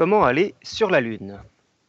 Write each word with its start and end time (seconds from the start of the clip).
Comment 0.00 0.24
aller 0.24 0.54
sur 0.62 0.88
la 0.88 1.02
Lune 1.02 1.38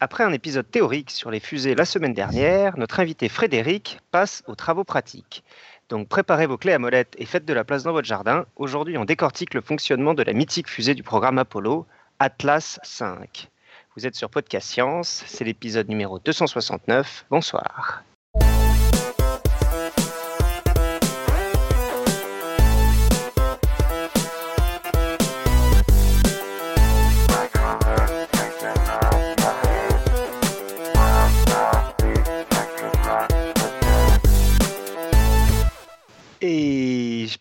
Après 0.01 0.25
un 0.25 0.33
épisode 0.33 0.69
théorique 0.69 1.11
sur 1.11 1.31
les 1.31 1.39
fusées 1.39 1.75
la 1.75 1.85
semaine 1.85 2.13
dernière, 2.13 2.77
notre 2.77 2.99
invité 2.99 3.29
Frédéric 3.29 4.01
passe 4.11 4.43
aux 4.47 4.55
travaux 4.55 4.83
pratiques. 4.83 5.45
Donc 5.87 6.09
préparez 6.09 6.45
vos 6.45 6.57
clés 6.57 6.73
à 6.73 6.77
molette 6.77 7.15
et 7.19 7.25
faites 7.25 7.45
de 7.45 7.53
la 7.53 7.63
place 7.63 7.83
dans 7.83 7.93
votre 7.93 8.09
jardin. 8.09 8.45
Aujourd'hui, 8.57 8.97
on 8.97 9.05
décortique 9.05 9.53
le 9.53 9.61
fonctionnement 9.61 10.13
de 10.13 10.23
la 10.23 10.33
mythique 10.33 10.67
fusée 10.67 10.93
du 10.93 11.03
programme 11.03 11.37
Apollo, 11.37 11.85
Atlas 12.19 12.81
5. 12.83 13.47
Vous 13.95 14.05
êtes 14.05 14.15
sur 14.15 14.29
Podcast 14.29 14.67
Science, 14.67 15.23
c'est 15.27 15.45
l'épisode 15.45 15.87
numéro 15.87 16.19
269. 16.19 17.27
Bonsoir. 17.29 18.03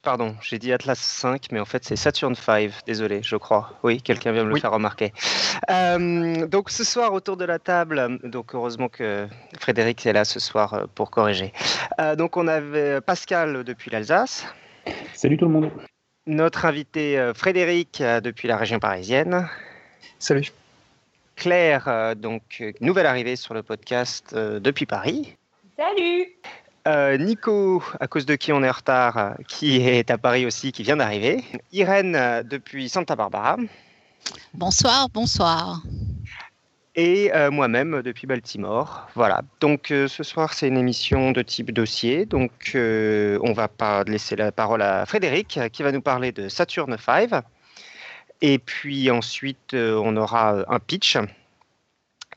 Pardon, 0.03 0.35
j'ai 0.43 0.59
dit 0.59 0.73
Atlas 0.73 0.99
5, 0.99 1.47
mais 1.53 1.61
en 1.61 1.65
fait 1.65 1.85
c'est 1.85 1.97
Saturn 1.97 2.35
5, 2.35 2.71
désolé, 2.87 3.23
je 3.23 3.37
crois. 3.37 3.79
Oui, 3.83 4.01
quelqu'un 4.01 4.33
vient 4.33 4.45
me 4.45 4.51
le 4.51 4.61
faire 4.61 4.73
remarquer. 4.73 5.13
Euh, 5.71 6.47
donc 6.47 6.71
ce 6.71 6.85
soir 6.85 7.13
autour 7.13 7.37
de 7.37 7.45
la 7.45 7.59
table, 7.59 8.19
donc 8.25 8.55
heureusement 8.55 8.89
que 8.89 9.27
Frédéric 9.59 10.05
est 10.07 10.13
là 10.13 10.25
ce 10.25 10.41
soir 10.41 10.75
euh, 10.75 10.87
pour 10.95 11.11
corriger. 11.11 11.53
Euh, 12.01 12.17
donc 12.17 12.37
on 12.37 12.49
avait 12.49 13.01
Pascal 13.01 13.65
depuis 13.65 13.91
l'Alsace, 13.91 14.47
Salut 15.15 15.37
tout 15.37 15.45
le 15.47 15.53
monde. 15.53 15.71
notre 16.27 16.65
invité 16.65 17.33
Frédéric 17.35 18.03
depuis 18.23 18.48
la 18.48 18.57
région 18.57 18.79
parisienne, 18.79 19.48
Salut. 20.19 20.51
Claire, 21.37 22.14
donc 22.17 22.62
nouvelle 22.81 23.07
arrivée 23.07 23.37
sur 23.37 23.55
le 23.55 23.62
podcast 23.62 24.35
depuis 24.35 24.85
Paris. 24.85 25.37
Salut 25.79 26.27
Euh, 26.89 27.19
Nico, 27.19 27.83
à 28.00 28.06
cause 28.06 28.25
de 28.25 28.36
qui 28.36 28.53
on 28.53 28.62
est 28.62 28.69
en 28.69 28.73
retard, 28.73 29.34
qui 29.47 29.86
est 29.86 30.11
à 30.11 30.17
Paris 30.17 30.47
aussi, 30.47 30.73
qui 30.73 30.83
vient 30.83 30.97
d'arriver. 30.97 31.45
Irène, 31.73 32.17
euh, 32.17 32.42
depuis 32.42 32.89
Santa 32.89 33.17
Barbara. 33.17 33.59
Bonsoir, 34.55 35.08
bonsoir. 35.11 35.83
Et 36.97 37.31
euh, 37.34 37.51
moi-même, 37.51 38.01
depuis 38.03 38.27
Baltimore. 38.27 39.08
Voilà. 39.14 39.42
Donc 39.61 39.91
euh, 39.91 40.08
ce 40.08 40.23
soir, 40.23 40.55
c'est 40.55 40.69
une 40.69 40.78
émission 40.78 41.33
de 41.33 41.42
type 41.42 41.70
dossier. 41.70 42.25
Donc 42.25 42.73
on 42.75 43.53
va 43.53 43.69
pas 43.69 44.03
laisser 44.05 44.34
la 44.34 44.51
parole 44.51 44.81
à 44.81 45.05
Frédéric, 45.05 45.61
qui 45.73 45.83
va 45.83 45.92
nous 45.92 46.03
parler 46.03 46.33
de 46.33 46.48
Saturn 46.48 46.97
V. 46.97 47.28
Et 48.41 48.58
puis 48.58 49.11
ensuite, 49.11 49.75
on 49.75 50.17
aura 50.17 50.64
un 50.67 50.78
pitch. 50.78 51.19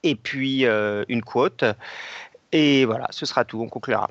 Et 0.04 0.16
puis 0.16 0.66
une 0.66 1.24
quote. 1.24 1.64
Et 2.52 2.84
voilà, 2.84 3.08
ce 3.10 3.26
sera 3.26 3.46
tout. 3.46 3.62
On 3.62 3.70
conclura. 3.70 4.10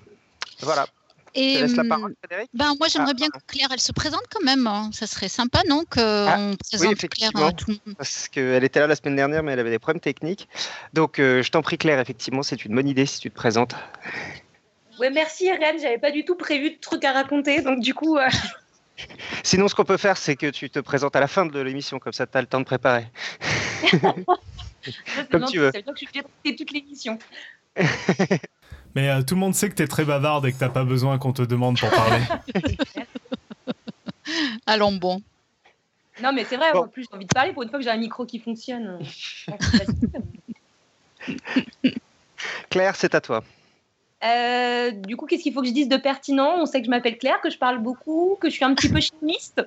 Voilà. 0.62 0.86
Je 1.34 1.40
Et 1.40 1.54
te 1.54 1.58
laisse 1.60 1.76
la 1.76 1.82
hum, 1.82 1.88
parole, 1.88 2.14
Frédéric. 2.18 2.50
ben, 2.54 2.74
moi, 2.78 2.88
j'aimerais 2.88 3.12
Ah, 3.12 3.14
bien 3.14 3.28
que 3.28 3.38
Claire, 3.46 3.68
elle 3.72 3.80
se 3.80 3.92
présente 3.92 4.22
quand 4.30 4.44
même. 4.44 4.66
hein. 4.66 4.90
Ça 4.92 5.06
serait 5.06 5.28
sympa, 5.28 5.60
non 5.68 5.84
Qu'on 5.90 6.00
Ah, 6.28 6.54
présente 6.70 6.96
Claire 7.08 7.30
à 7.36 7.52
tout 7.52 7.70
le 7.70 7.76
monde? 7.86 7.94
parce 7.96 8.28
qu'elle 8.28 8.64
était 8.64 8.80
là 8.80 8.86
la 8.86 8.96
semaine 8.96 9.16
dernière, 9.16 9.42
mais 9.42 9.52
elle 9.52 9.60
avait 9.60 9.70
des 9.70 9.78
problèmes 9.78 10.00
techniques. 10.00 10.48
Donc, 10.92 11.18
euh, 11.18 11.42
je 11.42 11.50
t'en 11.50 11.62
prie, 11.62 11.78
Claire, 11.78 12.00
effectivement, 12.00 12.42
c'est 12.42 12.64
une 12.64 12.74
bonne 12.74 12.88
idée 12.88 13.06
si 13.06 13.20
tu 13.20 13.30
te 13.30 13.34
présentes. 13.34 13.74
Ouais, 14.98 15.10
merci 15.10 15.46
Irène, 15.46 15.80
j'avais 15.80 15.98
pas 15.98 16.10
du 16.10 16.24
tout 16.24 16.36
prévu 16.36 16.70
de 16.70 16.78
trucs 16.78 17.04
à 17.04 17.12
raconter, 17.12 17.62
donc 17.62 17.80
du 17.80 17.94
coup, 17.94 18.18
euh, 18.18 18.28
Sinon, 19.42 19.68
ce 19.68 19.74
qu'on 19.74 19.84
peut 19.84 19.96
faire, 19.96 20.16
c'est 20.16 20.36
que 20.36 20.50
tu 20.50 20.70
te 20.70 20.78
présentes 20.78 21.16
à 21.16 21.20
la 21.20 21.26
fin 21.26 21.46
de 21.46 21.60
l'émission, 21.60 21.98
comme 21.98 22.12
ça, 22.12 22.26
tu 22.26 22.36
as 22.36 22.40
le 22.40 22.46
temps 22.46 22.60
de 22.60 22.64
préparer. 22.64 23.06
ça, 25.16 25.24
Comme 25.30 25.44
tu 25.46 25.58
veux. 25.58 25.72
Ça 25.72 25.78
veut 25.78 25.82
dire 25.84 25.94
que 25.94 26.00
je 26.00 26.06
suis 26.50 26.56
toute 26.56 26.70
l'émission. 26.72 27.18
Mais 28.94 29.08
euh, 29.08 29.22
tout 29.22 29.34
le 29.34 29.40
monde 29.40 29.54
sait 29.54 29.68
que 29.70 29.74
t'es 29.74 29.86
très 29.86 30.04
bavarde 30.04 30.46
et 30.46 30.52
que 30.52 30.58
t'as 30.58 30.68
pas 30.68 30.84
besoin 30.84 31.18
qu'on 31.18 31.32
te 31.32 31.42
demande 31.42 31.78
pour 31.78 31.90
parler. 31.90 32.22
Allons, 34.66 34.92
bon. 34.92 35.22
Non, 36.22 36.32
mais 36.32 36.44
c'est 36.44 36.56
vrai, 36.56 36.72
Bon. 36.72 36.80
en 36.80 36.88
plus, 36.88 37.06
j'ai 37.10 37.16
envie 37.16 37.24
de 37.26 37.34
parler 37.34 37.52
pour 37.52 37.62
une 37.62 37.70
fois 37.70 37.78
que 37.78 37.84
j'ai 37.84 37.90
un 37.90 37.96
micro 37.96 38.26
qui 38.26 38.38
fonctionne. 38.38 38.98
Claire, 42.70 42.96
c'est 42.96 43.14
à 43.14 43.20
toi. 43.20 43.42
Euh, 44.24 44.90
du 44.92 45.16
coup, 45.16 45.26
qu'est-ce 45.26 45.42
qu'il 45.42 45.52
faut 45.52 45.62
que 45.62 45.68
je 45.68 45.72
dise 45.72 45.88
de 45.88 45.96
pertinent? 45.96 46.54
On 46.58 46.66
sait 46.66 46.80
que 46.80 46.86
je 46.86 46.90
m'appelle 46.90 47.18
Claire, 47.18 47.40
que 47.40 47.50
je 47.50 47.58
parle 47.58 47.78
beaucoup, 47.78 48.36
que 48.40 48.48
je 48.48 48.54
suis 48.54 48.64
un 48.64 48.74
petit 48.74 48.88
peu 48.88 49.00
chimiste. 49.00 49.62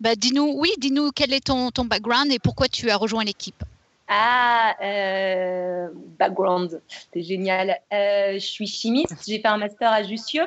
Bah, 0.00 0.14
dis-nous, 0.14 0.52
oui, 0.56 0.70
dis-nous 0.78 1.10
quel 1.12 1.32
est 1.32 1.46
ton, 1.46 1.70
ton 1.70 1.84
background 1.84 2.30
et 2.30 2.38
pourquoi 2.38 2.68
tu 2.68 2.90
as 2.90 2.96
rejoint 2.96 3.24
l'équipe. 3.24 3.62
Ah, 4.06 4.74
euh, 4.82 5.88
background, 6.18 6.82
c'est 7.12 7.22
génial. 7.22 7.80
Euh, 7.92 8.34
je 8.34 8.38
suis 8.38 8.66
chimiste, 8.66 9.14
j'ai 9.26 9.38
fait 9.38 9.48
un 9.48 9.56
master 9.56 9.90
à 9.90 10.02
Jussieu. 10.02 10.44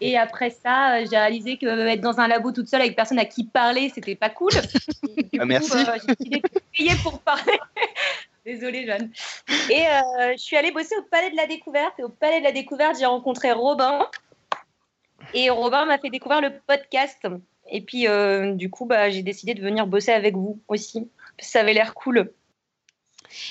Et 0.00 0.16
après 0.18 0.50
ça, 0.50 0.96
euh, 0.96 1.06
j'ai 1.08 1.16
réalisé 1.16 1.56
que 1.56 1.66
être 1.66 2.00
dans 2.00 2.20
un 2.20 2.28
labo 2.28 2.52
toute 2.52 2.68
seule 2.68 2.80
avec 2.80 2.96
personne 2.96 3.18
à 3.18 3.24
qui 3.24 3.44
parler, 3.44 3.90
c'était 3.94 4.16
pas 4.16 4.30
cool. 4.30 4.50
Et 5.16 5.22
du 5.32 5.40
Ah, 5.40 5.44
merci. 5.44 5.72
euh, 5.72 5.98
j'ai 6.00 6.14
décidé 6.14 6.40
de 6.40 6.60
payer 6.76 6.90
pour 7.02 7.20
parler. 7.20 7.58
Désolée, 8.46 8.86
Jeanne. 8.86 9.10
Et 9.70 9.84
je 10.32 10.42
suis 10.42 10.56
allée 10.56 10.70
bosser 10.70 10.94
au 10.98 11.02
Palais 11.02 11.30
de 11.30 11.36
la 11.36 11.46
Découverte. 11.46 11.94
Et 11.98 12.02
au 12.02 12.10
Palais 12.10 12.40
de 12.40 12.44
la 12.44 12.52
Découverte, 12.52 12.96
j'ai 12.98 13.06
rencontré 13.06 13.52
Robin. 13.52 14.06
Et 15.32 15.48
Robin 15.48 15.86
m'a 15.86 15.96
fait 15.96 16.10
découvrir 16.10 16.42
le 16.42 16.50
podcast. 16.66 17.26
Et 17.70 17.80
puis, 17.80 18.06
du 18.56 18.68
coup, 18.68 18.84
bah, 18.84 19.08
j'ai 19.08 19.22
décidé 19.22 19.54
de 19.54 19.62
venir 19.62 19.86
bosser 19.86 20.12
avec 20.12 20.34
vous 20.34 20.60
aussi. 20.68 21.08
Ça 21.38 21.60
avait 21.60 21.72
l'air 21.72 21.94
cool. 21.94 22.30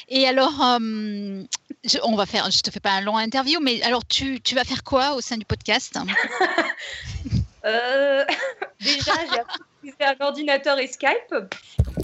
Et 0.09 0.27
alors, 0.27 0.59
hum, 0.59 1.45
je, 1.83 1.97
on 2.03 2.15
va 2.15 2.25
faire, 2.25 2.49
je 2.51 2.61
te 2.61 2.71
fais 2.71 2.79
pas 2.79 2.91
un 2.91 3.01
long 3.01 3.17
interview, 3.17 3.59
mais 3.61 3.81
alors 3.83 4.05
tu, 4.05 4.41
tu 4.41 4.55
vas 4.55 4.63
faire 4.63 4.83
quoi 4.83 5.13
au 5.15 5.21
sein 5.21 5.37
du 5.37 5.45
podcast? 5.45 5.97
Euh, 7.65 8.25
déjà, 8.81 9.13
j'ai 9.31 9.39
appris 9.39 9.59
à 9.61 9.83
utiliser 9.83 10.03
un 10.03 10.25
ordinateur 10.25 10.79
et 10.79 10.87
Skype. 10.87 11.33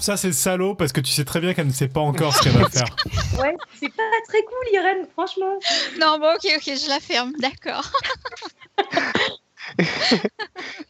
Ça, 0.00 0.16
c'est 0.16 0.32
salaud 0.32 0.74
parce 0.74 0.92
que 0.92 1.00
tu 1.00 1.12
sais 1.12 1.24
très 1.24 1.40
bien 1.40 1.52
qu'elle 1.52 1.66
ne 1.66 1.72
sait 1.72 1.88
pas 1.88 2.00
encore 2.00 2.34
ce 2.34 2.42
qu'elle 2.42 2.52
va 2.52 2.68
faire. 2.68 2.86
Ouais, 3.38 3.54
c'est 3.78 3.88
pas 3.94 4.02
très 4.28 4.42
cool, 4.42 4.72
Irène, 4.72 5.06
franchement. 5.12 5.58
Non, 5.98 6.18
bon, 6.18 6.34
ok, 6.34 6.50
ok, 6.56 6.64
je 6.64 6.88
la 6.88 7.00
ferme, 7.00 7.32
d'accord. 7.38 7.90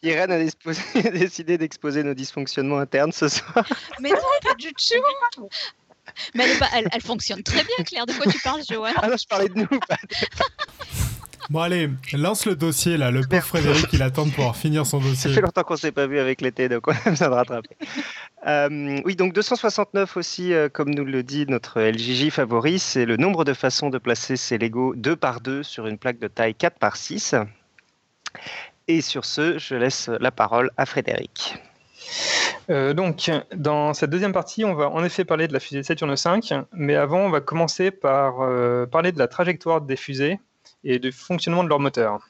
Irène 0.02 0.32
a 0.32 1.10
décidé 1.10 1.58
d'exposer 1.58 2.02
nos 2.02 2.14
dysfonctionnements 2.14 2.78
internes 2.78 3.12
ce 3.12 3.28
soir. 3.28 3.64
Mais 4.00 4.10
non, 4.10 4.16
pas 4.42 4.54
du 4.54 4.72
tout. 4.72 5.48
Mais 6.34 6.44
elle, 6.44 6.50
est 6.50 6.58
pas- 6.58 6.68
elle- 6.74 6.88
elle 6.92 7.00
fonctionne 7.02 7.42
très 7.42 7.62
bien, 7.64 7.84
Claire. 7.84 8.06
De 8.06 8.12
quoi 8.12 8.30
tu 8.30 8.38
parles, 8.40 8.62
Joanne 8.68 8.94
Ah 9.02 9.08
non, 9.08 9.16
je 9.16 9.26
parlais 9.26 9.48
de 9.48 9.54
nous. 9.58 9.66
pas- 9.66 9.96
Bon, 11.48 11.60
allez, 11.62 11.90
lance 12.12 12.46
le 12.46 12.54
dossier 12.54 12.96
là. 12.96 13.10
Le 13.10 13.22
pauvre 13.22 13.42
Frédéric, 13.42 13.86
il 13.92 14.02
attend 14.02 14.24
de 14.24 14.30
pouvoir 14.30 14.54
finir 14.54 14.86
son 14.86 15.00
Ça 15.00 15.08
dossier. 15.08 15.32
fait 15.34 15.40
longtemps 15.40 15.64
qu'on 15.64 15.74
s'est 15.76 15.90
pas 15.90 16.06
vu 16.06 16.20
avec 16.20 16.42
l'été, 16.42 16.68
donc 16.68 16.86
on 16.86 16.92
a 16.92 17.10
besoin 17.10 17.28
de 17.28 17.34
rattraper. 17.34 17.76
Euh, 18.46 19.00
oui, 19.04 19.16
donc 19.16 19.32
269 19.32 20.16
aussi, 20.16 20.52
euh, 20.52 20.68
comme 20.68 20.90
nous 20.94 21.04
le 21.04 21.24
dit 21.24 21.46
notre 21.48 21.80
LJJ 21.80 22.30
favori, 22.30 22.78
c'est 22.78 23.04
le 23.04 23.16
nombre 23.16 23.44
de 23.44 23.52
façons 23.52 23.90
de 23.90 23.98
placer 23.98 24.36
ses 24.36 24.58
Lego 24.58 24.94
2 24.94 25.16
par 25.16 25.40
2 25.40 25.64
sur 25.64 25.88
une 25.88 25.98
plaque 25.98 26.20
de 26.20 26.28
taille 26.28 26.54
4 26.54 26.78
par 26.78 26.94
6. 26.96 27.34
Et 28.86 29.00
sur 29.00 29.24
ce, 29.24 29.58
je 29.58 29.74
laisse 29.74 30.08
la 30.20 30.30
parole 30.30 30.70
à 30.76 30.86
Frédéric. 30.86 31.56
Euh, 32.70 32.94
donc, 32.94 33.32
dans 33.52 33.94
cette 33.94 34.10
deuxième 34.10 34.32
partie, 34.32 34.64
on 34.64 34.74
va 34.74 34.90
en 34.90 35.02
effet 35.02 35.24
parler 35.24 35.48
de 35.48 35.52
la 35.52 35.58
fusée 35.58 35.82
Saturne 35.82 36.14
V, 36.14 36.62
mais 36.72 36.94
avant, 36.94 37.18
on 37.18 37.30
va 37.30 37.40
commencer 37.40 37.90
par 37.90 38.42
euh, 38.42 38.86
parler 38.86 39.10
de 39.10 39.18
la 39.18 39.26
trajectoire 39.26 39.80
des 39.80 39.96
fusées 39.96 40.38
et 40.84 41.00
du 41.00 41.10
fonctionnement 41.10 41.64
de 41.64 41.68
leur 41.68 41.80
moteur. 41.80 42.20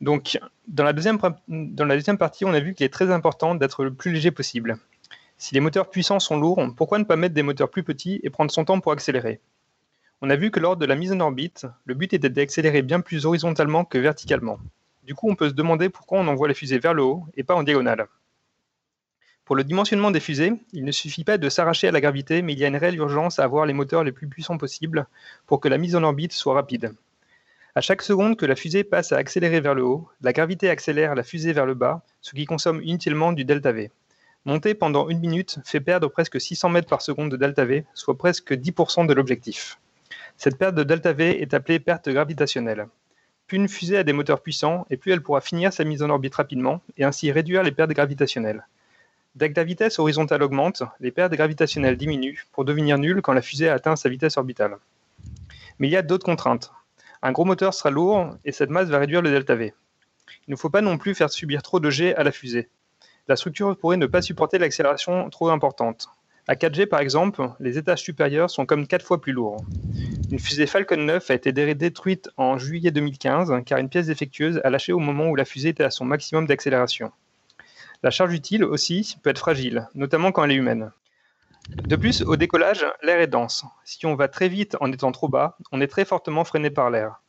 Donc, 0.00 0.38
dans 0.68 0.84
la, 0.84 0.94
deuxième, 0.94 1.18
partie, 1.18 2.44
on 2.46 2.54
a 2.54 2.60
vu 2.60 2.74
qu'il 2.74 2.86
est 2.86 2.92
très 2.92 3.10
important 3.10 3.54
d'être 3.54 3.84
le 3.84 3.92
plus 3.92 4.10
léger 4.10 4.30
possible. 4.30 4.78
Si 5.36 5.54
les 5.54 5.60
moteurs 5.60 5.90
puissants 5.90 6.18
sont 6.18 6.38
lourds, 6.38 6.66
pourquoi 6.74 6.98
ne 6.98 7.04
pas 7.04 7.16
mettre 7.16 7.34
des 7.34 7.42
moteurs 7.42 7.70
plus 7.70 7.82
petits 7.82 8.20
et 8.22 8.30
prendre 8.30 8.50
son 8.50 8.64
temps 8.64 8.80
pour 8.80 8.92
accélérer? 8.92 9.40
On 10.22 10.30
a 10.30 10.36
vu 10.36 10.50
que 10.50 10.60
lors 10.60 10.76
de 10.76 10.86
la 10.86 10.94
mise 10.94 11.12
en 11.12 11.20
orbite, 11.20 11.66
le 11.84 11.94
but 11.94 12.14
était 12.14 12.30
d'accélérer 12.30 12.80
bien 12.80 13.00
plus 13.00 13.26
horizontalement 13.26 13.84
que 13.84 13.98
verticalement. 13.98 14.58
Du 15.02 15.14
coup, 15.14 15.28
on 15.28 15.34
peut 15.34 15.50
se 15.50 15.54
demander 15.54 15.90
pourquoi 15.90 16.20
on 16.20 16.28
envoie 16.28 16.48
les 16.48 16.54
fusées 16.54 16.78
vers 16.78 16.94
le 16.94 17.02
haut 17.02 17.26
et 17.36 17.44
pas 17.44 17.54
en 17.54 17.62
diagonale. 17.62 18.06
Pour 19.44 19.56
le 19.56 19.64
dimensionnement 19.64 20.10
des 20.10 20.20
fusées, 20.20 20.54
il 20.72 20.84
ne 20.84 20.90
suffit 20.90 21.22
pas 21.22 21.36
de 21.36 21.48
s'arracher 21.50 21.88
à 21.88 21.92
la 21.92 22.00
gravité, 22.00 22.40
mais 22.40 22.54
il 22.54 22.58
y 22.58 22.64
a 22.64 22.68
une 22.68 22.76
réelle 22.76 22.96
urgence 22.96 23.38
à 23.38 23.44
avoir 23.44 23.66
les 23.66 23.74
moteurs 23.74 24.02
les 24.02 24.12
plus 24.12 24.26
puissants 24.26 24.56
possibles 24.56 25.06
pour 25.46 25.60
que 25.60 25.68
la 25.68 25.76
mise 25.76 25.94
en 25.96 26.02
orbite 26.02 26.32
soit 26.32 26.54
rapide. 26.54 26.94
À 27.74 27.82
chaque 27.82 28.00
seconde 28.00 28.38
que 28.38 28.46
la 28.46 28.56
fusée 28.56 28.84
passe 28.84 29.12
à 29.12 29.18
accélérer 29.18 29.60
vers 29.60 29.74
le 29.74 29.84
haut, 29.84 30.08
la 30.22 30.32
gravité 30.32 30.70
accélère 30.70 31.14
la 31.14 31.22
fusée 31.22 31.52
vers 31.52 31.66
le 31.66 31.74
bas, 31.74 32.00
ce 32.22 32.34
qui 32.34 32.46
consomme 32.46 32.80
inutilement 32.82 33.32
du 33.32 33.44
delta 33.44 33.72
V. 33.72 33.90
Monter 34.46 34.72
pendant 34.72 35.10
une 35.10 35.20
minute 35.20 35.58
fait 35.64 35.80
perdre 35.80 36.08
presque 36.08 36.40
600 36.40 36.70
mètres 36.70 36.88
par 36.88 37.02
seconde 37.02 37.30
de 37.30 37.36
delta 37.36 37.66
V, 37.66 37.84
soit 37.92 38.16
presque 38.16 38.54
10% 38.54 39.06
de 39.06 39.12
l'objectif. 39.12 39.78
Cette 40.38 40.56
perte 40.56 40.74
de 40.74 40.84
delta 40.84 41.12
V 41.12 41.42
est 41.42 41.52
appelée 41.52 41.80
perte 41.80 42.08
gravitationnelle. 42.08 42.86
Plus 43.46 43.58
une 43.58 43.68
fusée 43.68 43.98
a 43.98 44.04
des 44.04 44.14
moteurs 44.14 44.40
puissants, 44.40 44.86
et 44.88 44.96
plus 44.96 45.12
elle 45.12 45.22
pourra 45.22 45.42
finir 45.42 45.70
sa 45.70 45.84
mise 45.84 46.02
en 46.02 46.08
orbite 46.08 46.34
rapidement, 46.34 46.80
et 46.96 47.04
ainsi 47.04 47.30
réduire 47.30 47.62
les 47.62 47.72
pertes 47.72 47.90
gravitationnelles. 47.90 48.64
Dès 49.34 49.50
que 49.50 49.58
la 49.58 49.64
vitesse 49.64 49.98
horizontale 49.98 50.44
augmente, 50.44 50.84
les 51.00 51.10
pertes 51.10 51.32
gravitationnelles 51.32 51.96
diminuent 51.96 52.46
pour 52.52 52.64
devenir 52.64 52.98
nulles 52.98 53.20
quand 53.20 53.32
la 53.32 53.42
fusée 53.42 53.68
atteint 53.68 53.96
sa 53.96 54.08
vitesse 54.08 54.36
orbitale. 54.36 54.76
Mais 55.80 55.88
il 55.88 55.90
y 55.90 55.96
a 55.96 56.02
d'autres 56.02 56.24
contraintes. 56.24 56.72
Un 57.20 57.32
gros 57.32 57.44
moteur 57.44 57.74
sera 57.74 57.90
lourd 57.90 58.36
et 58.44 58.52
cette 58.52 58.70
masse 58.70 58.88
va 58.88 59.00
réduire 59.00 59.22
le 59.22 59.30
delta 59.32 59.56
V. 59.56 59.74
Il 60.46 60.52
ne 60.52 60.56
faut 60.56 60.70
pas 60.70 60.82
non 60.82 60.98
plus 60.98 61.16
faire 61.16 61.30
subir 61.30 61.62
trop 61.62 61.80
de 61.80 61.90
G 61.90 62.14
à 62.14 62.22
la 62.22 62.30
fusée. 62.30 62.68
La 63.26 63.34
structure 63.34 63.76
pourrait 63.76 63.96
ne 63.96 64.06
pas 64.06 64.22
supporter 64.22 64.58
l'accélération 64.58 65.28
trop 65.30 65.48
importante. 65.48 66.06
À 66.46 66.54
4G 66.54 66.86
par 66.86 67.00
exemple, 67.00 67.48
les 67.58 67.76
étages 67.76 68.02
supérieurs 68.02 68.50
sont 68.50 68.66
comme 68.66 68.86
4 68.86 69.04
fois 69.04 69.20
plus 69.20 69.32
lourds. 69.32 69.64
Une 70.30 70.38
fusée 70.38 70.66
Falcon 70.66 70.98
9 70.98 71.28
a 71.30 71.34
été 71.34 71.50
détruite 71.52 72.30
en 72.36 72.56
juillet 72.58 72.92
2015 72.92 73.52
car 73.66 73.78
une 73.78 73.88
pièce 73.88 74.06
défectueuse 74.06 74.60
a 74.62 74.70
lâché 74.70 74.92
au 74.92 75.00
moment 75.00 75.26
où 75.28 75.34
la 75.34 75.44
fusée 75.44 75.70
était 75.70 75.82
à 75.82 75.90
son 75.90 76.04
maximum 76.04 76.46
d'accélération. 76.46 77.10
La 78.02 78.10
charge 78.10 78.32
utile 78.34 78.64
aussi 78.64 79.16
peut 79.22 79.30
être 79.30 79.38
fragile, 79.38 79.88
notamment 79.94 80.32
quand 80.32 80.44
elle 80.44 80.52
est 80.52 80.56
humaine. 80.56 80.90
De 81.70 81.96
plus, 81.96 82.22
au 82.22 82.36
décollage, 82.36 82.84
l'air 83.02 83.20
est 83.20 83.26
dense. 83.26 83.64
Si 83.84 84.04
on 84.06 84.14
va 84.14 84.28
très 84.28 84.48
vite 84.48 84.76
en 84.80 84.92
étant 84.92 85.12
trop 85.12 85.28
bas, 85.28 85.56
on 85.72 85.80
est 85.80 85.86
très 85.86 86.04
fortement 86.04 86.44
freiné 86.44 86.70
par 86.70 86.90
l'air. 86.90 87.20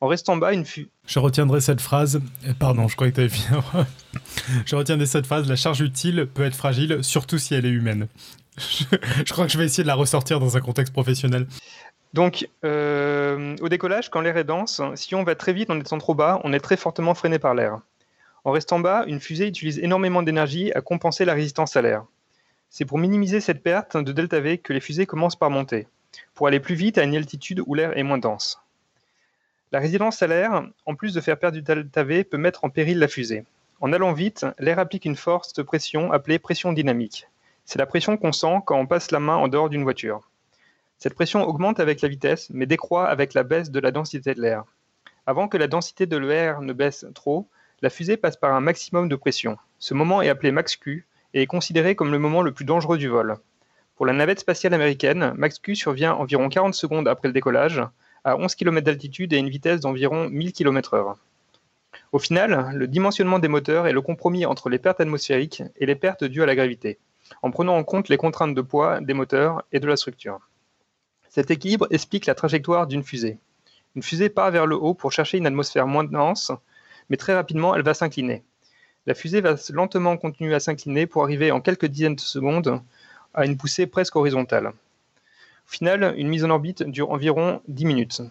En 0.00 0.06
restant 0.06 0.36
bas, 0.36 0.52
une 0.52 0.64
fusée... 0.64 0.90
Je 1.06 1.18
retiendrai 1.18 1.60
cette 1.60 1.80
phrase. 1.80 2.20
Eh, 2.46 2.54
pardon, 2.54 2.88
je 2.88 2.96
crois 2.96 3.10
que 3.10 3.14
tu 3.14 3.20
avais 3.20 3.28
fini. 3.28 3.58
je 4.66 4.76
retiendrai 4.76 5.06
cette 5.06 5.26
phrase. 5.26 5.48
La 5.48 5.56
charge 5.56 5.80
utile 5.80 6.26
peut 6.26 6.44
être 6.44 6.56
fragile, 6.56 7.02
surtout 7.02 7.38
si 7.38 7.54
elle 7.54 7.66
est 7.66 7.70
humaine. 7.70 8.08
je 8.58 9.32
crois 9.32 9.46
que 9.46 9.52
je 9.52 9.58
vais 9.58 9.64
essayer 9.64 9.82
de 9.82 9.88
la 9.88 9.94
ressortir 9.94 10.40
dans 10.40 10.56
un 10.56 10.60
contexte 10.60 10.92
professionnel. 10.92 11.46
Donc, 12.12 12.48
euh, 12.64 13.56
au 13.60 13.68
décollage, 13.68 14.08
quand 14.10 14.20
l'air 14.20 14.36
est 14.36 14.44
dense, 14.44 14.80
si 14.94 15.14
on 15.14 15.24
va 15.24 15.34
très 15.34 15.52
vite 15.52 15.70
en 15.70 15.80
étant 15.80 15.98
trop 15.98 16.14
bas, 16.14 16.40
on 16.44 16.52
est 16.52 16.60
très 16.60 16.76
fortement 16.76 17.14
freiné 17.14 17.38
par 17.38 17.54
l'air. 17.54 17.80
En 18.44 18.52
restant 18.52 18.78
bas, 18.78 19.04
une 19.06 19.20
fusée 19.20 19.46
utilise 19.46 19.78
énormément 19.78 20.22
d'énergie 20.22 20.70
à 20.72 20.82
compenser 20.82 21.24
la 21.24 21.32
résistance 21.32 21.76
à 21.76 21.82
l'air. 21.82 22.04
C'est 22.68 22.84
pour 22.84 22.98
minimiser 22.98 23.40
cette 23.40 23.62
perte 23.62 23.96
de 23.96 24.12
delta 24.12 24.38
V 24.38 24.58
que 24.58 24.74
les 24.74 24.80
fusées 24.80 25.06
commencent 25.06 25.36
par 25.36 25.48
monter, 25.48 25.88
pour 26.34 26.46
aller 26.46 26.60
plus 26.60 26.74
vite 26.74 26.98
à 26.98 27.04
une 27.04 27.16
altitude 27.16 27.62
où 27.66 27.74
l'air 27.74 27.96
est 27.96 28.02
moins 28.02 28.18
dense. 28.18 28.60
La 29.72 29.80
résistance 29.80 30.22
à 30.22 30.26
l'air, 30.26 30.68
en 30.84 30.94
plus 30.94 31.14
de 31.14 31.22
faire 31.22 31.38
perdre 31.38 31.56
du 31.56 31.62
delta 31.62 32.04
V, 32.04 32.22
peut 32.22 32.36
mettre 32.36 32.64
en 32.64 32.70
péril 32.70 32.98
la 32.98 33.08
fusée. 33.08 33.44
En 33.80 33.92
allant 33.92 34.12
vite, 34.12 34.44
l'air 34.58 34.78
applique 34.78 35.06
une 35.06 35.16
force 35.16 35.54
de 35.54 35.62
pression 35.62 36.12
appelée 36.12 36.38
pression 36.38 36.72
dynamique. 36.72 37.26
C'est 37.64 37.78
la 37.78 37.86
pression 37.86 38.18
qu'on 38.18 38.32
sent 38.32 38.58
quand 38.66 38.78
on 38.78 38.86
passe 38.86 39.10
la 39.10 39.20
main 39.20 39.36
en 39.36 39.48
dehors 39.48 39.70
d'une 39.70 39.84
voiture. 39.84 40.30
Cette 40.98 41.14
pression 41.14 41.48
augmente 41.48 41.80
avec 41.80 42.02
la 42.02 42.08
vitesse, 42.08 42.50
mais 42.50 42.66
décroît 42.66 43.08
avec 43.08 43.32
la 43.32 43.42
baisse 43.42 43.70
de 43.70 43.80
la 43.80 43.90
densité 43.90 44.34
de 44.34 44.42
l'air. 44.42 44.64
Avant 45.26 45.48
que 45.48 45.56
la 45.56 45.66
densité 45.66 46.06
de 46.06 46.18
l'air 46.18 46.60
ne 46.60 46.74
baisse 46.74 47.06
trop, 47.14 47.48
la 47.82 47.90
fusée 47.90 48.16
passe 48.16 48.36
par 48.36 48.54
un 48.54 48.60
maximum 48.60 49.08
de 49.08 49.16
pression. 49.16 49.56
Ce 49.78 49.94
moment 49.94 50.22
est 50.22 50.28
appelé 50.28 50.52
max 50.52 50.76
Q 50.76 51.06
et 51.34 51.42
est 51.42 51.46
considéré 51.46 51.94
comme 51.94 52.12
le 52.12 52.18
moment 52.18 52.42
le 52.42 52.52
plus 52.52 52.64
dangereux 52.64 52.98
du 52.98 53.08
vol. 53.08 53.36
Pour 53.96 54.06
la 54.06 54.12
navette 54.12 54.40
spatiale 54.40 54.74
américaine, 54.74 55.32
max 55.36 55.58
Q 55.58 55.76
survient 55.76 56.14
environ 56.14 56.48
40 56.48 56.74
secondes 56.74 57.08
après 57.08 57.28
le 57.28 57.34
décollage, 57.34 57.82
à 58.24 58.36
11 58.36 58.54
km 58.54 58.84
d'altitude 58.84 59.32
et 59.32 59.38
une 59.38 59.50
vitesse 59.50 59.80
d'environ 59.80 60.28
1000 60.28 60.52
km/h. 60.52 61.16
Au 62.12 62.18
final, 62.18 62.70
le 62.74 62.88
dimensionnement 62.88 63.38
des 63.38 63.48
moteurs 63.48 63.86
est 63.86 63.92
le 63.92 64.02
compromis 64.02 64.46
entre 64.46 64.68
les 64.68 64.78
pertes 64.78 65.00
atmosphériques 65.00 65.62
et 65.76 65.86
les 65.86 65.94
pertes 65.94 66.24
dues 66.24 66.42
à 66.42 66.46
la 66.46 66.54
gravité 66.54 66.98
en 67.42 67.50
prenant 67.50 67.76
en 67.76 67.84
compte 67.84 68.08
les 68.08 68.16
contraintes 68.16 68.54
de 68.54 68.60
poids 68.60 69.00
des 69.00 69.14
moteurs 69.14 69.62
et 69.72 69.80
de 69.80 69.86
la 69.86 69.96
structure. 69.96 70.40
Cet 71.28 71.50
équilibre 71.50 71.86
explique 71.90 72.26
la 72.26 72.34
trajectoire 72.34 72.86
d'une 72.86 73.02
fusée. 73.02 73.38
Une 73.96 74.02
fusée 74.02 74.28
part 74.28 74.50
vers 74.50 74.66
le 74.66 74.76
haut 74.76 74.94
pour 74.94 75.12
chercher 75.12 75.38
une 75.38 75.46
atmosphère 75.46 75.86
moins 75.86 76.04
dense, 76.04 76.52
mais 77.10 77.16
très 77.16 77.34
rapidement 77.34 77.74
elle 77.74 77.82
va 77.82 77.94
s'incliner. 77.94 78.42
La 79.06 79.14
fusée 79.14 79.40
va 79.40 79.56
lentement 79.70 80.16
continuer 80.16 80.54
à 80.54 80.60
s'incliner 80.60 81.06
pour 81.06 81.22
arriver 81.22 81.50
en 81.50 81.60
quelques 81.60 81.86
dizaines 81.86 82.14
de 82.14 82.20
secondes 82.20 82.80
à 83.34 83.44
une 83.44 83.56
poussée 83.56 83.86
presque 83.86 84.16
horizontale. 84.16 84.68
Au 84.68 85.70
final, 85.70 86.14
une 86.16 86.28
mise 86.28 86.44
en 86.44 86.50
orbite 86.50 86.82
dure 86.84 87.10
environ 87.10 87.60
10 87.68 87.84
minutes. 87.84 88.22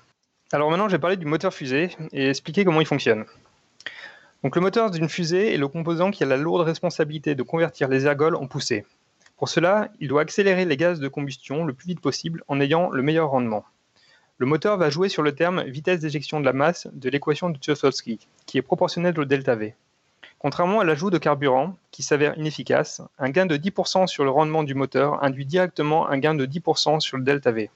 Alors 0.51 0.69
maintenant, 0.69 0.87
je 0.87 0.95
vais 0.95 0.99
parler 0.99 1.17
du 1.17 1.25
moteur 1.25 1.53
fusée 1.53 1.89
et 2.11 2.29
expliquer 2.29 2.65
comment 2.65 2.81
il 2.81 2.87
fonctionne. 2.87 3.25
Donc 4.43 4.55
le 4.55 4.61
moteur 4.61 4.91
d'une 4.91 5.09
fusée 5.09 5.53
est 5.53 5.57
le 5.57 5.67
composant 5.67 6.11
qui 6.11 6.23
a 6.23 6.27
la 6.27 6.37
lourde 6.37 6.61
responsabilité 6.61 7.33
de 7.33 7.43
convertir 7.43 7.87
les 7.87 8.05
ergols 8.05 8.35
en 8.35 8.47
poussée. 8.47 8.85
Pour 9.37 9.49
cela, 9.49 9.89
il 9.99 10.07
doit 10.07 10.21
accélérer 10.21 10.65
les 10.65 10.77
gaz 10.77 10.99
de 10.99 11.07
combustion 11.07 11.65
le 11.65 11.73
plus 11.73 11.87
vite 11.87 12.01
possible 12.01 12.43
en 12.47 12.59
ayant 12.59 12.89
le 12.89 13.01
meilleur 13.01 13.29
rendement. 13.29 13.65
Le 14.39 14.47
moteur 14.47 14.77
va 14.77 14.89
jouer 14.89 15.09
sur 15.09 15.21
le 15.21 15.35
terme 15.35 15.63
vitesse 15.63 15.99
d'éjection 15.99 16.39
de 16.39 16.45
la 16.45 16.53
masse 16.53 16.87
de 16.91 17.09
l'équation 17.09 17.51
de 17.51 17.57
Tchaikovsky, 17.57 18.19
qui 18.45 18.57
est 18.57 18.63
proportionnelle 18.63 19.19
au 19.19 19.25
delta 19.25 19.55
V. 19.55 19.75
Contrairement 20.39 20.79
à 20.79 20.83
l'ajout 20.83 21.11
de 21.11 21.19
carburant, 21.19 21.77
qui 21.91 22.01
s'avère 22.01 22.37
inefficace, 22.37 23.01
un 23.19 23.29
gain 23.29 23.45
de 23.45 23.55
10% 23.55 24.07
sur 24.07 24.23
le 24.23 24.31
rendement 24.31 24.63
du 24.63 24.73
moteur 24.73 25.23
induit 25.23 25.45
directement 25.45 26.09
un 26.09 26.17
gain 26.17 26.33
de 26.33 26.45
10% 26.45 26.99
sur 26.99 27.17
le 27.17 27.23
delta 27.23 27.51
V. 27.51 27.69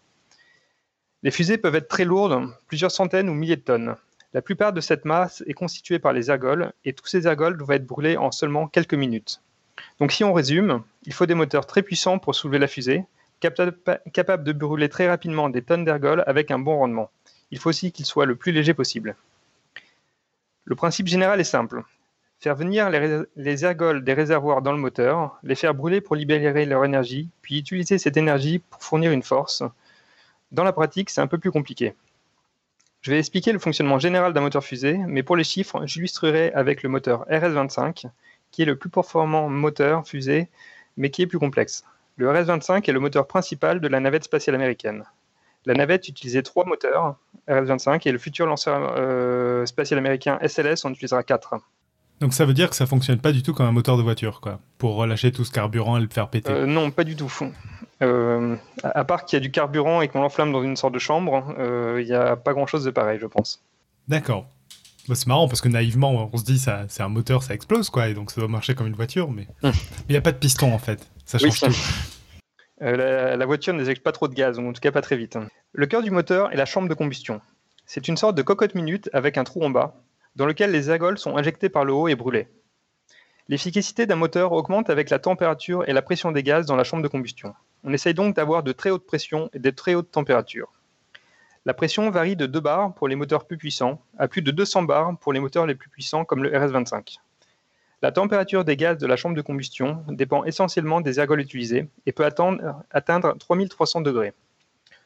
Les 1.23 1.31
fusées 1.31 1.57
peuvent 1.57 1.75
être 1.75 1.87
très 1.87 2.05
lourdes, 2.05 2.49
plusieurs 2.67 2.91
centaines 2.91 3.29
ou 3.29 3.33
milliers 3.33 3.55
de 3.55 3.61
tonnes. 3.61 3.95
La 4.33 4.41
plupart 4.41 4.73
de 4.73 4.81
cette 4.81 5.05
masse 5.05 5.43
est 5.47 5.53
constituée 5.53 5.99
par 5.99 6.11
les 6.11 6.29
ergols 6.29 6.73
et 6.85 6.93
tous 6.93 7.07
ces 7.07 7.27
ergols 7.27 7.57
doivent 7.57 7.71
être 7.71 7.87
brûlés 7.87 8.17
en 8.17 8.31
seulement 8.31 8.67
quelques 8.67 8.93
minutes. 8.95 9.41
Donc 9.99 10.11
si 10.11 10.23
on 10.23 10.33
résume, 10.33 10.83
il 11.05 11.13
faut 11.13 11.25
des 11.25 11.35
moteurs 11.35 11.67
très 11.67 11.83
puissants 11.83 12.19
pour 12.19 12.35
soulever 12.35 12.59
la 12.59 12.67
fusée, 12.67 13.05
capables 13.39 14.43
de 14.43 14.51
brûler 14.53 14.89
très 14.89 15.07
rapidement 15.07 15.49
des 15.49 15.61
tonnes 15.61 15.85
d'ergols 15.85 16.23
avec 16.27 16.51
un 16.51 16.59
bon 16.59 16.77
rendement. 16.77 17.11
Il 17.51 17.59
faut 17.59 17.69
aussi 17.69 17.91
qu'ils 17.91 18.05
soient 18.05 18.25
le 18.25 18.35
plus 18.35 18.51
léger 18.51 18.73
possible. 18.73 19.15
Le 20.65 20.75
principe 20.75 21.07
général 21.07 21.39
est 21.39 21.45
simple. 21.45 21.83
Faire 22.39 22.55
venir 22.55 22.89
les, 22.89 23.23
les 23.35 23.65
ergols 23.65 24.03
des 24.03 24.13
réservoirs 24.13 24.61
dans 24.61 24.73
le 24.73 24.77
moteur, 24.77 25.39
les 25.43 25.55
faire 25.55 25.73
brûler 25.73 26.01
pour 26.01 26.15
libérer 26.15 26.65
leur 26.65 26.85
énergie, 26.85 27.29
puis 27.41 27.59
utiliser 27.59 27.97
cette 27.97 28.17
énergie 28.17 28.59
pour 28.59 28.83
fournir 28.83 29.11
une 29.11 29.23
force. 29.23 29.63
Dans 30.51 30.63
la 30.63 30.73
pratique, 30.73 31.09
c'est 31.09 31.21
un 31.21 31.27
peu 31.27 31.37
plus 31.37 31.51
compliqué. 31.51 31.95
Je 33.01 33.11
vais 33.11 33.19
expliquer 33.19 33.53
le 33.53 33.59
fonctionnement 33.59 33.99
général 33.99 34.33
d'un 34.33 34.41
moteur 34.41 34.63
fusée, 34.63 34.97
mais 35.07 35.23
pour 35.23 35.35
les 35.35 35.43
chiffres, 35.43 35.85
j'illustrerai 35.85 36.51
avec 36.53 36.83
le 36.83 36.89
moteur 36.89 37.25
RS-25, 37.29 38.05
qui 38.51 38.61
est 38.61 38.65
le 38.65 38.75
plus 38.75 38.89
performant 38.89 39.49
moteur 39.49 40.05
fusée, 40.05 40.49
mais 40.97 41.09
qui 41.09 41.21
est 41.21 41.27
plus 41.27 41.39
complexe. 41.39 41.83
Le 42.17 42.27
RS-25 42.31 42.89
est 42.89 42.91
le 42.91 42.99
moteur 42.99 43.27
principal 43.27 43.79
de 43.79 43.87
la 43.87 43.99
navette 43.99 44.23
spatiale 44.23 44.55
américaine. 44.55 45.03
La 45.65 45.75
navette 45.75 46.07
utilisait 46.07 46.41
trois 46.41 46.65
moteurs, 46.65 47.15
RS-25, 47.47 48.07
et 48.07 48.11
le 48.11 48.17
futur 48.17 48.47
lanceur 48.47 48.95
euh, 48.97 49.67
spatial 49.67 49.99
américain 49.99 50.39
SLS 50.41 50.83
en 50.83 50.91
utilisera 50.91 51.21
quatre. 51.21 51.55
Donc 52.19 52.33
ça 52.33 52.45
veut 52.45 52.55
dire 52.55 52.71
que 52.71 52.75
ça 52.75 52.87
fonctionne 52.87 53.19
pas 53.19 53.31
du 53.31 53.43
tout 53.43 53.53
comme 53.53 53.67
un 53.67 53.71
moteur 53.71 53.97
de 53.97 54.01
voiture, 54.01 54.41
quoi, 54.41 54.59
pour 54.79 54.95
relâcher 54.95 55.31
tout 55.31 55.45
ce 55.45 55.51
carburant 55.51 55.97
et 55.97 56.01
le 56.01 56.07
faire 56.09 56.29
péter. 56.29 56.51
Euh, 56.51 56.65
non, 56.65 56.89
pas 56.89 57.03
du 57.03 57.15
tout. 57.15 57.31
Euh, 58.01 58.55
à 58.83 59.05
part 59.05 59.25
qu'il 59.25 59.37
y 59.37 59.39
a 59.39 59.39
du 59.39 59.51
carburant 59.51 60.01
et 60.01 60.07
qu'on 60.07 60.21
l'enflamme 60.21 60.51
dans 60.51 60.63
une 60.63 60.75
sorte 60.75 60.95
de 60.95 60.99
chambre, 60.99 61.53
il 61.99 62.05
n'y 62.05 62.13
a 62.13 62.35
pas 62.35 62.53
grand-chose 62.53 62.83
de 62.83 62.89
pareil, 62.89 63.19
je 63.21 63.27
pense. 63.27 63.61
D'accord. 64.07 64.47
Bah, 65.07 65.13
c'est 65.13 65.27
marrant 65.27 65.47
parce 65.47 65.61
que 65.61 65.69
naïvement, 65.69 66.29
on 66.33 66.37
se 66.37 66.43
dit 66.43 66.57
ça, 66.57 66.85
c'est 66.87 67.03
un 67.03 67.09
moteur, 67.09 67.43
ça 67.43 67.53
explose 67.53 67.91
quoi, 67.91 68.07
et 68.07 68.15
donc 68.15 68.31
ça 68.31 68.41
doit 68.41 68.49
marcher 68.49 68.73
comme 68.73 68.87
une 68.87 68.95
voiture, 68.95 69.29
mais 69.29 69.47
hum. 69.61 69.71
il 70.09 70.13
n'y 70.13 70.17
a 70.17 70.21
pas 70.21 70.31
de 70.31 70.37
piston 70.37 70.73
en 70.73 70.79
fait. 70.79 71.07
Ça 71.27 71.37
change 71.37 71.59
tout. 71.59 71.67
Euh, 72.83 73.35
la, 73.35 73.45
voiture 73.47 73.73
n'éjecte 73.73 74.03
pas 74.03 74.11
trop 74.11 74.27
de 74.27 74.35
gaz, 74.35 74.59
ou 74.59 74.69
en 74.69 74.71
tout 74.71 74.81
cas 74.81 74.91
pas 74.91 75.01
très 75.01 75.17
vite. 75.17 75.35
Le 75.73 75.87
cœur 75.87 76.03
du 76.03 76.11
moteur 76.11 76.53
est 76.53 76.57
la 76.57 76.67
chambre 76.67 76.87
de 76.87 76.93
combustion. 76.93 77.41
C'est 77.87 78.07
une 78.07 78.17
sorte 78.17 78.35
de 78.35 78.43
cocotte 78.43 78.75
minute 78.75 79.09
avec 79.13 79.39
un 79.39 79.43
trou 79.43 79.63
en 79.63 79.71
bas, 79.71 79.95
dans 80.35 80.45
lequel 80.45 80.69
les 80.69 80.91
ergols 80.91 81.17
sont 81.17 81.37
injectés 81.37 81.69
par 81.69 81.85
le 81.85 81.93
haut 81.93 82.07
et 82.07 82.13
brûlés. 82.13 82.47
L'efficacité 83.47 84.05
d'un 84.05 84.15
moteur 84.15 84.51
augmente 84.51 84.91
avec 84.91 85.09
la 85.09 85.17
température 85.17 85.89
et 85.89 85.93
la 85.93 86.03
pression 86.03 86.31
des 86.31 86.43
gaz 86.43 86.67
dans 86.67 86.75
la 86.75 86.83
chambre 86.83 87.01
de 87.01 87.07
combustion. 87.07 87.55
On 87.83 87.93
essaye 87.93 88.13
donc 88.13 88.35
d'avoir 88.35 88.61
de 88.61 88.71
très 88.71 88.91
hautes 88.91 89.07
pressions 89.07 89.49
et 89.53 89.59
de 89.59 89.71
très 89.71 89.95
hautes 89.95 90.11
températures. 90.11 90.71
La 91.65 91.73
pression 91.73 92.11
varie 92.11 92.35
de 92.35 92.45
2 92.45 92.59
bars 92.59 92.93
pour 92.93 93.07
les 93.07 93.15
moteurs 93.15 93.47
plus 93.47 93.57
puissants 93.57 93.99
à 94.19 94.27
plus 94.27 94.43
de 94.43 94.51
200 94.51 94.83
bars 94.83 95.17
pour 95.17 95.33
les 95.33 95.39
moteurs 95.39 95.65
les 95.65 95.73
plus 95.73 95.89
puissants 95.89 96.25
comme 96.25 96.43
le 96.43 96.51
RS-25. 96.51 97.17
La 98.03 98.11
température 98.11 98.63
des 98.63 98.77
gaz 98.77 98.99
de 98.99 99.07
la 99.07 99.15
chambre 99.15 99.35
de 99.35 99.41
combustion 99.41 100.03
dépend 100.07 100.43
essentiellement 100.43 101.01
des 101.01 101.19
ergols 101.19 101.41
utilisés 101.41 101.89
et 102.05 102.11
peut 102.11 102.25
atteindre, 102.25 102.83
atteindre 102.91 103.35
3300 103.39 104.01
degrés. 104.01 104.33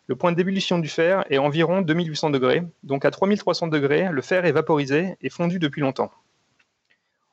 Le 0.07 0.17
point 0.17 0.33
d'ébullition 0.33 0.77
du 0.77 0.89
fer 0.89 1.24
est 1.29 1.38
environ 1.38 1.81
2800 1.81 2.31
degrés, 2.31 2.63
donc 2.83 3.05
à 3.05 3.12
3300 3.12 3.67
degrés, 3.67 4.10
le 4.12 4.21
fer 4.21 4.43
est 4.45 4.51
vaporisé 4.51 5.15
et 5.21 5.29
fondu 5.29 5.57
depuis 5.57 5.79
longtemps. 5.79 6.12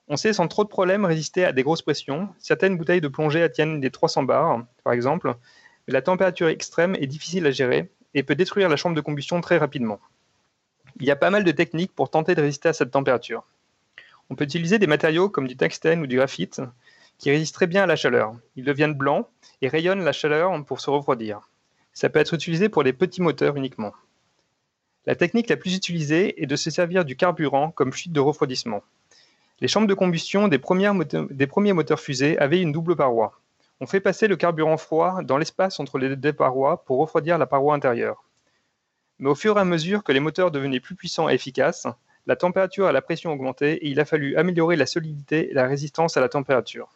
On 0.06 0.16
sait 0.16 0.32
sans 0.32 0.46
trop 0.46 0.62
de 0.62 0.68
problèmes 0.68 1.04
résister 1.04 1.44
à 1.44 1.52
des 1.52 1.64
grosses 1.64 1.82
pressions. 1.82 2.28
Certaines 2.38 2.78
bouteilles 2.78 3.00
de 3.00 3.08
plongée 3.08 3.42
attiennent 3.42 3.80
des 3.80 3.90
300 3.90 4.22
bars, 4.22 4.64
par 4.84 4.92
exemple, 4.92 5.34
mais 5.86 5.92
la 5.92 6.02
température 6.02 6.46
extrême 6.46 6.94
est 6.94 7.08
difficile 7.08 7.46
à 7.48 7.50
gérer 7.50 7.90
et 8.14 8.22
peut 8.22 8.36
détruire 8.36 8.68
la 8.68 8.76
chambre 8.76 8.94
de 8.94 9.00
combustion 9.00 9.40
très 9.40 9.58
rapidement. 9.58 9.98
Il 11.00 11.06
y 11.06 11.10
a 11.10 11.16
pas 11.16 11.30
mal 11.30 11.42
de 11.42 11.50
techniques 11.50 11.94
pour 11.96 12.10
tenter 12.10 12.36
de 12.36 12.42
résister 12.42 12.68
à 12.68 12.72
cette 12.72 12.92
température. 12.92 13.44
On 14.30 14.34
peut 14.34 14.44
utiliser 14.44 14.78
des 14.78 14.86
matériaux 14.86 15.28
comme 15.28 15.48
du 15.48 15.56
tungstène 15.56 16.00
ou 16.00 16.06
du 16.06 16.16
graphite 16.16 16.60
qui 17.18 17.30
résistent 17.30 17.54
très 17.54 17.66
bien 17.66 17.82
à 17.82 17.86
la 17.86 17.96
chaleur. 17.96 18.34
Ils 18.56 18.64
deviennent 18.64 18.94
blancs 18.94 19.26
et 19.60 19.68
rayonnent 19.68 20.04
la 20.04 20.12
chaleur 20.12 20.52
pour 20.64 20.80
se 20.80 20.90
refroidir. 20.90 21.48
Ça 21.92 22.08
peut 22.08 22.20
être 22.20 22.34
utilisé 22.34 22.68
pour 22.68 22.82
les 22.82 22.92
petits 22.92 23.22
moteurs 23.22 23.56
uniquement. 23.56 23.92
La 25.06 25.16
technique 25.16 25.48
la 25.48 25.56
plus 25.56 25.74
utilisée 25.74 26.40
est 26.42 26.46
de 26.46 26.56
se 26.56 26.70
servir 26.70 27.04
du 27.04 27.16
carburant 27.16 27.70
comme 27.70 27.92
fuite 27.92 28.12
de 28.12 28.20
refroidissement. 28.20 28.82
Les 29.60 29.66
chambres 29.66 29.88
de 29.88 29.94
combustion 29.94 30.46
des, 30.46 30.60
des 31.30 31.46
premiers 31.46 31.72
moteurs 31.72 31.98
fusées 31.98 32.38
avaient 32.38 32.60
une 32.60 32.70
double 32.70 32.94
paroi. 32.94 33.40
On 33.80 33.86
fait 33.86 34.00
passer 34.00 34.28
le 34.28 34.36
carburant 34.36 34.76
froid 34.76 35.22
dans 35.22 35.38
l'espace 35.38 35.80
entre 35.80 35.98
les 35.98 36.14
deux 36.14 36.32
parois 36.32 36.84
pour 36.84 36.98
refroidir 36.98 37.38
la 37.38 37.46
paroi 37.46 37.74
intérieure. 37.74 38.24
Mais 39.18 39.30
au 39.30 39.34
fur 39.34 39.56
et 39.56 39.60
à 39.60 39.64
mesure 39.64 40.04
que 40.04 40.12
les 40.12 40.20
moteurs 40.20 40.50
devenaient 40.50 40.78
plus 40.78 40.94
puissants 40.94 41.28
et 41.28 41.34
efficaces, 41.34 41.86
la 42.28 42.36
température 42.36 42.88
et 42.88 42.92
la 42.92 43.00
pression 43.00 43.32
augmentaient 43.32 43.76
et 43.76 43.88
il 43.88 43.98
a 43.98 44.04
fallu 44.04 44.36
améliorer 44.36 44.76
la 44.76 44.84
solidité 44.84 45.50
et 45.50 45.54
la 45.54 45.66
résistance 45.66 46.18
à 46.18 46.20
la 46.20 46.28
température. 46.28 46.88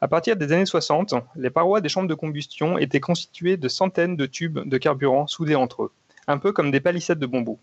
À 0.00 0.06
partir 0.06 0.36
des 0.36 0.52
années 0.52 0.64
60, 0.64 1.14
les 1.34 1.50
parois 1.50 1.80
des 1.80 1.88
chambres 1.88 2.08
de 2.08 2.14
combustion 2.14 2.78
étaient 2.78 3.00
constituées 3.00 3.56
de 3.56 3.68
centaines 3.68 4.16
de 4.16 4.26
tubes 4.26 4.60
de 4.64 4.78
carburant 4.78 5.26
soudés 5.26 5.56
entre 5.56 5.82
eux, 5.82 5.92
un 6.28 6.38
peu 6.38 6.52
comme 6.52 6.70
des 6.70 6.78
palissades 6.78 7.18
de 7.18 7.26
bambou. 7.26 7.58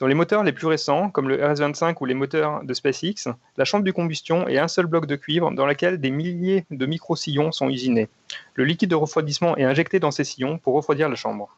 Dans 0.00 0.08
les 0.08 0.14
moteurs 0.14 0.42
les 0.42 0.52
plus 0.52 0.66
récents, 0.66 1.10
comme 1.10 1.28
le 1.28 1.36
RS-25 1.36 1.94
ou 2.00 2.06
les 2.06 2.14
moteurs 2.14 2.64
de 2.64 2.74
SpaceX, 2.74 3.28
la 3.56 3.64
chambre 3.64 3.84
de 3.84 3.92
combustion 3.92 4.48
est 4.48 4.58
un 4.58 4.66
seul 4.66 4.86
bloc 4.86 5.06
de 5.06 5.14
cuivre 5.14 5.52
dans 5.52 5.64
lequel 5.64 6.00
des 6.00 6.10
milliers 6.10 6.64
de 6.72 6.86
micro-sillons 6.86 7.52
sont 7.52 7.70
usinés. 7.70 8.08
Le 8.54 8.64
liquide 8.64 8.90
de 8.90 8.96
refroidissement 8.96 9.56
est 9.56 9.62
injecté 9.62 10.00
dans 10.00 10.10
ces 10.10 10.24
sillons 10.24 10.58
pour 10.58 10.74
refroidir 10.74 11.08
la 11.08 11.14
chambre. 11.14 11.56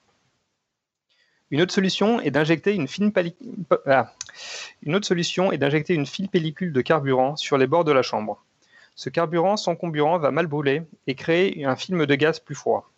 Une 1.52 1.60
autre 1.60 1.72
solution 1.72 2.20
est 2.20 2.32
d'injecter 2.32 2.74
une 2.74 2.88
fine, 2.88 3.12
pali- 3.12 3.36
ah. 3.86 4.12
Une 4.82 4.96
autre 4.96 5.06
solution 5.06 5.52
est 5.52 5.58
d'injecter 5.58 5.94
une 5.94 6.06
fine 6.06 6.28
pellicule 6.28 6.72
de 6.72 6.80
carburant 6.80 7.36
sur 7.36 7.56
les 7.56 7.68
bords 7.68 7.84
de 7.84 7.92
la 7.92 8.02
chambre. 8.02 8.42
Ce 8.96 9.10
carburant 9.10 9.56
sans 9.56 9.76
comburant 9.76 10.18
va 10.18 10.32
mal 10.32 10.48
brûler 10.48 10.82
et 11.06 11.14
créer 11.14 11.64
un 11.64 11.76
film 11.76 12.04
de 12.04 12.14
gaz 12.16 12.40
plus 12.40 12.56
froid. 12.56 12.90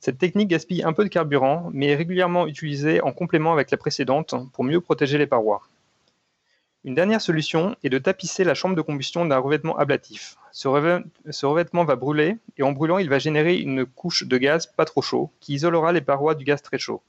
Cette 0.00 0.18
technique 0.18 0.48
gaspille 0.48 0.82
un 0.82 0.92
peu 0.92 1.04
de 1.04 1.08
carburant, 1.08 1.68
mais 1.72 1.88
est 1.88 1.94
régulièrement 1.94 2.46
utilisée 2.46 3.02
en 3.02 3.12
complément 3.12 3.52
avec 3.52 3.70
la 3.70 3.76
précédente 3.76 4.34
pour 4.52 4.64
mieux 4.64 4.80
protéger 4.80 5.18
les 5.18 5.26
parois. 5.26 5.62
Une 6.84 6.94
dernière 6.94 7.20
solution 7.20 7.76
est 7.82 7.88
de 7.88 7.98
tapisser 7.98 8.44
la 8.44 8.54
chambre 8.54 8.76
de 8.76 8.82
combustion 8.82 9.24
d'un 9.24 9.38
revêtement 9.38 9.76
ablatif. 9.78 10.36
Ce 10.52 10.68
revêtement 10.68 11.84
va 11.84 11.96
brûler 11.96 12.36
et 12.58 12.62
en 12.62 12.72
brûlant, 12.72 12.98
il 12.98 13.08
va 13.08 13.18
générer 13.18 13.56
une 13.56 13.86
couche 13.86 14.24
de 14.24 14.36
gaz 14.36 14.66
pas 14.66 14.84
trop 14.84 15.02
chaud 15.02 15.30
qui 15.40 15.54
isolera 15.54 15.92
les 15.92 16.02
parois 16.02 16.34
du 16.34 16.44
gaz 16.44 16.62
très 16.62 16.78
chaud. 16.78 17.02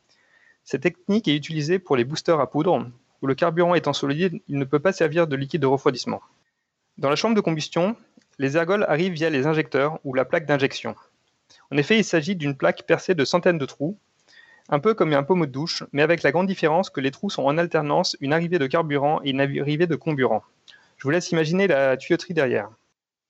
Cette 0.66 0.82
technique 0.82 1.28
est 1.28 1.36
utilisée 1.36 1.78
pour 1.78 1.96
les 1.96 2.04
boosters 2.04 2.40
à 2.40 2.50
poudre, 2.50 2.90
où 3.22 3.28
le 3.28 3.36
carburant 3.36 3.76
étant 3.76 3.94
solide, 3.94 4.42
il 4.48 4.58
ne 4.58 4.66
peut 4.66 4.80
pas 4.80 4.94
servir 4.94 5.28
de 5.28 5.36
liquide 5.36 5.62
de 5.62 5.68
refroidissement. 5.68 6.22
Dans 6.98 7.12
la 7.12 7.16
chambre 7.16 7.36
de 7.36 7.42
combustion, 7.42 7.96
les 8.40 8.58
ergols 8.58 8.84
arrivent 8.90 9.14
via 9.14 9.30
les 9.30 9.46
injecteurs 9.46 10.00
ou 10.04 10.16
la 10.16 10.26
plaque 10.26 10.48
d'injection. 10.48 10.96
En 11.72 11.78
effet, 11.78 12.00
il 12.00 12.04
s'agit 12.04 12.36
d'une 12.36 12.58
plaque 12.58 12.84
percée 12.88 13.14
de 13.14 13.26
centaines 13.26 13.60
de 13.60 13.66
trous, 13.68 14.00
un 14.68 14.80
peu 14.80 14.96
comme 14.96 15.14
un 15.14 15.22
pommeau 15.22 15.46
de 15.46 15.52
douche, 15.52 15.84
mais 15.92 16.02
avec 16.02 16.24
la 16.24 16.32
grande 16.32 16.48
différence 16.48 16.90
que 16.90 17.00
les 17.00 17.12
trous 17.12 17.30
sont 17.30 17.44
en 17.44 17.60
alternance 17.60 18.18
une 18.20 18.34
arrivée 18.34 18.58
de 18.58 18.66
carburant 18.66 19.22
et 19.24 19.30
une 19.30 19.42
arrivée 19.42 19.86
de 19.86 19.96
comburant. 19.96 20.42
Je 20.98 21.04
vous 21.04 21.12
laisse 21.12 21.30
imaginer 21.30 21.68
la 21.68 21.96
tuyauterie 21.96 22.34
derrière. 22.34 22.72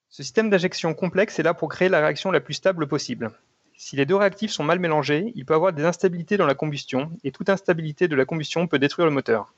Ce 0.07 0.23
système 0.23 0.49
d'injection 0.49 0.93
complexe 0.93 1.37
est 1.37 1.43
là 1.43 1.53
pour 1.53 1.67
créer 1.67 1.89
la 1.89 1.99
réaction 1.99 2.31
la 2.31 2.39
plus 2.39 2.53
stable 2.53 2.87
possible. 2.87 3.31
Si 3.77 3.97
les 3.97 4.05
deux 4.05 4.15
réactifs 4.15 4.51
sont 4.51 4.63
mal 4.63 4.79
mélangés, 4.79 5.33
il 5.35 5.45
peut 5.45 5.53
avoir 5.53 5.73
des 5.73 5.83
instabilités 5.83 6.37
dans 6.37 6.45
la 6.45 6.55
combustion, 6.55 7.11
et 7.25 7.31
toute 7.31 7.49
instabilité 7.49 8.07
de 8.07 8.15
la 8.15 8.23
combustion 8.23 8.67
peut 8.67 8.79
détruire 8.79 9.05
le 9.05 9.11
moteur. 9.11 9.53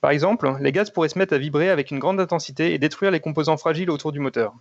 Par 0.00 0.10
exemple, 0.10 0.56
les 0.60 0.72
gaz 0.72 0.90
pourraient 0.90 1.08
se 1.08 1.18
mettre 1.18 1.34
à 1.34 1.38
vibrer 1.38 1.70
avec 1.70 1.90
une 1.90 2.00
grande 2.00 2.20
intensité 2.20 2.74
et 2.74 2.78
détruire 2.78 3.12
les 3.12 3.20
composants 3.20 3.56
fragiles 3.56 3.90
autour 3.90 4.10
du 4.10 4.18
moteur. 4.18 4.52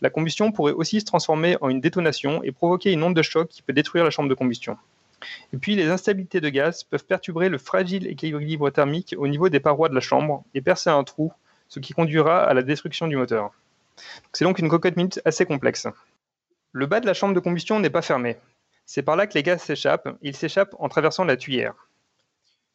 La 0.00 0.10
combustion 0.10 0.52
pourrait 0.52 0.72
aussi 0.72 1.00
se 1.00 1.04
transformer 1.04 1.56
en 1.60 1.68
une 1.68 1.80
détonation 1.80 2.42
et 2.42 2.52
provoquer 2.52 2.92
une 2.92 3.02
onde 3.02 3.16
de 3.16 3.22
choc 3.22 3.48
qui 3.48 3.62
peut 3.62 3.72
détruire 3.72 4.04
la 4.04 4.10
chambre 4.10 4.28
de 4.28 4.34
combustion. 4.34 4.78
Et 5.52 5.58
puis, 5.58 5.74
les 5.74 5.88
instabilités 5.90 6.40
de 6.40 6.48
gaz 6.48 6.84
peuvent 6.84 7.04
perturber 7.04 7.48
le 7.48 7.58
fragile 7.58 8.06
équilibre 8.06 8.70
thermique 8.70 9.14
au 9.18 9.28
niveau 9.28 9.48
des 9.48 9.60
parois 9.60 9.88
de 9.88 9.94
la 9.94 10.00
chambre 10.00 10.44
et 10.54 10.62
percer 10.62 10.88
un 10.88 11.04
trou, 11.04 11.32
ce 11.68 11.80
qui 11.80 11.92
conduira 11.92 12.44
à 12.44 12.54
la 12.54 12.62
destruction 12.62 13.08
du 13.08 13.16
moteur. 13.16 13.50
C'est 14.32 14.44
donc 14.44 14.58
une 14.60 14.68
cocotte 14.68 14.96
minute 14.96 15.20
assez 15.24 15.44
complexe. 15.44 15.86
Le 16.72 16.86
bas 16.86 17.00
de 17.00 17.06
la 17.06 17.14
chambre 17.14 17.34
de 17.34 17.40
combustion 17.40 17.80
n'est 17.80 17.90
pas 17.90 18.02
fermé. 18.02 18.36
C'est 18.86 19.02
par 19.02 19.16
là 19.16 19.26
que 19.26 19.34
les 19.34 19.42
gaz 19.42 19.60
s'échappent. 19.60 20.16
Ils 20.22 20.36
s'échappent 20.36 20.76
en 20.78 20.88
traversant 20.88 21.24
la 21.24 21.36
tuyère. 21.36 21.74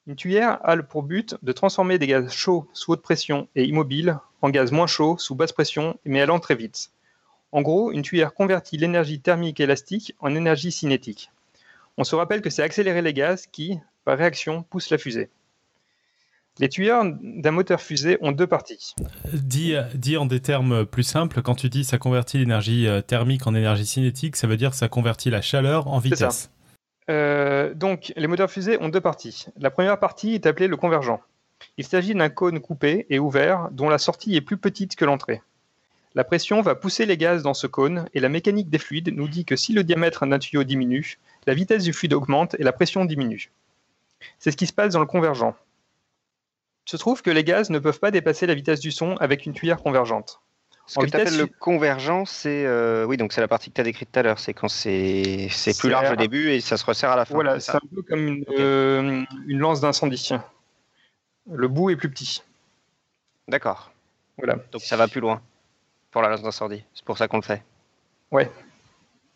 Une 0.07 0.15
tuyère 0.15 0.59
a 0.63 0.77
pour 0.77 1.03
but 1.03 1.35
de 1.41 1.51
transformer 1.51 1.97
des 1.97 2.07
gaz 2.07 2.31
chauds 2.31 2.67
sous 2.73 2.91
haute 2.91 3.01
pression 3.01 3.47
et 3.55 3.63
immobiles 3.63 4.19
en 4.41 4.49
gaz 4.49 4.71
moins 4.71 4.85
chauds 4.85 5.17
sous 5.17 5.33
basse 5.33 5.53
pression 5.53 5.97
mais 6.05 6.21
allant 6.21 6.39
très 6.39 6.55
vite. 6.55 6.91
En 7.51 7.61
gros, 7.61 7.91
une 7.91 8.01
tuyère 8.01 8.33
convertit 8.33 8.77
l'énergie 8.77 9.21
thermique 9.21 9.59
élastique 9.59 10.13
en 10.19 10.35
énergie 10.35 10.71
cinétique. 10.71 11.31
On 11.97 12.03
se 12.03 12.15
rappelle 12.15 12.41
que 12.41 12.49
c'est 12.49 12.63
accélérer 12.63 13.01
les 13.01 13.13
gaz 13.13 13.47
qui, 13.47 13.79
par 14.03 14.17
réaction, 14.17 14.63
poussent 14.63 14.89
la 14.89 14.97
fusée. 14.97 15.29
Les 16.59 16.69
tuyères 16.69 17.03
d'un 17.21 17.51
moteur 17.51 17.81
fusée 17.81 18.17
ont 18.21 18.31
deux 18.31 18.47
parties. 18.47 18.95
Dit, 19.33 19.75
dit 19.93 20.15
en 20.15 20.25
des 20.25 20.39
termes 20.39 20.85
plus 20.85 21.03
simples, 21.03 21.41
quand 21.41 21.55
tu 21.55 21.69
dis 21.69 21.83
ça 21.83 21.97
convertit 21.97 22.37
l'énergie 22.37 22.87
euh, 22.87 23.01
thermique 23.01 23.45
en 23.45 23.53
énergie 23.53 23.85
cinétique, 23.85 24.37
ça 24.37 24.47
veut 24.47 24.55
dire 24.55 24.71
que 24.71 24.77
ça 24.77 24.87
convertit 24.87 25.29
la 25.29 25.41
chaleur 25.41 25.87
en 25.87 25.99
ça. 25.99 26.07
vitesse. 26.07 26.49
Euh, 27.09 27.73
donc, 27.73 28.13
les 28.15 28.27
moteurs 28.27 28.49
fusées 28.49 28.77
ont 28.81 28.89
deux 28.89 29.01
parties. 29.01 29.47
La 29.57 29.69
première 29.69 29.99
partie 29.99 30.33
est 30.33 30.45
appelée 30.45 30.67
le 30.67 30.77
convergent. 30.77 31.19
Il 31.77 31.85
s'agit 31.85 32.15
d'un 32.15 32.29
cône 32.29 32.59
coupé 32.61 33.05
et 33.09 33.19
ouvert 33.19 33.69
dont 33.71 33.89
la 33.89 33.97
sortie 33.97 34.35
est 34.35 34.41
plus 34.41 34.57
petite 34.57 34.95
que 34.95 35.05
l'entrée. 35.05 35.41
La 36.15 36.23
pression 36.23 36.61
va 36.61 36.75
pousser 36.75 37.05
les 37.05 37.17
gaz 37.17 37.43
dans 37.43 37.53
ce 37.53 37.67
cône 37.67 38.07
et 38.13 38.21
la 38.21 38.29
mécanique 38.29 38.69
des 38.69 38.77
fluides 38.77 39.13
nous 39.13 39.27
dit 39.27 39.43
que 39.43 39.57
si 39.57 39.73
le 39.73 39.83
diamètre 39.83 40.25
d'un 40.25 40.39
tuyau 40.39 40.63
diminue, 40.63 41.19
la 41.45 41.53
vitesse 41.53 41.83
du 41.83 41.91
fluide 41.91 42.13
augmente 42.13 42.55
et 42.57 42.63
la 42.63 42.71
pression 42.71 43.03
diminue. 43.03 43.51
C'est 44.39 44.51
ce 44.51 44.57
qui 44.57 44.67
se 44.67 44.73
passe 44.73 44.93
dans 44.93 45.01
le 45.01 45.05
convergent. 45.05 45.55
Il 46.87 46.91
se 46.91 46.97
trouve 46.97 47.21
que 47.21 47.31
les 47.31 47.43
gaz 47.43 47.69
ne 47.71 47.79
peuvent 47.79 47.99
pas 47.99 48.11
dépasser 48.11 48.45
la 48.45 48.53
vitesse 48.53 48.79
du 48.79 48.91
son 48.91 49.15
avec 49.17 49.45
une 49.45 49.53
tuyère 49.53 49.81
convergente. 49.81 50.39
Ce 50.87 50.99
En 50.99 51.01
que 51.01 51.07
tu 51.07 51.15
appelles 51.17 51.35
le 51.37 51.47
convergent, 51.47 52.25
c'est 52.27 52.63
euh, 52.67 53.05
oui, 53.05 53.17
donc 53.17 53.33
c'est 53.33 53.41
la 53.41 53.47
partie 53.47 53.71
que 53.71 53.75
tu 53.75 53.81
as 53.81 53.83
décrite 53.83 54.11
tout 54.11 54.19
à 54.19 54.21
l'heure. 54.21 54.37
C'est 54.37 54.53
quand 54.53 54.67
c'est 54.67 55.49
plus 55.79 55.89
large 55.89 56.11
au 56.11 56.15
début 56.15 56.51
et 56.51 56.61
ça 56.61 56.77
se 56.77 56.85
resserre 56.85 57.09
à 57.09 57.15
la 57.15 57.25
fin. 57.25 57.33
Voilà, 57.33 57.59
c'est 57.59 57.73
un 57.75 57.79
peu 57.93 58.03
comme 58.03 58.27
une, 58.27 58.45
euh, 58.59 59.23
une 59.47 59.57
lance 59.57 59.81
d'incendie. 59.81 60.29
Le 61.51 61.67
bout 61.67 61.89
est 61.89 61.95
plus 61.95 62.09
petit. 62.11 62.43
D'accord. 63.47 63.91
Voilà. 64.37 64.57
Donc 64.71 64.81
ça 64.81 64.95
va 64.95 65.07
plus 65.07 65.21
loin 65.21 65.41
pour 66.11 66.21
la 66.21 66.29
lance 66.29 66.43
d'incendie. 66.43 66.83
C'est 66.93 67.03
pour 67.05 67.17
ça 67.17 67.27
qu'on 67.27 67.37
le 67.37 67.43
fait. 67.43 67.63
Ouais. 68.31 68.51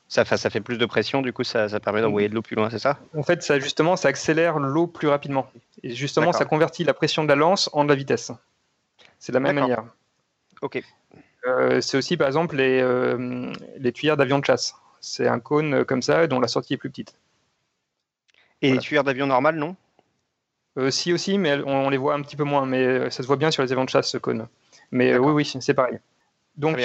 Ça, 0.07 0.25
fait- 0.25 0.37
ça 0.37 0.49
fait 0.49 0.61
plus 0.61 0.77
de 0.77 0.85
pression, 0.85 1.21
du 1.21 1.33
coup 1.33 1.43
ça, 1.43 1.69
ça 1.69 1.79
permet 1.79 2.01
d'envoyer 2.01 2.29
de 2.29 2.33
l'eau 2.35 2.41
plus 2.41 2.55
loin, 2.55 2.69
c'est 2.69 2.79
ça? 2.79 2.99
En 3.15 3.21
fait, 3.23 3.43
ça 3.43 3.59
justement, 3.59 3.95
ça 3.95 4.07
accélère 4.09 4.57
l'eau 4.59 4.87
plus 4.87 5.07
rapidement. 5.07 5.51
Et 5.83 5.95
justement, 5.95 6.33
ça 6.33 6.45
convertit 6.45 6.83
la 6.83 6.93
pression 6.93 7.23
de 7.23 7.29
la 7.29 7.35
lance 7.35 7.69
en 7.73 7.83
de 7.83 7.89
la 7.89 7.95
vitesse. 7.95 8.31
C'est 9.19 9.31
de 9.31 9.37
la 9.37 9.39
même 9.39 9.55
manière. 9.55 9.83
Ok. 10.61 10.81
Euh, 11.45 11.81
c'est 11.81 11.97
aussi, 11.97 12.17
par 12.17 12.27
exemple, 12.27 12.57
les, 12.57 12.81
euh, 12.81 13.51
les 13.77 13.91
tuyères 13.91 14.17
d'avion 14.17 14.39
de 14.39 14.45
chasse. 14.45 14.75
C'est 14.99 15.27
un 15.27 15.39
cône 15.39 15.73
euh, 15.73 15.83
comme 15.85 16.01
ça 16.01 16.27
dont 16.27 16.39
la 16.39 16.47
sortie 16.47 16.73
est 16.73 16.77
plus 16.77 16.89
petite. 16.89 17.15
Et 18.61 18.67
Voilà. 18.67 18.81
les 18.81 18.85
tuyères 18.85 19.03
d'avion 19.03 19.27
normales, 19.27 19.55
non? 19.55 19.75
Euh, 20.77 20.91
si 20.91 21.13
aussi, 21.13 21.37
mais 21.37 21.61
on, 21.65 21.89
les 21.89 21.97
voit 21.97 22.13
un 22.13 22.21
petit 22.21 22.35
peu 22.35 22.43
moins. 22.43 22.65
Mais 22.65 23.09
ça 23.09 23.23
se 23.23 23.27
voit 23.27 23.37
bien 23.37 23.51
sur 23.51 23.63
les 23.63 23.71
avions 23.71 23.85
de 23.85 23.89
chasse, 23.89 24.09
ce 24.09 24.17
cône. 24.17 24.47
Mais 24.91 25.17
oui, 25.17 25.31
oui, 25.31 25.45
c'est 25.61 25.73
pareil. 25.73 25.99
Donc, 26.57 26.77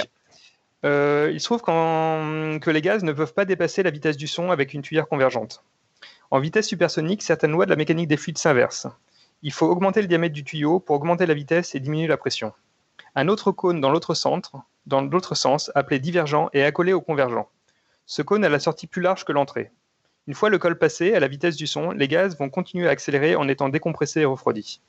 il 0.85 1.41
se 1.41 1.45
trouve 1.45 1.63
que 1.63 2.71
les 2.71 2.83
gaz 2.83 3.03
ne 3.03 3.13
peuvent 3.13 3.35
pas 3.35 3.45
dépasser 3.45 3.83
la 3.83 3.91
vitesse 3.91 4.17
du 4.17 4.29
son 4.29 4.51
avec 4.51 4.73
une 4.73 4.83
tuyère 4.83 5.09
convergente. 5.09 5.65
En 6.31 6.41
vitesse 6.41 6.67
supersonique, 6.67 7.23
certaines 7.23 7.53
lois 7.53 7.67
de 7.67 7.71
la 7.71 7.77
mécanique 7.77 8.09
des 8.09 8.17
fluides 8.17 8.39
s'inversent. 8.39 8.89
Il 9.43 9.53
faut 9.53 9.67
augmenter 9.67 10.01
le 10.01 10.09
diamètre 10.09 10.35
du 10.35 10.45
tuyau 10.45 10.81
pour 10.81 10.97
augmenter 10.97 11.27
la 11.27 11.35
vitesse 11.35 11.75
et 11.75 11.81
diminuer 11.81 12.07
la 12.07 12.17
pression. 12.17 12.53
Un 13.15 13.29
autre 13.29 13.53
cône 13.53 13.81
dans 13.81 13.91
l'autre 13.91 14.15
centre, 14.15 14.57
dans 14.87 15.03
l'autre 15.03 15.35
sens, 15.35 15.71
appelé 15.75 16.01
divergent, 16.01 16.49
est 16.53 16.63
accolé 16.63 16.93
au 16.93 17.01
convergent. 17.01 17.49
Ce 18.07 18.23
cône 18.23 18.45
a 18.45 18.49
la 18.49 18.59
sortie 18.59 18.87
plus 18.87 19.03
large 19.03 19.25
que 19.25 19.33
l'entrée. 19.33 19.71
Une 20.27 20.35
fois 20.35 20.49
le 20.49 20.59
col 20.59 20.79
passé, 20.79 21.15
à 21.15 21.21
la 21.21 21.29
vitesse 21.29 21.57
du 21.57 21.67
son, 21.67 21.91
les 21.91 22.09
gaz 22.09 22.39
vont 22.39 22.49
continuer 22.49 22.89
à 22.89 22.91
accélérer 22.91 23.37
en 23.37 23.47
étant 23.47 23.69
décompressés 23.69 24.21
et 24.21 24.25
refroidis. 24.25 24.81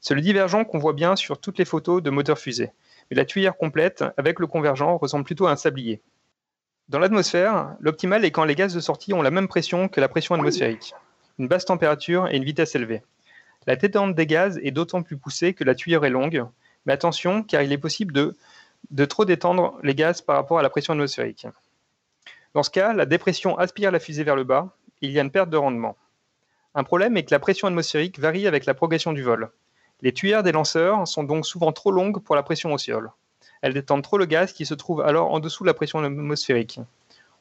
C'est 0.00 0.14
le 0.14 0.20
divergent 0.20 0.64
qu'on 0.64 0.78
voit 0.78 0.92
bien 0.92 1.16
sur 1.16 1.38
toutes 1.38 1.58
les 1.58 1.64
photos 1.64 2.02
de 2.02 2.10
moteurs 2.10 2.38
fusées. 2.38 2.72
Mais 3.10 3.16
la 3.16 3.24
tuyère 3.24 3.56
complète, 3.56 4.04
avec 4.18 4.38
le 4.38 4.46
convergent, 4.46 4.98
ressemble 4.98 5.24
plutôt 5.24 5.46
à 5.46 5.52
un 5.52 5.56
sablier. 5.56 6.02
Dans 6.90 6.98
l'atmosphère, 6.98 7.76
l'optimal 7.80 8.26
est 8.26 8.30
quand 8.30 8.44
les 8.44 8.54
gaz 8.54 8.74
de 8.74 8.80
sortie 8.80 9.14
ont 9.14 9.22
la 9.22 9.30
même 9.30 9.48
pression 9.48 9.88
que 9.88 10.02
la 10.02 10.08
pression 10.08 10.34
atmosphérique, 10.34 10.94
une 11.38 11.48
basse 11.48 11.64
température 11.64 12.28
et 12.28 12.36
une 12.36 12.44
vitesse 12.44 12.74
élevée. 12.74 13.02
La 13.66 13.76
détente 13.76 14.14
des 14.14 14.26
gaz 14.26 14.60
est 14.62 14.70
d'autant 14.70 15.02
plus 15.02 15.16
poussée 15.16 15.54
que 15.54 15.64
la 15.64 15.74
tuyère 15.74 16.04
est 16.04 16.10
longue, 16.10 16.44
mais 16.84 16.92
attention 16.92 17.42
car 17.42 17.62
il 17.62 17.72
est 17.72 17.78
possible 17.78 18.12
de, 18.12 19.04
trop 19.06 19.24
détendre 19.24 19.78
les 19.82 19.94
gaz 19.94 20.20
par 20.20 20.36
rapport 20.36 20.58
à 20.58 20.62
la 20.62 20.68
pression 20.68 20.92
atmosphérique. 20.92 21.46
Dans 22.52 22.62
ce 22.62 22.70
cas, 22.70 22.92
la 22.92 23.06
dépression 23.06 23.56
aspire 23.56 23.90
la 23.90 23.98
fusée 23.98 24.22
vers 24.22 24.36
le 24.36 24.44
bas 24.44 24.76
il 25.00 25.10
y 25.10 25.18
a 25.18 25.22
une 25.22 25.30
perte 25.30 25.50
de 25.50 25.56
rendement. 25.56 25.96
Un 26.74 26.84
problème 26.84 27.16
est 27.16 27.24
que 27.24 27.30
la 27.30 27.38
pression 27.38 27.68
atmosphérique 27.68 28.18
varie 28.18 28.46
avec 28.46 28.66
la 28.66 28.74
progression 28.74 29.12
du 29.12 29.22
vol. 29.22 29.50
Les 30.02 30.12
tuyères 30.12 30.42
des 30.42 30.52
lanceurs 30.52 31.08
sont 31.08 31.24
donc 31.24 31.46
souvent 31.46 31.72
trop 31.72 31.90
longues 31.90 32.22
pour 32.22 32.36
la 32.36 32.42
pression 32.42 32.72
au 32.72 32.78
sol. 32.78 33.10
Elles 33.62 33.74
détendent 33.74 34.02
trop 34.02 34.18
le 34.18 34.26
gaz 34.26 34.52
qui 34.52 34.66
se 34.66 34.74
trouve 34.74 35.00
alors 35.00 35.32
en 35.32 35.40
dessous 35.40 35.64
de 35.64 35.68
la 35.68 35.74
pression 35.74 35.98
atmosphérique. 36.00 36.80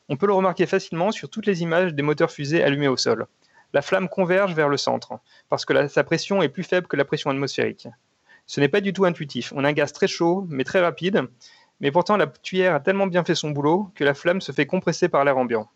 On 0.09 0.17
peut 0.17 0.27
le 0.27 0.33
remarquer 0.33 0.65
facilement 0.65 1.11
sur 1.11 1.29
toutes 1.29 1.45
les 1.45 1.61
images 1.61 1.93
des 1.93 2.03
moteurs 2.03 2.31
fusées 2.31 2.63
allumés 2.63 2.87
au 2.87 2.97
sol. 2.97 3.27
La 3.73 3.81
flamme 3.81 4.09
converge 4.09 4.53
vers 4.53 4.69
le 4.69 4.77
centre, 4.77 5.19
parce 5.49 5.65
que 5.65 5.87
sa 5.87 6.03
pression 6.03 6.43
est 6.43 6.49
plus 6.49 6.63
faible 6.63 6.87
que 6.87 6.95
la 6.95 7.05
pression 7.05 7.29
atmosphérique. 7.29 7.87
Ce 8.45 8.59
n'est 8.59 8.67
pas 8.67 8.81
du 8.81 8.93
tout 8.93 9.05
intuitif. 9.05 9.53
On 9.55 9.63
a 9.63 9.69
un 9.69 9.73
gaz 9.73 9.93
très 9.93 10.07
chaud, 10.07 10.45
mais 10.49 10.63
très 10.63 10.81
rapide, 10.81 11.27
mais 11.79 11.91
pourtant 11.91 12.17
la 12.17 12.27
tuyère 12.27 12.75
a 12.75 12.79
tellement 12.79 13.07
bien 13.07 13.23
fait 13.23 13.35
son 13.35 13.51
boulot 13.51 13.89
que 13.95 14.03
la 14.03 14.13
flamme 14.13 14.41
se 14.41 14.51
fait 14.51 14.65
compresser 14.65 15.09
par 15.09 15.23
l'air 15.23 15.37
ambiant. 15.37 15.69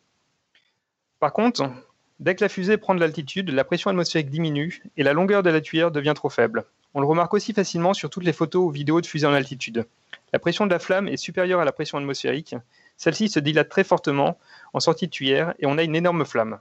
Par 1.20 1.34
contre, 1.34 1.72
dès 2.20 2.36
que 2.36 2.44
la 2.44 2.50
fusée 2.50 2.78
prend 2.78 2.94
de 2.94 3.00
l'altitude, 3.00 3.50
la 3.50 3.64
pression 3.64 3.90
atmosphérique 3.90 4.30
diminue 4.30 4.84
et 4.98 5.04
la 5.04 5.14
longueur 5.14 5.42
de 5.42 5.50
la 5.50 5.62
tuyère 5.62 5.92
devient 5.92 6.14
trop 6.16 6.30
faible. 6.30 6.66
On 6.94 7.02
le 7.02 7.08
remarque 7.08 7.34
aussi 7.34 7.54
facilement 7.54 7.94
sur 7.94 8.10
toutes 8.10 8.24
les 8.24 8.34
photos 8.34 8.64
ou 8.66 8.70
vidéos 8.70 9.02
de 9.02 9.06
fusée 9.06 9.28
en 9.28 9.34
altitude. 9.34 9.86
La 10.34 10.40
pression 10.40 10.66
de 10.66 10.72
la 10.72 10.80
flamme 10.80 11.08
est 11.08 11.18
supérieure 11.18 11.60
à 11.60 11.66
la 11.66 11.72
pression 11.72 11.98
atmosphérique. 11.98 12.56
Celle-ci 12.98 13.30
se 13.30 13.40
dilate 13.40 13.70
très 13.70 13.84
fortement 13.84 14.38
en 14.74 14.80
sortie 14.80 15.06
de 15.06 15.12
tuyère 15.12 15.54
et 15.60 15.66
on 15.66 15.78
a 15.78 15.84
une 15.84 15.96
énorme 15.96 16.26
flamme. 16.26 16.60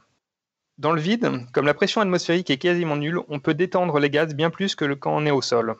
Dans 0.78 0.92
le 0.92 1.00
vide, 1.00 1.30
comme 1.52 1.64
la 1.64 1.72
pression 1.72 2.02
atmosphérique 2.02 2.50
est 2.50 2.58
quasiment 2.58 2.96
nulle, 2.96 3.20
on 3.28 3.40
peut 3.40 3.54
détendre 3.54 3.98
les 3.98 4.10
gaz 4.10 4.34
bien 4.34 4.50
plus 4.50 4.74
que 4.74 4.92
quand 4.92 5.16
on 5.16 5.24
est 5.24 5.30
au 5.30 5.40
sol. 5.40 5.74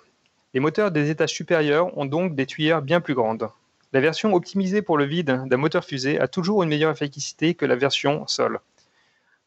Les 0.54 0.60
moteurs 0.60 0.90
des 0.90 1.10
étages 1.10 1.34
supérieurs 1.34 1.96
ont 1.98 2.06
donc 2.06 2.34
des 2.34 2.46
tuyères 2.46 2.80
bien 2.80 3.02
plus 3.02 3.14
grandes. 3.14 3.48
La 3.92 4.00
version 4.00 4.32
optimisée 4.32 4.80
pour 4.80 4.96
le 4.96 5.04
vide 5.04 5.42
d'un 5.46 5.56
moteur 5.58 5.84
fusée 5.84 6.18
a 6.18 6.28
toujours 6.28 6.62
une 6.62 6.70
meilleure 6.70 6.92
efficacité 6.92 7.54
que 7.54 7.66
la 7.66 7.76
version 7.76 8.26
sol. 8.26 8.60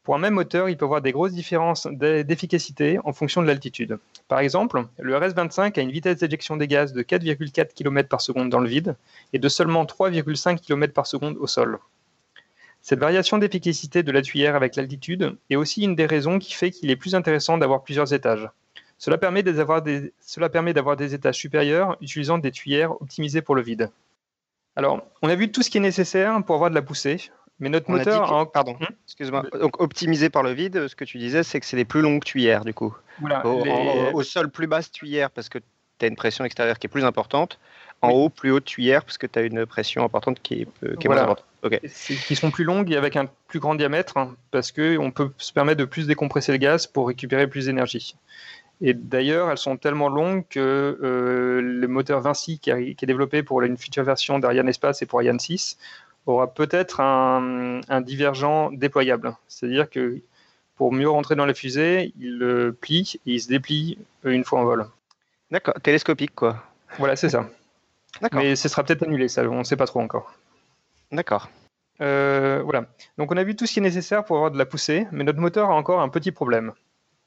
Pour 0.09 0.15
un 0.15 0.19
même 0.21 0.33
moteur, 0.33 0.69
il 0.69 0.75
peut 0.75 0.85
y 0.85 0.87
avoir 0.87 1.03
des 1.03 1.11
grosses 1.11 1.33
différences 1.33 1.85
d'efficacité 1.85 2.97
en 3.03 3.13
fonction 3.13 3.43
de 3.43 3.45
l'altitude. 3.45 3.99
Par 4.27 4.39
exemple, 4.39 4.83
le 4.97 5.15
RS-25 5.15 5.77
a 5.77 5.83
une 5.83 5.91
vitesse 5.91 6.17
d'éjection 6.17 6.57
des 6.57 6.67
gaz 6.67 6.93
de 6.93 7.03
4,4 7.03 7.75
km 7.75 8.09
par 8.09 8.19
seconde 8.19 8.49
dans 8.49 8.59
le 8.59 8.67
vide 8.67 8.95
et 9.33 9.37
de 9.37 9.47
seulement 9.47 9.85
3,5 9.85 10.61
km 10.61 10.95
par 10.95 11.05
seconde 11.05 11.37
au 11.37 11.45
sol. 11.45 11.77
Cette 12.81 12.97
variation 12.97 13.37
d'efficacité 13.37 14.01
de 14.01 14.11
la 14.11 14.23
tuyère 14.23 14.55
avec 14.55 14.77
l'altitude 14.77 15.37
est 15.51 15.55
aussi 15.55 15.83
une 15.83 15.93
des 15.93 16.07
raisons 16.07 16.39
qui 16.39 16.53
fait 16.53 16.71
qu'il 16.71 16.89
est 16.89 16.95
plus 16.95 17.13
intéressant 17.13 17.59
d'avoir 17.59 17.83
plusieurs 17.83 18.11
étages. 18.11 18.49
Cela 18.97 19.19
permet 19.19 19.43
d'avoir 19.43 19.83
des, 19.83 20.11
des, 20.11 21.13
étages 21.13 21.37
supérieurs 21.37 21.97
utilisant 22.01 22.39
des 22.39 22.49
tuyères 22.49 22.99
optimisées 22.99 23.43
pour 23.43 23.53
le 23.53 23.61
vide. 23.61 23.91
Alors, 24.75 25.03
on 25.21 25.29
a 25.29 25.35
vu 25.35 25.51
tout 25.51 25.61
ce 25.61 25.69
qui 25.69 25.77
est 25.77 25.81
nécessaire 25.81 26.41
pour 26.43 26.55
avoir 26.55 26.71
de 26.71 26.75
la 26.75 26.81
poussée, 26.81 27.29
mais 27.59 27.69
notre 27.69 27.91
moteur. 27.91 28.51
Pardon, 28.51 28.75
hmm 28.79 28.93
excuse-moi. 29.05 29.43
Donc, 29.59 29.81
optimisé 29.81 30.29
par 30.29 30.43
le 30.43 30.51
vide, 30.51 30.87
ce 30.87 30.95
que 30.95 31.05
tu 31.05 31.17
disais, 31.17 31.43
c'est 31.43 31.59
que 31.59 31.65
c'est 31.65 31.77
des 31.77 31.85
plus 31.85 32.01
longues 32.01 32.23
tuyères, 32.23 32.63
du 32.63 32.73
coup. 32.73 32.95
Voilà, 33.19 33.45
au, 33.45 34.23
sol, 34.23 34.49
plus 34.49 34.67
basse 34.67 34.91
tuyère, 34.91 35.29
parce 35.31 35.49
que 35.49 35.59
tu 35.59 36.05
as 36.05 36.07
une 36.07 36.15
pression 36.15 36.45
extérieure 36.45 36.79
qui 36.79 36.87
est 36.87 36.89
plus 36.89 37.05
importante. 37.05 37.59
En 38.01 38.11
haut, 38.11 38.29
plus 38.29 38.51
haute 38.51 38.63
tuyère, 38.63 39.03
parce 39.03 39.17
que 39.17 39.27
tu 39.27 39.37
as 39.37 39.41
une 39.41 39.65
pression 39.65 40.05
importante 40.05 40.39
qui 40.41 40.61
est, 40.61 40.67
euh, 40.85 40.95
qui 40.95 41.07
est 41.07 41.09
moins 41.09 41.21
importante. 41.21 41.45
Qui 42.25 42.35
sont 42.37 42.49
plus 42.49 42.63
longues 42.63 42.89
et 42.93 42.95
avec 42.95 43.17
un 43.17 43.25
plus 43.49 43.59
grand 43.59 43.75
diamètre, 43.75 44.15
hein, 44.15 44.35
parce 44.51 44.71
qu'on 44.71 45.11
peut 45.11 45.31
se 45.37 45.51
permettre 45.51 45.79
de 45.79 45.85
plus 45.85 46.07
décompresser 46.07 46.53
le 46.53 46.59
gaz 46.59 46.87
pour 46.87 47.09
récupérer 47.09 47.47
plus 47.47 47.65
d'énergie. 47.65 48.15
Et 48.81 48.93
d'ailleurs, 48.93 49.51
elles 49.51 49.57
sont 49.57 49.75
tellement 49.75 50.07
longues 50.07 50.45
que 50.49 50.97
euh, 51.03 51.61
le 51.61 51.87
moteur 51.89 52.21
Vinci, 52.21 52.59
qui, 52.59 52.69
est 52.69 53.05
développé 53.05 53.43
pour 53.43 53.61
une 53.61 53.77
future 53.77 54.03
version 54.03 54.39
d'Ariane 54.39 54.69
Espace 54.69 55.01
et 55.01 55.05
pour 55.05 55.19
Ariane 55.19 55.39
6, 55.39 55.77
aura 56.29 56.53
peut-être 56.53 56.99
un, 57.01 57.81
divergent 58.01 58.71
déployable. 58.71 59.35
C'est-à-dire 59.47 59.89
que 59.89 60.19
pour 60.75 60.93
mieux 60.93 61.09
rentrer 61.09 61.35
dans 61.35 61.45
la 61.45 61.53
fusée, 61.53 62.13
il 62.19 62.37
le 62.37 62.73
plie 62.73 63.19
et 63.25 63.33
il 63.33 63.41
se 63.41 63.47
déplie 63.47 63.97
une 64.23 64.43
fois 64.43 64.59
en 64.59 64.65
vol. 64.65 64.87
D'accord, 65.51 65.75
télescopique 65.81 66.35
quoi. 66.35 66.63
Voilà, 66.97 67.15
c'est 67.15 67.29
ça. 67.29 67.49
Mais 68.33 68.55
ce 68.55 68.69
sera 68.69 68.83
peut-être 68.83 69.03
annulé, 69.03 69.27
ça, 69.27 69.43
on 69.43 69.59
ne 69.59 69.63
sait 69.63 69.77
pas 69.77 69.85
trop 69.85 69.99
encore. 69.99 70.33
D'accord. 71.11 71.49
Euh, 72.01 72.61
voilà. 72.63 72.85
Donc 73.17 73.31
on 73.31 73.37
a 73.37 73.43
vu 73.43 73.55
tout 73.55 73.65
ce 73.65 73.73
qui 73.73 73.79
est 73.79 73.83
nécessaire 73.83 74.23
pour 74.23 74.37
avoir 74.37 74.51
de 74.51 74.57
la 74.57 74.65
poussée, 74.65 75.07
mais 75.11 75.23
notre 75.23 75.39
moteur 75.39 75.69
a 75.69 75.73
encore 75.73 76.01
un 76.01 76.09
petit 76.09 76.31
problème. 76.31 76.73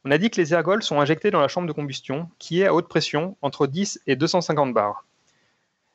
On 0.04 0.11
a 0.11 0.18
dit 0.18 0.30
que 0.30 0.40
les 0.40 0.52
ergols 0.52 0.82
sont 0.82 1.00
injectés 1.00 1.30
dans 1.30 1.40
la 1.40 1.49
chambre 1.49 1.68
de 1.68 1.73
combustion, 1.73 2.28
qui 2.38 2.62
est 2.62 2.66
à 2.66 2.75
haute 2.75 2.88
pression, 2.88 3.37
entre 3.40 3.66
10 3.66 4.00
et 4.06 4.16
250 4.16 4.75
bars. 4.75 5.04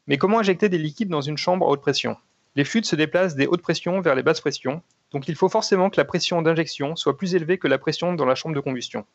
Mais 0.07 0.17
comment 0.17 0.39
injecter 0.39 0.69
des 0.69 0.77
liquides 0.77 1.09
dans 1.09 1.21
une 1.21 1.37
chambre 1.37 1.65
à 1.65 1.69
haute 1.69 1.81
pression? 1.81 2.15
Les 2.57 2.63
fuites 2.63 2.87
se 2.87 2.95
déplacent 2.95 3.35
des 3.35 3.45
hautes 3.45 3.61
pressions 3.61 4.01
vers 4.01 4.15
les 4.15 4.23
basses 4.23 4.41
pressions, 4.41 4.81
donc 5.11 5.27
il 5.27 5.35
faut 5.35 5.47
forcément 5.47 5.91
que 5.91 5.97
la 5.97 6.05
pression 6.05 6.41
d'injection 6.41 6.95
soit 6.95 7.15
plus 7.15 7.35
élevée 7.35 7.59
que 7.59 7.67
la 7.67 7.77
pression 7.77 8.13
dans 8.13 8.25
la 8.25 8.33
chambre 8.33 8.55
de 8.55 8.59
combustion. 8.59 9.05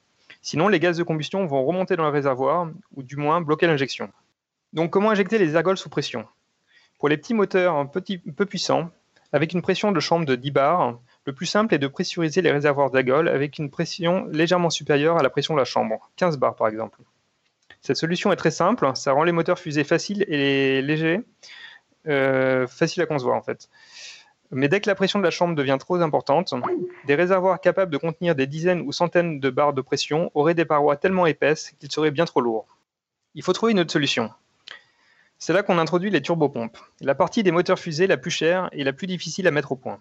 Sinon, 0.43 0.69
les 0.69 0.79
gaz 0.79 0.97
de 0.97 1.03
combustion 1.03 1.45
vont 1.45 1.65
remonter 1.65 1.97
dans 1.97 2.05
le 2.05 2.11
réservoir, 2.11 2.71
ou 2.95 3.03
du 3.03 3.17
moins 3.17 3.41
bloquer 3.41 3.67
l'injection. 3.67 4.13
Donc 4.73 4.93
comment 4.93 5.11
injecter 5.11 5.39
les 5.39 5.57
ergols 5.57 5.77
sous 5.77 5.89
pression? 5.89 6.25
Pour 7.01 7.09
les 7.09 7.17
petits 7.17 7.35
moteurs 7.35 7.91
peu 7.91 8.47
puissants, 8.47 8.91
avec 9.33 9.53
une 9.55 9.63
pression 9.63 9.91
de 9.91 9.99
chambre 9.99 10.25
de 10.25 10.37
10 10.37 10.51
bars, 10.53 11.01
le 11.27 11.33
plus 11.33 11.47
simple 11.47 11.75
est 11.75 11.79
de 11.79 11.89
pressuriser 11.89 12.43
les 12.43 12.53
réservoirs 12.53 12.93
d'ergols 12.93 13.27
avec 13.27 13.59
une 13.59 13.71
pression 13.71 14.25
légèrement 14.27 14.71
supérieure 14.71 15.19
à 15.19 15.23
la 15.25 15.31
pression 15.31 15.55
de 15.55 15.59
la 15.59 15.65
chambre, 15.65 16.13
15 16.15 16.39
bars 16.39 16.55
par 16.55 16.69
exemple. 16.69 17.01
Cette 17.81 17.97
solution 17.97 18.31
est 18.31 18.37
très 18.37 18.53
simple, 18.53 18.89
ça 18.95 19.11
rend 19.11 19.25
les 19.25 19.33
moteurs 19.33 19.59
fusées 19.59 19.83
faciles 19.83 20.25
et 20.29 20.81
légers, 20.81 21.23
euh, 22.09 22.67
faciles 22.67 23.03
à 23.03 23.07
concevoir 23.07 23.37
en 23.37 23.43
fait. 23.43 23.69
Mais 24.51 24.69
dès 24.69 24.81
que 24.81 24.89
la 24.89 24.95
pression 24.95 25.19
de 25.19 25.25
la 25.25 25.31
chambre 25.31 25.55
devient 25.55 25.79
trop 25.81 25.97
importante, 25.97 26.53
des 27.07 27.15
réservoirs 27.15 27.59
capables 27.61 27.91
de 27.91 27.97
contenir 27.97 28.35
des 28.35 28.47
dizaines 28.47 28.83
ou 28.83 28.93
centaines 28.93 29.41
de 29.41 29.51
barres 29.51 29.73
de 29.73 29.81
pression 29.81 30.31
auraient 30.35 30.55
des 30.55 30.67
parois 30.67 30.97
tellement 30.97 31.25
épaisses 31.25 31.73
qu'ils 31.81 31.91
seraient 31.91 32.11
bien 32.11 32.27
trop 32.27 32.43
lourds. 32.43 32.67
Il 33.35 33.43
faut 33.43 33.55
trouver 33.55 33.73
une 33.73 33.81
autre 33.81 33.93
solution. 33.93 34.31
C'est 35.39 35.55
là 35.55 35.63
qu'on 35.63 35.79
introduit 35.79 36.11
les 36.11 36.21
turbopompes, 36.21 36.79
la 37.01 37.15
partie 37.15 37.43
des 37.43 37.51
moteurs 37.51 37.79
fusées 37.79 38.07
la 38.07 38.19
plus 38.19 38.31
chère 38.31 38.69
et 38.73 38.85
la 38.85 38.93
plus 38.93 39.07
difficile 39.07 39.49
à 39.49 39.51
mettre 39.51 39.73
au 39.73 39.77
point. 39.77 39.99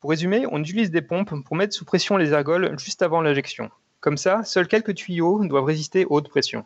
Pour 0.00 0.10
résumer, 0.10 0.46
on 0.50 0.60
utilise 0.60 0.90
des 0.90 1.02
pompes 1.02 1.34
pour 1.44 1.56
mettre 1.56 1.74
sous 1.74 1.84
pression 1.84 2.16
les 2.16 2.32
ergols 2.32 2.78
juste 2.78 3.02
avant 3.02 3.20
l'injection. 3.20 3.70
Comme 4.00 4.16
ça, 4.16 4.44
seuls 4.44 4.68
quelques 4.68 4.94
tuyaux 4.94 5.44
doivent 5.44 5.64
résister 5.64 6.04
aux 6.04 6.16
hautes 6.16 6.28
pressions. 6.28 6.64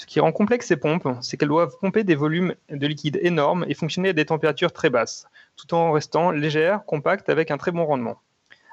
Ce 0.00 0.06
qui 0.06 0.18
rend 0.18 0.32
complexe 0.32 0.66
ces 0.66 0.78
pompes, 0.78 1.06
c'est 1.20 1.36
qu'elles 1.36 1.50
doivent 1.50 1.76
pomper 1.78 2.04
des 2.04 2.14
volumes 2.14 2.54
de 2.70 2.86
liquide 2.86 3.18
énormes 3.20 3.66
et 3.68 3.74
fonctionner 3.74 4.08
à 4.08 4.12
des 4.14 4.24
températures 4.24 4.72
très 4.72 4.88
basses, 4.88 5.26
tout 5.56 5.74
en 5.74 5.92
restant 5.92 6.30
légères, 6.30 6.86
compactes, 6.86 7.28
avec 7.28 7.50
un 7.50 7.58
très 7.58 7.70
bon 7.70 7.84
rendement. 7.84 8.18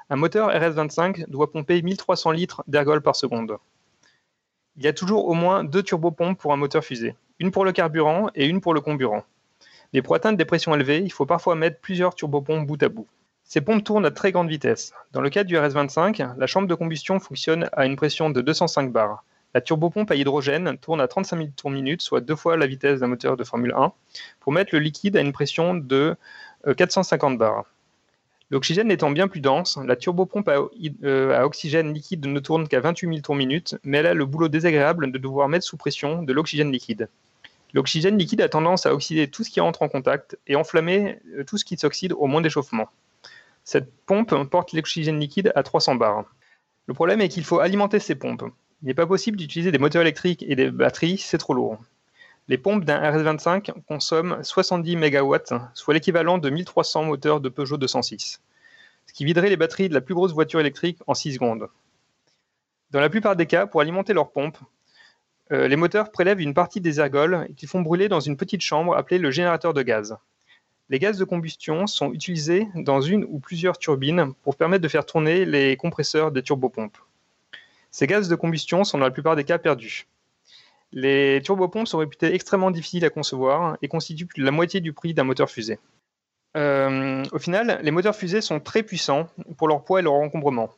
Un 0.08 0.16
moteur 0.16 0.48
RS25 0.48 1.28
doit 1.28 1.52
pomper 1.52 1.82
1300 1.82 2.30
litres 2.30 2.64
d'ergols 2.66 3.02
par 3.02 3.14
seconde. 3.14 3.58
Il 4.78 4.84
y 4.84 4.88
a 4.88 4.94
toujours 4.94 5.28
au 5.28 5.34
moins 5.34 5.64
deux 5.64 5.82
turbopompes 5.82 6.38
pour 6.38 6.54
un 6.54 6.56
moteur 6.56 6.82
fusée 6.82 7.14
une 7.40 7.50
pour 7.50 7.66
le 7.66 7.72
carburant 7.72 8.30
et 8.34 8.46
une 8.46 8.62
pour 8.62 8.72
le 8.72 8.80
comburant. 8.80 9.22
Mais 9.92 10.00
pour 10.00 10.14
atteindre 10.14 10.38
des 10.38 10.46
pressions 10.46 10.74
élevées, 10.74 11.02
il 11.04 11.12
faut 11.12 11.26
parfois 11.26 11.56
mettre 11.56 11.78
plusieurs 11.78 12.14
turbopompes 12.14 12.66
bout 12.66 12.82
à 12.82 12.88
bout. 12.88 13.06
Ces 13.44 13.60
pompes 13.60 13.84
tournent 13.84 14.06
à 14.06 14.10
très 14.10 14.32
grande 14.32 14.48
vitesse. 14.48 14.94
Dans 15.12 15.20
le 15.20 15.28
cas 15.28 15.44
du 15.44 15.58
RS-25, 15.58 16.38
la 16.38 16.46
chambre 16.46 16.68
de 16.68 16.74
combustion 16.74 17.20
fonctionne 17.20 17.68
à 17.72 17.84
une 17.84 17.96
pression 17.96 18.30
de 18.30 18.40
205 18.40 18.90
bars. 18.90 19.24
La 19.58 19.62
turbopompe 19.62 20.08
à 20.12 20.14
hydrogène 20.14 20.78
tourne 20.78 21.00
à 21.00 21.08
35 21.08 21.36
000 21.36 21.48
tours 21.56 21.70
minute, 21.72 22.00
soit 22.00 22.20
deux 22.20 22.36
fois 22.36 22.56
la 22.56 22.68
vitesse 22.68 23.00
d'un 23.00 23.08
moteur 23.08 23.36
de 23.36 23.42
Formule 23.42 23.74
1, 23.76 23.92
pour 24.38 24.52
mettre 24.52 24.72
le 24.72 24.78
liquide 24.78 25.16
à 25.16 25.20
une 25.20 25.32
pression 25.32 25.74
de 25.74 26.14
450 26.76 27.32
euh, 27.32 27.36
bars. 27.36 27.64
L'oxygène 28.50 28.88
étant 28.92 29.10
bien 29.10 29.26
plus 29.26 29.40
dense, 29.40 29.76
la 29.84 29.96
turbopompe 29.96 30.48
euh, 31.02 31.36
à, 31.36 31.44
oxygène 31.44 31.92
liquide 31.92 32.24
ne 32.24 32.38
tourne 32.38 32.68
qu'à 32.68 32.78
28 32.78 33.08
000 33.08 33.20
tours 33.20 33.34
minute, 33.34 33.76
mais 33.82 33.98
elle 33.98 34.06
a 34.06 34.14
le 34.14 34.26
boulot 34.26 34.46
désagréable 34.46 35.10
de 35.10 35.18
devoir 35.18 35.48
mettre 35.48 35.64
sous 35.64 35.76
pression 35.76 36.22
de 36.22 36.32
l'oxygène 36.32 36.70
liquide. 36.70 37.08
L'oxygène 37.74 38.16
liquide 38.16 38.42
a 38.42 38.48
tendance 38.48 38.86
à 38.86 38.94
oxyder 38.94 39.26
tout 39.26 39.42
ce 39.42 39.50
qui 39.50 39.60
entre 39.60 39.82
en 39.82 39.88
contact 39.88 40.38
et 40.46 40.54
enflammer 40.54 41.18
euh, 41.36 41.42
tout 41.42 41.58
ce 41.58 41.64
qui 41.64 41.76
s'oxyde 41.76 42.12
au 42.12 42.26
moins 42.28 42.42
d'échauffement. 42.42 42.88
Cette 43.64 43.92
pompe 44.06 44.32
porte 44.44 44.72
l'oxygène 44.72 45.18
liquide 45.18 45.50
à 45.56 45.64
300 45.64 45.96
bars. 45.96 46.26
Le 46.86 46.94
problème 46.94 47.20
est 47.20 47.28
qu'il 47.28 47.42
faut 47.42 47.58
alimenter 47.58 47.98
ces 47.98 48.14
pompes. 48.14 48.44
Il 48.82 48.86
n'est 48.86 48.94
pas 48.94 49.06
possible 49.06 49.36
d'utiliser 49.36 49.72
des 49.72 49.78
moteurs 49.78 50.02
électriques 50.02 50.44
et 50.46 50.54
des 50.54 50.70
batteries, 50.70 51.18
c'est 51.18 51.38
trop 51.38 51.52
lourd. 51.52 51.78
Les 52.46 52.58
pompes 52.58 52.84
d'un 52.84 53.00
RS25 53.00 53.72
consomment 53.88 54.42
70 54.42 54.96
MW, 54.96 55.36
soit 55.74 55.94
l'équivalent 55.94 56.38
de 56.38 56.48
1300 56.48 57.04
moteurs 57.04 57.40
de 57.40 57.48
Peugeot 57.48 57.76
206, 57.76 58.40
ce 59.06 59.12
qui 59.12 59.24
viderait 59.24 59.50
les 59.50 59.56
batteries 59.56 59.88
de 59.88 59.94
la 59.94 60.00
plus 60.00 60.14
grosse 60.14 60.32
voiture 60.32 60.60
électrique 60.60 60.98
en 61.08 61.14
6 61.14 61.34
secondes. 61.34 61.68
Dans 62.92 63.00
la 63.00 63.10
plupart 63.10 63.34
des 63.34 63.46
cas, 63.46 63.66
pour 63.66 63.80
alimenter 63.80 64.14
leurs 64.14 64.30
pompes, 64.30 64.58
euh, 65.50 65.66
les 65.66 65.76
moteurs 65.76 66.12
prélèvent 66.12 66.40
une 66.40 66.54
partie 66.54 66.80
des 66.80 67.00
ergols 67.00 67.48
qu'ils 67.56 67.68
font 67.68 67.82
brûler 67.82 68.08
dans 68.08 68.20
une 68.20 68.36
petite 68.36 68.62
chambre 68.62 68.96
appelée 68.96 69.18
le 69.18 69.32
générateur 69.32 69.74
de 69.74 69.82
gaz. 69.82 70.16
Les 70.88 71.00
gaz 71.00 71.18
de 71.18 71.24
combustion 71.24 71.86
sont 71.88 72.12
utilisés 72.12 72.68
dans 72.76 73.00
une 73.00 73.24
ou 73.24 73.40
plusieurs 73.40 73.76
turbines 73.76 74.32
pour 74.42 74.56
permettre 74.56 74.82
de 74.82 74.88
faire 74.88 75.04
tourner 75.04 75.44
les 75.44 75.76
compresseurs 75.76 76.30
des 76.32 76.42
turbopompes. 76.42 76.96
Ces 77.98 78.06
gaz 78.06 78.28
de 78.28 78.36
combustion 78.36 78.84
sont 78.84 78.98
dans 78.98 79.06
la 79.06 79.10
plupart 79.10 79.34
des 79.34 79.42
cas 79.42 79.58
perdus. 79.58 80.06
Les 80.92 81.42
turbopompes 81.42 81.88
sont 81.88 81.98
réputées 81.98 82.32
extrêmement 82.32 82.70
difficiles 82.70 83.04
à 83.04 83.10
concevoir 83.10 83.76
et 83.82 83.88
constituent 83.88 84.26
plus 84.26 84.40
de 84.40 84.44
la 84.44 84.52
moitié 84.52 84.80
du 84.80 84.92
prix 84.92 85.14
d'un 85.14 85.24
moteur 85.24 85.50
fusée. 85.50 85.80
Euh, 86.56 87.24
au 87.32 87.40
final, 87.40 87.80
les 87.82 87.90
moteurs 87.90 88.14
fusées 88.14 88.40
sont 88.40 88.60
très 88.60 88.84
puissants 88.84 89.28
pour 89.56 89.66
leur 89.66 89.82
poids 89.82 89.98
et 89.98 90.02
leur 90.04 90.12
encombrement. 90.12 90.70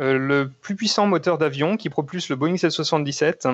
Euh, 0.00 0.16
le 0.16 0.48
plus 0.48 0.76
puissant 0.76 1.08
moteur 1.08 1.38
d'avion 1.38 1.76
qui 1.76 1.90
propulse 1.90 2.28
le 2.28 2.36
Boeing 2.36 2.56
777 2.56 3.48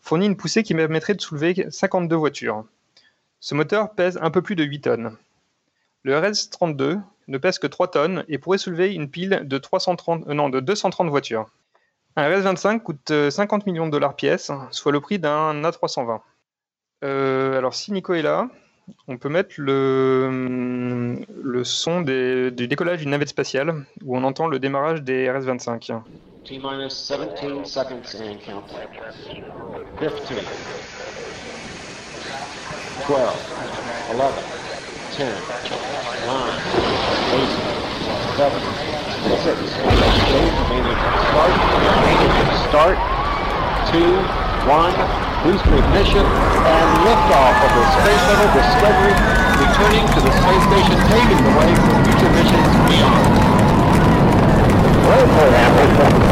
fournit 0.00 0.24
une 0.24 0.36
poussée 0.38 0.62
qui 0.62 0.74
permettrait 0.74 1.12
de 1.12 1.20
soulever 1.20 1.66
52 1.68 2.16
voitures. 2.16 2.64
Ce 3.38 3.54
moteur 3.54 3.92
pèse 3.92 4.18
un 4.22 4.30
peu 4.30 4.40
plus 4.40 4.56
de 4.56 4.64
8 4.64 4.80
tonnes. 4.80 5.16
Le 6.04 6.18
RS-32 6.18 7.02
ne 7.26 7.36
pèse 7.36 7.58
que 7.58 7.66
3 7.66 7.90
tonnes 7.90 8.24
et 8.28 8.38
pourrait 8.38 8.56
soulever 8.56 8.94
une 8.94 9.10
pile 9.10 9.42
de, 9.44 9.58
330, 9.58 10.26
euh, 10.26 10.60
230 10.62 11.10
voitures. 11.10 11.50
Un 12.18 12.28
RS-25 12.28 12.80
coûte 12.80 13.12
50 13.30 13.64
millions 13.66 13.86
de 13.86 13.92
dollars 13.92 14.16
pièce, 14.16 14.50
soit 14.72 14.90
le 14.90 15.00
prix 15.00 15.20
d'un 15.20 15.62
A320. 15.62 16.18
alors, 17.02 17.74
si 17.76 17.92
Nico 17.92 18.12
est 18.12 18.22
là, 18.22 18.48
on 19.06 19.18
peut 19.18 19.28
mettre 19.28 19.54
le, 19.58 21.16
le 21.40 21.62
son 21.62 22.00
du 22.00 22.50
décollage 22.50 22.98
d'une 22.98 23.10
navette 23.10 23.28
spatiale, 23.28 23.84
où 24.04 24.16
on 24.16 24.24
entend 24.24 24.48
le 24.48 24.58
démarrage 24.58 25.02
des 25.04 25.30
RS-25. 25.30 26.00
T-minus 26.44 26.92
17 26.92 27.64
seconds 27.64 28.02
and 28.20 28.38
count. 28.44 28.64
15, 30.00 30.12
12, 30.26 30.40
11, 36.26 36.42
10, 37.30 37.58
9, 38.38 38.52
8, 39.24 39.38
7, 39.38 39.56
6, 39.56 40.57
start, 40.68 40.84
start, 42.68 43.00
2, 43.88 44.04
1, 44.68 44.92
boost 45.44 45.64
ignition, 45.64 46.20
and 46.20 46.88
liftoff 47.08 47.56
of 47.64 47.72
the 47.72 47.84
Space 47.96 48.20
Shuttle 48.28 48.52
Discovery, 48.52 49.16
returning 49.64 50.04
to 50.12 50.20
the 50.20 50.28
space 50.28 50.64
station, 50.68 51.00
paving 51.08 51.40
the 51.40 51.52
way 51.56 51.72
for 51.72 51.96
future 52.04 52.32
missions 52.36 52.68
beyond. 52.84 53.32
Well, 55.08 55.24
for 55.24 55.46
example, 55.48 56.28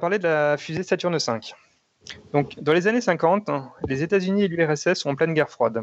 parler 0.00 0.18
de 0.18 0.24
la 0.24 0.56
fusée 0.56 0.82
Saturne 0.82 1.16
V. 1.16 1.40
Donc, 2.32 2.58
dans 2.60 2.72
les 2.72 2.88
années 2.88 3.00
50, 3.00 3.50
les 3.86 4.02
États-Unis 4.02 4.44
et 4.44 4.48
l'URSS 4.48 4.94
sont 4.94 5.10
en 5.10 5.14
pleine 5.14 5.34
guerre 5.34 5.50
froide. 5.50 5.82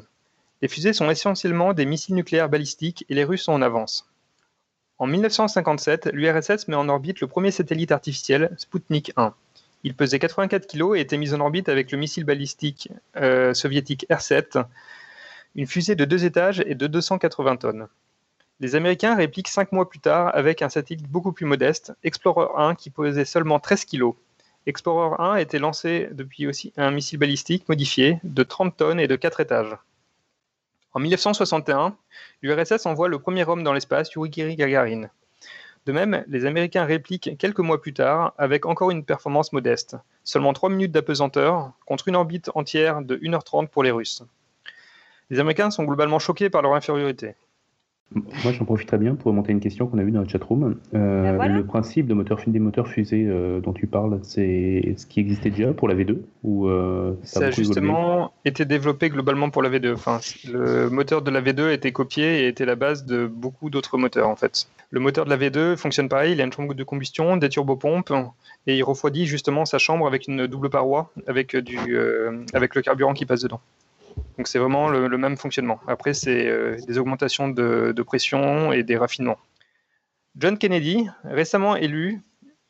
Les 0.62 0.68
fusées 0.68 0.94
sont 0.94 1.10
essentiellement 1.10 1.74
des 1.74 1.86
missiles 1.86 2.16
nucléaires 2.16 2.50
balistiques 2.50 3.06
et 3.10 3.14
les 3.14 3.24
Russes 3.24 3.44
sont 3.44 3.54
en 3.54 3.62
avance. 3.62 4.10
En 5.00 5.06
1957, 5.06 6.10
l'URSS 6.12 6.68
met 6.68 6.76
en 6.76 6.90
orbite 6.90 7.22
le 7.22 7.28
premier 7.28 7.52
satellite 7.52 7.92
artificiel, 7.92 8.56
Sputnik 8.58 9.14
1. 9.16 9.34
Il 9.84 9.94
pesait 9.94 10.18
84 10.18 10.66
kg 10.66 10.96
et 10.96 11.02
était 11.02 11.18
mis 11.18 11.36
en 11.36 11.40
orbite 11.40 11.70
avec 11.70 11.92
le 11.92 12.00
missile 12.00 12.24
balistique 12.24 12.90
euh, 13.16 13.54
soviétique 13.54 14.08
R-7, 14.10 14.66
une 15.56 15.68
fusée 15.68 15.96
de 15.96 16.06
deux 16.06 16.26
étages 16.26 16.64
et 16.66 16.74
de 16.74 16.88
280 16.88 17.58
tonnes. 17.58 17.88
Les 18.60 18.74
Américains 18.74 19.16
répliquent 19.16 19.50
cinq 19.50 19.72
mois 19.72 19.88
plus 19.88 20.00
tard 20.00 20.32
avec 20.36 20.64
un 20.64 20.70
satellite 20.70 21.08
beaucoup 21.08 21.32
plus 21.32 21.46
modeste, 21.46 21.94
Explorer 22.04 22.48
1, 22.56 22.74
qui 22.74 22.90
pesait 22.90 23.24
seulement 23.24 23.60
13 23.60 23.86
kg. 23.86 24.14
Explorer 24.66 25.16
1 25.20 25.32
a 25.34 25.42
été 25.42 25.60
lancé 25.60 26.10
depuis 26.12 26.48
aussi 26.48 26.74
un 26.76 26.90
missile 26.90 27.20
balistique 27.20 27.70
modifié 27.70 28.20
de 28.24 28.42
30 28.42 28.76
tonnes 28.76 29.00
et 29.00 29.08
de 29.08 29.16
4 29.16 29.42
étages. 29.42 29.78
En 30.94 31.00
1961, 31.00 31.96
l'URSS 32.42 32.88
envoie 32.88 33.08
le 33.08 33.20
premier 33.20 33.48
homme 33.48 33.62
dans 33.62 33.74
l'espace, 33.74 34.12
Yuri 34.14 34.56
Gagarin. 34.56 35.10
De 35.86 35.92
même, 35.92 36.26
les 36.28 36.46
Américains 36.46 36.86
répliquent 36.86 37.38
quelques 37.38 37.60
mois 37.60 37.80
plus 37.80 37.94
tard 37.94 38.34
avec 38.40 38.66
encore 38.66 38.90
une 38.90 39.06
performance 39.06 39.54
modeste, 39.54 39.96
seulement 40.24 40.54
3 40.54 40.72
minutes 40.72 40.92
d'apesanteur 40.92 41.74
contre 41.86 42.08
une 42.08 42.16
orbite 42.16 42.50
entière 42.56 43.04
de 43.04 43.18
1h30 43.18 43.68
pour 43.68 43.84
les 43.84 43.92
Russes. 43.92 44.24
Les 45.30 45.40
Américains 45.40 45.70
sont 45.70 45.84
globalement 45.84 46.20
choqués 46.20 46.50
par 46.50 46.64
leur 46.64 46.74
infériorité. 46.74 47.36
Moi, 48.16 48.54
j'en 48.54 48.64
profiterai 48.64 48.98
bien 48.98 49.16
pour 49.16 49.34
monter 49.34 49.52
une 49.52 49.60
question 49.60 49.86
qu'on 49.86 49.98
a 49.98 50.04
vue 50.04 50.12
dans 50.12 50.22
le 50.22 50.30
chatroom. 50.30 50.78
Euh, 50.94 51.38
ben 51.38 51.54
Le 51.54 51.66
principe 51.66 52.08
de 52.08 52.14
moteur, 52.14 52.40
des 52.48 52.60
moteurs 52.60 52.88
fusées 52.88 53.26
euh, 53.28 53.60
dont 53.60 53.74
tu 53.74 53.86
parles, 53.86 54.20
c'est 54.24 54.96
ce 54.96 55.06
qui 55.06 55.20
existait 55.20 55.50
déjà 55.50 55.74
pour 55.74 55.90
la 55.90 55.96
V2 55.96 56.20
ou 56.44 56.68
euh, 56.68 57.14
ça, 57.24 57.48
a, 57.48 57.52
justement 57.52 58.32
été 58.46 58.64
développé 58.64 59.10
globalement 59.10 59.50
pour 59.50 59.62
la 59.62 59.70
V2. 59.70 59.94
Enfin, 59.94 60.20
le 60.50 60.90
moteur 60.90 61.22
de 61.22 61.32
la 61.32 61.42
V2 61.42 61.64
a 61.64 61.74
été 61.74 61.92
copié 61.92 62.44
et 62.44 62.48
était 62.48 62.66
la 62.66 62.76
base 62.76 63.06
de 63.06 63.28
beaucoup 63.28 63.70
d'autres 63.70 63.98
moteurs 63.98 64.30
en 64.30 64.38
fait. 64.38 64.68
Le 64.90 65.02
moteur 65.02 65.26
de 65.26 65.30
la 65.30 65.38
V2 65.38 65.76
fonctionne 65.76 66.08
pareil, 66.08 66.32
il 66.32 66.40
a 66.40 66.46
une 66.46 66.54
chambre 66.54 66.74
de 66.74 66.84
combustion, 66.86 67.36
des 67.36 67.50
turbopompes 67.50 68.14
et 68.68 68.78
il 68.78 68.84
refroidit 68.84 69.26
justement 69.26 69.66
sa 69.66 69.80
chambre 69.80 70.08
avec 70.08 70.28
une 70.28 70.48
double 70.48 70.70
paroi 70.70 71.12
avec, 71.28 71.58
du, 71.58 71.78
euh, 71.90 72.46
avec 72.54 72.74
le 72.74 72.82
carburant 72.82 73.14
qui 73.14 73.26
passe 73.26 73.42
dedans. 73.42 73.60
Donc 74.38 74.48
c'est 74.48 74.60
vraiment 74.60 74.88
le, 74.90 75.18
même 75.18 75.36
fonctionnement. 75.36 75.80
Après, 75.88 76.14
c'est 76.14 76.48
euh, 76.48 76.78
des 76.88 77.00
augmentations 77.00 77.48
de, 77.48 78.02
pression 78.04 78.72
et 78.72 78.84
des 78.84 78.96
raffinements. 78.96 79.40
John 80.38 80.58
Kennedy, 80.60 81.08
récemment 81.24 81.76
élu, 81.76 82.22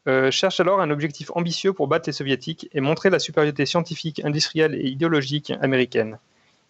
euh, 0.07 0.31
cherche 0.31 0.61
alors 0.61 0.79
un 0.79 0.89
objectif 0.89 1.29
ambitieux 1.35 1.73
pour 1.73 1.89
battre 1.89 2.07
les 2.07 2.13
soviétiques 2.13 2.69
et 2.71 2.79
montrer 2.79 3.09
la 3.09 3.19
supériorité 3.19 3.65
scientifique, 3.65 4.21
industrielle 4.23 4.75
et 4.75 4.87
idéologique 4.87 5.51
américaine. 5.61 6.19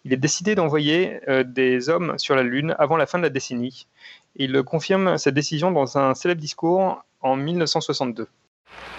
Il 0.04 0.12
est 0.12 0.16
décidé 0.16 0.56
d'envoyer 0.56 1.20
euh, 1.28 1.44
des 1.44 1.88
hommes 1.88 2.18
sur 2.18 2.34
la 2.34 2.42
Lune 2.42 2.74
avant 2.80 2.96
la 2.96 3.06
fin 3.06 3.18
de 3.18 3.22
la 3.22 3.30
décennie. 3.30 3.86
il 4.34 4.62
confirme 4.64 5.16
cette 5.18 5.34
décision 5.34 5.70
dans 5.70 5.96
un 5.98 6.14
célèbre 6.14 6.40
discours 6.40 7.04
en 7.20 7.36
1962. 7.36 8.26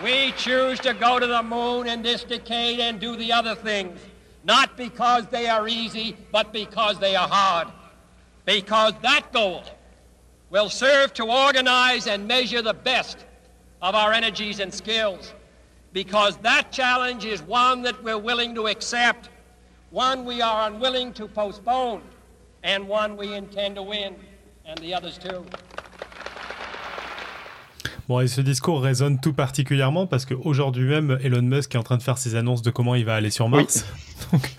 We 0.02 0.32
choose 0.38 0.80
to 0.80 0.94
go 0.94 1.20
to 1.20 1.28
the 1.28 1.44
moon 1.44 1.88
in 1.88 2.02
this 2.02 2.24
decade 2.24 2.80
and 2.80 3.00
do 3.00 3.18
the 3.18 3.32
other 3.34 3.56
things. 3.56 4.00
Not 4.44 4.78
because 4.78 5.28
they 5.28 5.48
are 5.48 5.68
easy, 5.68 6.16
but 6.32 6.54
because 6.54 7.00
they 7.00 7.16
are 7.16 7.28
hard. 7.28 7.68
Because 8.46 8.94
that 9.02 9.32
goal 9.32 9.64
will 10.50 10.70
serve 10.70 11.14
to 11.16 11.26
organize 11.26 12.08
and 12.08 12.28
measure 12.28 12.62
the 12.62 12.74
best 12.74 13.26
of 13.82 13.96
our 13.96 14.12
energies 14.12 14.60
and 14.60 14.74
skills. 14.74 15.34
Because 15.94 16.38
that 16.38 16.72
challenge 16.72 17.26
is 17.26 17.42
one 17.42 17.82
that 17.84 18.02
we're 18.04 18.18
willing 18.18 18.56
to 18.56 18.68
accept, 18.68 19.30
one 19.90 20.26
we 20.26 20.42
are 20.42 20.68
unwilling 20.68 21.14
to 21.14 21.28
postpone, 21.28 22.02
and 22.64 22.88
one 22.88 23.18
we 23.18 23.34
intend 23.34 23.76
to 23.76 23.84
win, 23.84 24.16
and 24.66 24.78
the 24.80 24.94
others 24.94 25.18
too. 25.18 25.46
Bon, 28.10 28.20
et 28.22 28.28
ce 28.28 28.42
discours 28.42 28.82
résonne 28.82 29.20
tout 29.20 29.34
particulièrement 29.34 30.08
parce 30.08 30.26
qu'aujourd'hui 30.26 30.90
même, 30.90 31.20
Elon 31.24 31.44
Musk 31.44 31.76
est 31.76 31.78
en 31.78 31.84
train 31.84 31.96
de 31.96 32.02
faire 32.02 32.18
ses 32.18 32.36
annonces 32.36 32.64
de 32.64 32.72
comment 32.72 32.96
il 32.96 33.06
va 33.06 33.14
aller 33.14 33.30
sur 33.30 33.50
Mars. 33.50 33.86
Donc, 34.32 34.50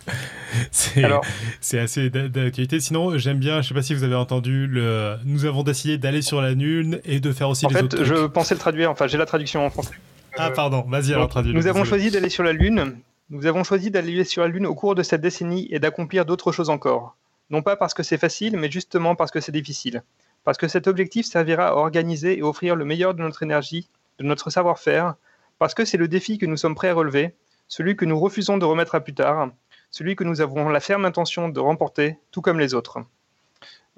c'est 0.70 1.80
assez 1.80 2.10
d'actualité. 2.10 2.78
Sinon, 2.78 3.18
j'aime 3.18 3.38
bien, 3.38 3.60
je 3.60 3.66
sais 3.66 3.74
pas 3.74 3.82
si 3.82 3.92
vous 3.92 4.04
avez 4.04 4.14
entendu, 4.14 4.68
le... 4.68 5.16
nous 5.24 5.46
avons 5.46 5.64
décidé 5.64 5.98
d'aller 5.98 6.22
sur 6.22 6.40
la 6.40 6.52
Lune 6.52 7.00
et 7.04 7.18
de 7.18 7.32
faire 7.32 7.48
aussi 7.48 7.66
en 7.66 7.70
les 7.70 7.74
fait, 7.74 8.04
je 8.04 8.26
pensais 8.26 8.54
le 8.54 8.60
traduire, 8.60 8.88
enfin 8.88 9.08
j'ai 9.08 9.18
la 9.18 9.26
traduction 9.26 9.66
en 9.66 9.70
français. 9.70 9.94
Ah 10.38 10.52
pardon, 10.52 10.84
vas-y 10.88 11.12
alors 11.12 11.28
traduis. 11.28 11.52
Nous 11.52 11.66
avons 11.66 11.82
choisi 11.82 12.12
d'aller 12.12 12.28
sur 12.28 12.44
la 12.44 12.52
Lune. 12.52 12.98
Nous 13.30 13.46
avons 13.46 13.64
choisi 13.64 13.90
d'aller 13.90 14.22
sur 14.22 14.42
la 14.42 14.48
Lune 14.48 14.66
au 14.66 14.76
cours 14.76 14.94
de 14.94 15.02
cette 15.02 15.22
décennie 15.22 15.66
et 15.72 15.80
d'accomplir 15.80 16.24
d'autres 16.24 16.52
choses 16.52 16.70
encore. 16.70 17.16
Non 17.50 17.62
pas 17.62 17.74
parce 17.74 17.94
que 17.94 18.04
c'est 18.04 18.18
facile, 18.18 18.56
mais 18.56 18.70
justement 18.70 19.16
parce 19.16 19.32
que 19.32 19.40
c'est 19.40 19.50
difficile 19.50 20.04
parce 20.44 20.58
que 20.58 20.68
cet 20.68 20.86
objectif 20.86 21.26
servira 21.26 21.68
à 21.68 21.74
organiser 21.74 22.38
et 22.38 22.42
offrir 22.42 22.76
le 22.76 22.84
meilleur 22.84 23.14
de 23.14 23.22
notre 23.22 23.42
énergie, 23.42 23.88
de 24.18 24.24
notre 24.24 24.50
savoir-faire, 24.50 25.14
parce 25.58 25.74
que 25.74 25.84
c'est 25.84 25.98
le 25.98 26.08
défi 26.08 26.38
que 26.38 26.46
nous 26.46 26.56
sommes 26.56 26.74
prêts 26.74 26.88
à 26.88 26.94
relever, 26.94 27.34
celui 27.68 27.96
que 27.96 28.04
nous 28.04 28.18
refusons 28.18 28.58
de 28.58 28.64
remettre 28.64 28.94
à 28.94 29.00
plus 29.00 29.14
tard, 29.14 29.50
celui 29.90 30.16
que 30.16 30.24
nous 30.24 30.40
avons 30.40 30.68
la 30.68 30.80
ferme 30.80 31.04
intention 31.04 31.48
de 31.48 31.60
remporter, 31.60 32.18
tout 32.30 32.40
comme 32.40 32.58
les 32.58 32.74
autres. 32.74 32.98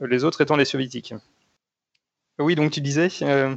Euh, 0.01 0.07
les 0.07 0.25
autres 0.25 0.41
étant 0.41 0.57
les 0.57 0.65
soviétiques. 0.65 1.15
Oui, 2.39 2.55
donc 2.55 2.73
tu 2.73 2.81
disais. 2.81 3.09
Euh, 3.23 3.55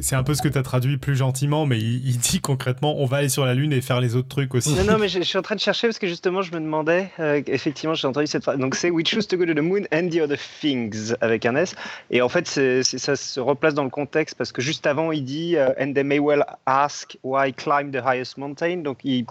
c'est 0.00 0.16
un 0.16 0.22
peu 0.22 0.34
ce 0.34 0.42
que 0.42 0.48
tu 0.48 0.58
as 0.58 0.62
traduit 0.62 0.96
plus 0.96 1.16
gentiment, 1.16 1.66
mais 1.66 1.78
il, 1.78 2.18
dit 2.18 2.40
concrètement 2.40 2.96
on 2.98 3.06
va 3.06 3.18
aller 3.18 3.28
sur 3.28 3.44
la 3.44 3.54
Lune 3.54 3.72
et 3.72 3.80
faire 3.80 4.00
les 4.00 4.16
autres 4.16 4.28
trucs 4.28 4.54
aussi. 4.54 4.74
Non, 4.74 4.84
non, 4.84 4.98
mais 4.98 5.08
je, 5.08 5.20
suis 5.20 5.38
en 5.38 5.42
train 5.42 5.54
de 5.54 5.60
chercher 5.60 5.88
parce 5.88 5.98
que 5.98 6.06
justement 6.06 6.42
je 6.42 6.52
me 6.52 6.60
demandais, 6.60 7.10
euh, 7.20 7.40
effectivement 7.46 7.94
j'ai 7.94 8.06
entendu 8.06 8.26
cette 8.26 8.42
phrase. 8.42 8.58
Donc 8.58 8.74
c'est 8.74 8.90
We 8.90 9.06
choose 9.06 9.26
to 9.28 9.36
go 9.36 9.46
to 9.46 9.54
the 9.54 9.60
moon 9.60 9.82
and 9.92 10.08
the 10.08 10.20
other 10.20 10.38
things 10.60 11.14
avec 11.20 11.46
un 11.46 11.54
S. 11.56 11.74
Et 12.10 12.22
en 12.22 12.28
fait 12.28 12.46
ça 12.48 13.16
se 13.16 13.40
replace 13.40 13.74
dans 13.74 13.84
le 13.84 13.90
contexte 13.90 14.36
parce 14.36 14.52
que 14.52 14.62
juste 14.62 14.86
avant 14.86 15.12
il 15.12 15.24
dit 15.24 15.56
euh, 15.56 15.70
And 15.80 15.92
they 15.92 16.04
may 16.04 16.18
well 16.18 16.44
ask 16.66 17.16
why 17.22 17.52
climb 17.52 17.92
the 17.92 18.04
highest 18.04 18.38
mountain. 18.38 18.78
Donc 18.78 18.98
ils 19.04 19.24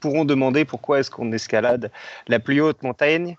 pourront 0.00 0.24
demander 0.24 0.64
pourquoi 0.64 1.00
est-ce 1.00 1.10
qu'on 1.10 1.32
escalade 1.32 1.90
la 2.28 2.38
plus 2.38 2.60
haute 2.60 2.82
montagne 2.82 3.36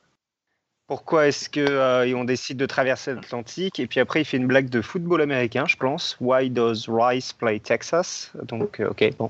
pourquoi 0.89 1.28
est-ce 1.28 1.52
qu'on 1.52 1.60
euh, 1.60 2.23
décide 2.23 2.58
de 2.58 2.65
traverser 2.65 3.13
l'Atlantique? 3.13 3.80
Et 3.80 3.86
puis 3.86 3.99
après, 3.99 4.21
il 4.21 4.25
fait 4.25 4.38
une 4.38 4.47
blague 4.47 4.69
de 4.69 4.82
football 4.82 5.21
américain, 5.21 5.65
je 5.67 5.75
pense. 5.75 6.17
Why 6.19 6.49
does 6.49 6.88
Rice 6.88 7.32
play 7.32 7.60
Texas? 7.60 8.32
Donc, 8.41 8.80
euh, 8.80 8.89
ok, 8.89 9.15
bon. 9.19 9.30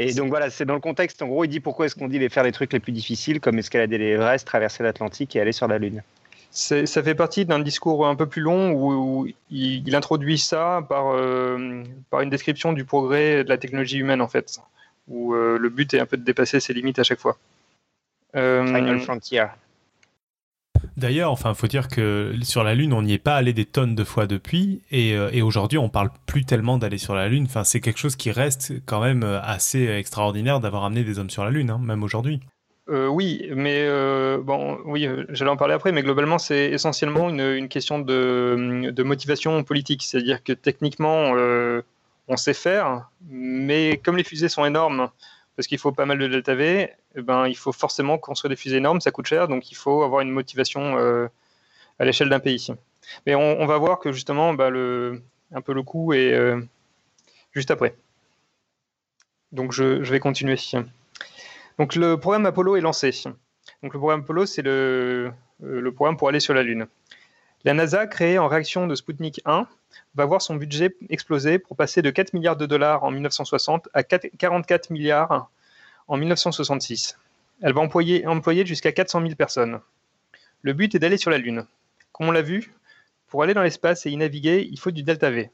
Et 0.00 0.12
donc 0.14 0.30
voilà, 0.30 0.50
c'est 0.50 0.64
dans 0.64 0.74
le 0.74 0.80
contexte. 0.80 1.22
En 1.22 1.28
gros, 1.28 1.44
il 1.44 1.48
dit 1.48 1.60
pourquoi 1.60 1.86
est-ce 1.86 1.94
qu'on 1.94 2.08
dit 2.08 2.18
les 2.18 2.28
faire 2.28 2.42
les 2.42 2.50
trucs 2.50 2.72
les 2.72 2.80
plus 2.80 2.90
difficiles, 2.90 3.38
comme 3.38 3.56
escalader 3.56 3.98
l'Everest, 3.98 4.48
traverser 4.48 4.82
l'Atlantique 4.82 5.36
et 5.36 5.40
aller 5.40 5.52
sur 5.52 5.68
la 5.68 5.78
Lune. 5.78 6.02
Ça 6.50 6.84
fait 6.84 7.14
partie 7.14 7.44
d'un 7.44 7.60
discours 7.60 8.04
un 8.08 8.16
peu 8.16 8.26
plus 8.26 8.42
long 8.42 8.72
où, 8.72 9.28
il, 9.48 9.94
introduit 9.94 10.38
ça 10.38 10.84
par, 10.88 11.14
euh, 11.14 11.84
par 12.10 12.22
une 12.22 12.30
description 12.30 12.72
du 12.72 12.84
progrès 12.84 13.44
de 13.44 13.48
la 13.48 13.58
technologie 13.58 13.98
humaine, 13.98 14.20
en 14.20 14.28
fait. 14.28 14.58
où 15.06 15.34
le 15.34 15.68
but 15.68 15.94
est 15.94 16.00
un 16.00 16.06
peu 16.06 16.16
de 16.16 16.24
dépasser 16.24 16.58
ses 16.58 16.74
limites 16.74 16.98
à 16.98 17.04
chaque 17.04 17.20
fois. 17.20 17.38
Final 18.34 18.98
Frontier. 18.98 19.44
D'ailleurs, 20.96 21.30
enfin, 21.30 21.52
faut 21.54 21.66
dire 21.66 21.88
que 21.88 22.32
sur 22.42 22.64
la 22.64 22.74
Lune, 22.74 22.92
on 22.92 23.02
n'y 23.02 23.12
est 23.12 23.18
pas 23.18 23.36
allé 23.36 23.52
des 23.52 23.66
tonnes 23.66 23.94
de 23.94 24.04
fois 24.04 24.26
depuis, 24.26 24.80
et, 24.90 25.10
et 25.10 25.42
aujourd'hui, 25.42 25.76
on 25.76 25.90
parle 25.90 26.10
plus 26.26 26.44
tellement 26.44 26.78
d'aller 26.78 26.98
sur 26.98 27.14
la 27.14 27.28
Lune. 27.28 27.44
Enfin, 27.44 27.64
c'est 27.64 27.80
quelque 27.80 27.98
chose 27.98 28.16
qui 28.16 28.30
reste 28.30 28.72
quand 28.86 29.02
même 29.02 29.22
assez 29.22 29.86
extraordinaire 29.88 30.60
d'avoir 30.60 30.84
amené 30.84 31.04
des 31.04 31.18
hommes 31.18 31.30
sur 31.30 31.44
la 31.44 31.50
Lune, 31.50 31.70
hein, 31.70 31.80
même 31.82 32.02
aujourd'hui. 32.02 32.40
Euh, 32.88 33.08
oui, 33.08 33.48
mais 33.52 33.82
euh, 33.82 34.38
bon, 34.40 34.78
oui, 34.84 35.06
euh, 35.06 35.24
j'allais 35.30 35.50
en 35.50 35.56
parler 35.56 35.74
après, 35.74 35.90
mais 35.90 36.02
globalement, 36.02 36.38
c'est 36.38 36.70
essentiellement 36.70 37.28
une, 37.30 37.68
question 37.68 37.98
de, 37.98 39.02
motivation 39.02 39.64
politique. 39.64 40.02
C'est-à-dire 40.04 40.42
que 40.44 40.52
techniquement, 40.52 41.32
on 42.28 42.36
sait 42.36 42.54
faire, 42.54 43.10
mais 43.28 44.00
comme 44.04 44.16
les 44.16 44.24
fusées 44.24 44.48
sont 44.48 44.64
énormes, 44.64 45.08
parce 45.56 45.66
qu'il 45.66 45.78
faut 45.78 45.92
pas 45.92 46.06
mal 46.06 46.18
de 46.18 46.28
delta 46.28 46.54
V, 46.54 46.90
eh 47.16 47.22
ben, 47.22 47.46
il 47.46 47.56
faut 47.56 47.72
forcément 47.72 48.18
construire 48.18 48.50
des 48.50 48.56
fusées 48.56 48.76
énormes, 48.76 49.00
ça 49.00 49.10
coûte 49.10 49.26
cher, 49.26 49.48
donc 49.48 49.70
il 49.70 49.74
faut 49.74 50.02
avoir 50.02 50.20
une 50.20 50.30
motivation 50.30 50.96
à 51.98 52.04
l'échelle 52.04 52.28
d'un 52.28 52.40
pays. 52.40 52.68
Mais 53.24 53.34
on, 53.34 53.66
va 53.66 53.78
voir 53.78 53.98
que 53.98 54.12
justement, 54.12 54.52
bah, 54.52 54.66
un 54.68 55.60
peu 55.62 55.72
le 55.72 55.82
coût 55.82 56.12
est 56.12 56.38
juste 57.52 57.70
après. 57.70 57.96
Donc 59.52 59.72
je, 59.72 59.84
vais 59.84 60.20
continuer. 60.20 60.58
Donc 61.78 61.94
le 61.94 62.16
programme 62.18 62.46
Apollo 62.46 62.76
est 62.76 62.80
lancé. 62.80 63.10
Donc 63.82 63.94
le 63.94 63.98
programme 63.98 64.20
Apollo, 64.20 64.46
c'est 64.46 64.62
le, 64.62 65.32
euh, 65.62 65.80
le 65.80 65.92
programme 65.92 66.16
pour 66.16 66.28
aller 66.28 66.40
sur 66.40 66.54
la 66.54 66.62
Lune. 66.62 66.86
La 67.66 67.74
NASA, 67.74 68.06
créée 68.06 68.38
en 68.38 68.46
réaction 68.46 68.86
de 68.86 68.94
Sputnik 68.94 69.40
1, 69.44 69.66
va 70.14 70.24
voir 70.24 70.40
son 70.40 70.54
budget 70.54 70.94
exploser 71.10 71.58
pour 71.58 71.76
passer 71.76 72.00
de 72.00 72.10
4 72.10 72.32
milliards 72.32 72.56
de 72.56 72.64
dollars 72.64 73.02
en 73.02 73.10
1960 73.10 73.88
à 73.92 74.04
44 74.04 74.90
milliards 74.90 75.50
en 76.06 76.16
1966. 76.16 77.18
Elle 77.62 77.72
va 77.72 77.80
employer, 77.80 78.24
employer 78.24 78.64
jusqu'à 78.64 78.92
400 78.92 79.20
000 79.22 79.34
personnes. 79.34 79.80
Le 80.62 80.74
but 80.74 80.94
est 80.94 81.00
d'aller 81.00 81.16
sur 81.16 81.32
la 81.32 81.38
Lune. 81.38 81.66
Comme 82.12 82.28
on 82.28 82.30
l'a 82.30 82.40
vu, 82.40 82.72
pour 83.26 83.42
aller 83.42 83.52
dans 83.52 83.64
l'espace 83.64 84.06
et 84.06 84.10
y 84.12 84.16
naviguer, 84.16 84.68
il 84.70 84.78
faut 84.78 84.92
du 84.92 85.02
delta 85.02 85.32
V. 85.32 85.50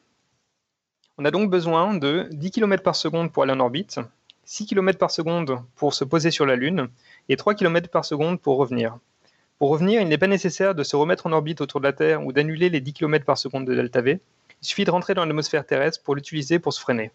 On 1.16 1.24
a 1.24 1.30
donc 1.30 1.48
besoin 1.48 1.94
de 1.94 2.28
10 2.32 2.50
km 2.50 2.82
par 2.82 2.94
seconde 2.94 3.32
pour 3.32 3.44
aller 3.44 3.52
en 3.52 3.60
orbite, 3.60 4.00
6 4.44 4.66
km 4.66 4.98
par 4.98 5.10
seconde 5.10 5.60
pour 5.76 5.94
se 5.94 6.04
poser 6.04 6.30
sur 6.30 6.44
la 6.44 6.56
Lune 6.56 6.90
et 7.30 7.38
3 7.38 7.54
km 7.54 7.88
par 7.88 8.04
seconde 8.04 8.38
pour 8.38 8.58
revenir. 8.58 8.98
Pour 9.62 9.70
revenir, 9.70 10.00
il 10.00 10.08
n'est 10.08 10.18
pas 10.18 10.26
nécessaire 10.26 10.74
de 10.74 10.82
se 10.82 10.96
remettre 10.96 11.28
en 11.28 11.30
orbite 11.30 11.60
autour 11.60 11.78
de 11.78 11.84
la 11.86 11.92
Terre 11.92 12.26
ou 12.26 12.32
d'annuler 12.32 12.68
les 12.68 12.80
10 12.80 12.94
km 12.94 13.24
par 13.24 13.38
seconde 13.38 13.64
de 13.64 13.76
delta 13.76 14.00
V. 14.00 14.18
Il 14.60 14.66
suffit 14.66 14.84
de 14.84 14.90
rentrer 14.90 15.14
dans 15.14 15.24
l'atmosphère 15.24 15.64
terrestre 15.64 16.02
pour 16.02 16.16
l'utiliser 16.16 16.58
pour 16.58 16.72
se 16.72 16.80
freiner. 16.80 17.12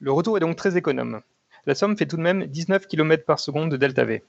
Le 0.00 0.12
retour 0.12 0.38
est 0.38 0.40
donc 0.40 0.56
très 0.56 0.78
économe. 0.78 1.20
La 1.66 1.74
somme 1.74 1.94
fait 1.98 2.06
tout 2.06 2.16
de 2.16 2.22
même 2.22 2.46
19 2.46 2.86
km 2.86 3.26
par 3.26 3.38
seconde 3.38 3.70
de 3.70 3.76
delta 3.76 4.06
V. 4.06 4.22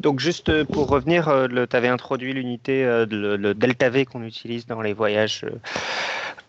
Donc 0.00 0.18
juste 0.18 0.48
euh, 0.48 0.64
pour 0.64 0.88
revenir, 0.88 1.28
euh, 1.28 1.46
tu 1.46 1.76
avais 1.76 1.86
introduit 1.86 2.32
l'unité, 2.32 2.84
euh, 2.84 3.06
le, 3.08 3.54
delta 3.54 3.88
V 3.88 4.04
qu'on 4.04 4.24
utilise 4.24 4.66
dans 4.66 4.80
les 4.80 4.94
voyages 4.94 5.46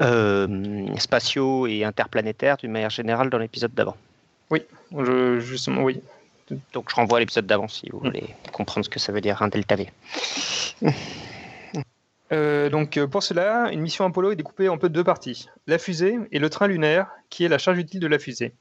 euh, 0.01 0.87
spatiaux 0.97 1.67
et 1.67 1.83
interplanétaires 1.83 2.57
d'une 2.57 2.71
manière 2.71 2.89
générale 2.89 3.29
dans 3.29 3.37
l'épisode 3.37 3.75
d'avant. 3.75 3.95
Oui, 4.49 4.63
justement, 5.37 5.83
oui. 5.83 6.01
Donc 6.73 6.89
je 6.89 6.95
renvoie 6.95 7.17
à 7.17 7.19
l'épisode 7.19 7.45
d'avant 7.45 7.67
si 7.67 7.89
vous 7.89 7.99
voulez 7.99 8.35
comprendre 8.53 8.85
ce 8.85 8.89
que 8.89 8.99
ça 8.99 9.11
veut 9.11 9.21
dire 9.21 9.41
un 9.41 9.47
delta 9.47 9.75
V. 9.75 9.89
Euh, 12.33 12.69
donc 12.69 12.99
pour 13.05 13.23
cela, 13.23 13.71
une 13.71 13.79
mission 13.79 14.03
Apollo 14.03 14.31
est 14.31 14.35
découpée 14.35 14.67
en 14.67 14.77
peu 14.77 14.89
deux 14.89 15.05
parties 15.05 15.47
la 15.65 15.77
fusée 15.77 16.17
et 16.33 16.39
le 16.39 16.49
train 16.49 16.67
lunaire, 16.67 17.07
qui 17.29 17.45
est 17.45 17.47
la 17.47 17.57
charge 17.57 17.77
utile 17.77 18.01
de 18.01 18.07
la 18.07 18.19
fusée. 18.19 18.53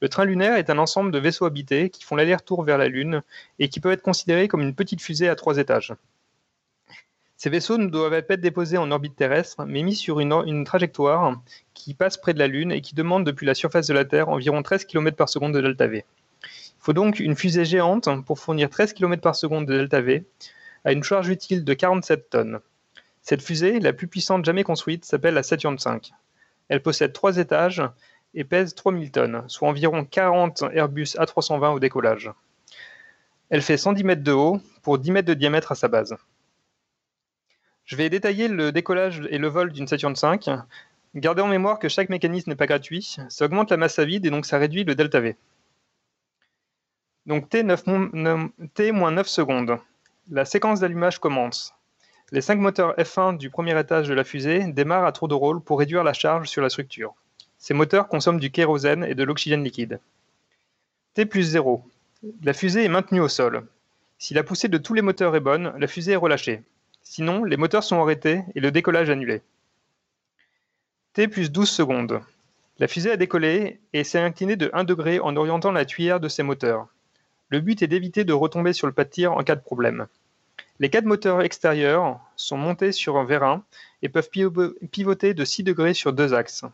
Le 0.00 0.08
train 0.08 0.24
lunaire 0.24 0.56
est 0.56 0.70
un 0.70 0.78
ensemble 0.78 1.10
de 1.12 1.18
vaisseaux 1.18 1.44
habités 1.44 1.90
qui 1.90 2.04
font 2.04 2.16
l'aller-retour 2.16 2.62
vers 2.62 2.78
la 2.78 2.88
Lune 2.88 3.22
et 3.58 3.68
qui 3.68 3.80
peuvent 3.80 3.92
être 3.92 4.02
considérés 4.02 4.48
comme 4.48 4.60
une 4.60 4.74
petite 4.74 5.00
fusée 5.00 5.28
à 5.28 5.34
trois 5.34 5.58
étages. 5.58 5.94
Ces 7.36 7.50
vaisseaux 7.50 7.78
ne 7.78 7.88
doivent 7.88 8.22
pas 8.22 8.34
être 8.34 8.40
déposés 8.40 8.78
en 8.78 8.90
orbite 8.90 9.16
terrestre, 9.16 9.64
mais 9.66 9.82
mis 9.82 9.96
sur 9.96 10.20
une, 10.20 10.64
trajectoire 10.64 11.40
qui 11.74 11.94
passe 11.94 12.16
près 12.16 12.32
de 12.32 12.38
la 12.38 12.48
Lune 12.48 12.72
et 12.72 12.80
qui 12.80 12.94
demande 12.94 13.24
depuis 13.24 13.46
la 13.46 13.54
surface 13.54 13.86
de 13.86 13.94
la 13.94 14.04
Terre 14.04 14.28
environ 14.28 14.62
13 14.62 14.84
km 14.84 15.16
par 15.16 15.28
seconde 15.28 15.52
de 15.54 15.60
delta 15.60 15.86
V. 15.86 16.04
Faut 16.84 16.92
donc 16.92 17.18
une 17.18 17.34
fusée 17.34 17.64
géante 17.64 18.10
pour 18.26 18.38
fournir 18.38 18.68
13 18.68 18.92
km 18.92 19.22
par 19.22 19.34
seconde 19.34 19.64
de 19.64 19.72
delta 19.72 20.02
V 20.02 20.26
à 20.84 20.92
une 20.92 21.02
charge 21.02 21.30
utile 21.30 21.64
de 21.64 21.72
47 21.72 22.28
tonnes. 22.28 22.60
Cette 23.22 23.40
fusée, 23.40 23.80
la 23.80 23.94
plus 23.94 24.06
puissante 24.06 24.44
jamais 24.44 24.64
construite, 24.64 25.06
s'appelle 25.06 25.32
la 25.32 25.42
Saturn 25.42 25.78
V. 25.82 26.00
Elle 26.68 26.82
possède 26.82 27.14
trois 27.14 27.38
étages 27.38 27.82
et 28.34 28.44
pèse 28.44 28.74
3000 28.74 29.12
tonnes, 29.12 29.44
soit 29.46 29.66
environ 29.66 30.04
40 30.04 30.64
Airbus 30.74 31.16
A320 31.16 31.72
au 31.72 31.80
décollage. 31.80 32.30
Elle 33.48 33.62
fait 33.62 33.78
110 33.78 34.04
mètres 34.04 34.22
de 34.22 34.32
haut 34.32 34.60
pour 34.82 34.98
10 34.98 35.10
mètres 35.10 35.28
de 35.28 35.32
diamètre 35.32 35.72
à 35.72 35.76
sa 35.76 35.88
base. 35.88 36.14
Je 37.86 37.96
vais 37.96 38.10
détailler 38.10 38.48
le 38.48 38.72
décollage 38.72 39.22
et 39.30 39.38
le 39.38 39.48
vol 39.48 39.72
d'une 39.72 39.88
Saturn 39.88 40.12
V. 40.12 40.56
Gardez 41.14 41.40
en 41.40 41.48
mémoire 41.48 41.78
que 41.78 41.88
chaque 41.88 42.10
mécanisme 42.10 42.50
n'est 42.50 42.56
pas 42.56 42.66
gratuit. 42.66 43.16
Ça 43.30 43.46
augmente 43.46 43.70
la 43.70 43.78
masse 43.78 43.98
à 43.98 44.04
vide 44.04 44.26
et 44.26 44.30
donc 44.30 44.44
ça 44.44 44.58
réduit 44.58 44.84
le 44.84 44.94
delta 44.94 45.20
V. 45.20 45.34
Donc 47.26 47.48
T, 47.48 47.62
9, 47.62 47.84
T 48.74 48.92
9 48.92 49.26
secondes. 49.26 49.78
La 50.30 50.44
séquence 50.44 50.80
d'allumage 50.80 51.18
commence. 51.18 51.74
Les 52.32 52.40
cinq 52.40 52.58
moteurs 52.58 52.94
F1 52.96 53.38
du 53.38 53.48
premier 53.48 53.78
étage 53.78 54.08
de 54.08 54.14
la 54.14 54.24
fusée 54.24 54.64
démarrent 54.64 55.06
à 55.06 55.12
tour 55.12 55.28
de 55.28 55.34
rôle 55.34 55.60
pour 55.60 55.78
réduire 55.78 56.04
la 56.04 56.12
charge 56.12 56.48
sur 56.48 56.60
la 56.60 56.68
structure. 56.68 57.14
Ces 57.58 57.72
moteurs 57.72 58.08
consomment 58.08 58.40
du 58.40 58.50
kérosène 58.50 59.04
et 59.04 59.14
de 59.14 59.24
l'oxygène 59.24 59.64
liquide. 59.64 60.00
T 61.14 61.24
plus 61.24 61.44
0. 61.44 61.82
La 62.42 62.52
fusée 62.52 62.84
est 62.84 62.88
maintenue 62.88 63.20
au 63.20 63.28
sol. 63.28 63.66
Si 64.18 64.34
la 64.34 64.42
poussée 64.42 64.68
de 64.68 64.78
tous 64.78 64.94
les 64.94 65.02
moteurs 65.02 65.34
est 65.36 65.40
bonne, 65.40 65.72
la 65.78 65.86
fusée 65.86 66.12
est 66.12 66.16
relâchée. 66.16 66.62
Sinon, 67.02 67.44
les 67.44 67.56
moteurs 67.56 67.84
sont 67.84 68.00
arrêtés 68.00 68.42
et 68.54 68.60
le 68.60 68.70
décollage 68.70 69.10
annulé. 69.10 69.42
T 71.14 71.28
plus 71.28 71.52
12 71.52 71.70
secondes. 71.70 72.20
La 72.78 72.88
fusée 72.88 73.12
a 73.12 73.16
décollé 73.16 73.80
et 73.92 74.04
s'est 74.04 74.18
inclinée 74.18 74.56
de 74.56 74.70
1 74.74 74.84
degré 74.84 75.20
en 75.20 75.36
orientant 75.36 75.72
la 75.72 75.84
tuyère 75.84 76.20
de 76.20 76.28
ses 76.28 76.42
moteurs. 76.42 76.88
Le 77.54 77.60
but 77.60 77.82
est 77.82 77.86
d'éviter 77.86 78.24
de 78.24 78.32
retomber 78.32 78.72
sur 78.72 78.88
le 78.88 78.92
pas 78.92 79.04
en 79.28 79.44
cas 79.44 79.54
de 79.54 79.60
problème. 79.60 80.08
Les 80.80 80.90
quatre 80.90 81.04
moteurs 81.04 81.40
extérieurs 81.40 82.18
sont 82.34 82.56
montés 82.56 82.90
sur 82.90 83.16
un 83.16 83.24
vérin 83.24 83.62
et 84.02 84.08
peuvent 84.08 84.28
pivoter 84.28 85.34
de 85.34 85.44
6 85.44 85.62
degrés 85.62 85.94
sur 85.94 86.12
deux 86.12 86.34
axes. 86.34 86.64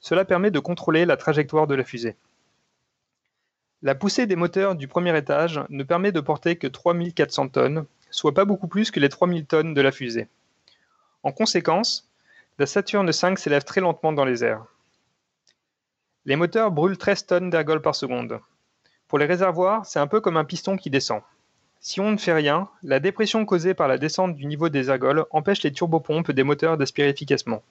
Cela 0.00 0.24
permet 0.24 0.50
de 0.50 0.58
contrôler 0.58 1.04
la 1.04 1.18
trajectoire 1.18 1.66
de 1.66 1.74
la 1.74 1.84
fusée. 1.84 2.16
La 3.82 3.94
poussée 3.94 4.24
des 4.24 4.36
moteurs 4.36 4.74
du 4.74 4.88
premier 4.88 5.14
étage 5.18 5.60
ne 5.68 5.84
permet 5.84 6.12
de 6.12 6.20
porter 6.20 6.56
que 6.56 6.66
3400 6.66 7.50
tonnes, 7.50 7.84
soit 8.10 8.32
pas 8.32 8.46
beaucoup 8.46 8.68
plus 8.68 8.90
que 8.90 9.00
les 9.00 9.10
3000 9.10 9.44
tonnes 9.44 9.74
de 9.74 9.82
la 9.82 9.92
fusée. 9.92 10.28
En 11.24 11.32
conséquence, 11.32 12.08
la 12.58 12.64
Saturne 12.64 13.10
V 13.10 13.36
s'élève 13.36 13.64
très 13.64 13.82
lentement 13.82 14.14
dans 14.14 14.24
les 14.24 14.42
airs. 14.42 14.64
Les 16.24 16.36
moteurs 16.36 16.70
brûlent 16.70 16.96
13 16.96 17.26
tonnes 17.26 17.50
d'ergol 17.50 17.82
par 17.82 17.94
seconde. 17.94 18.40
Pour 19.12 19.18
les 19.18 19.26
réservoirs, 19.26 19.84
c'est 19.84 19.98
un 19.98 20.06
peu 20.06 20.22
comme 20.22 20.38
un 20.38 20.44
piston 20.46 20.78
qui 20.78 20.88
descend. 20.88 21.20
Si 21.80 22.00
on 22.00 22.12
ne 22.12 22.16
fait 22.16 22.32
rien, 22.32 22.70
la 22.82 22.98
dépression 22.98 23.44
causée 23.44 23.74
par 23.74 23.86
la 23.86 23.98
descente 23.98 24.34
du 24.34 24.46
niveau 24.46 24.70
des 24.70 24.88
ergols 24.88 25.26
empêche 25.32 25.62
les 25.62 25.70
turbopompes 25.70 26.30
des 26.30 26.44
moteurs 26.44 26.78
d'aspirer 26.78 27.10
efficacement. 27.10 27.62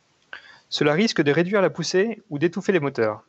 Cela 0.69 0.93
risque 0.93 1.23
de 1.23 1.31
réduire 1.31 1.63
la 1.63 1.71
poussée 1.71 2.21
ou 2.29 2.37
d'étouffer 2.37 2.73
les 2.73 2.79
moteurs. 2.79 3.23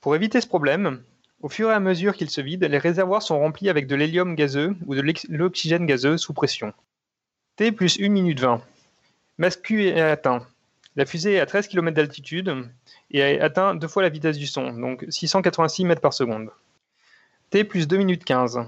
Pour 0.00 0.16
éviter 0.16 0.40
ce 0.40 0.48
problème, 0.48 1.04
au 1.40 1.48
fur 1.48 1.70
et 1.70 1.72
à 1.72 1.78
mesure 1.78 2.16
qu'ils 2.16 2.30
se 2.30 2.40
vident, 2.40 2.66
les 2.68 2.78
réservoirs 2.78 3.22
sont 3.22 3.38
remplis 3.38 3.68
avec 3.68 3.86
de 3.86 3.94
l'hélium 3.94 4.34
gazeux 4.34 4.74
ou 4.86 4.96
de 4.96 5.02
l'oxygène 5.28 5.86
gazeux 5.86 6.18
sous 6.18 6.32
pression. 6.32 6.72
T 7.54 7.70
plus 7.70 8.00
1 8.00 8.08
minute 8.08 8.40
20. 8.40 8.60
Masse 9.38 9.56
Q 9.56 9.86
est 9.86 10.00
atteint. 10.00 10.44
La 10.96 11.06
fusée 11.06 11.34
est 11.34 11.40
à 11.40 11.46
13 11.46 11.68
km 11.68 11.94
d'altitude 11.94 12.68
et 13.12 13.22
a 13.22 13.44
atteint 13.44 13.76
deux 13.76 13.86
fois 13.86 14.02
la 14.02 14.08
vitesse 14.08 14.36
du 14.36 14.48
son, 14.48 14.72
donc 14.72 15.06
686 15.08 15.84
mètres 15.84 16.00
par 16.00 16.12
seconde. 16.12 16.50
T 17.52 17.64
plus 17.64 17.86
2 17.86 17.98
minutes 17.98 18.24
15. 18.24 18.60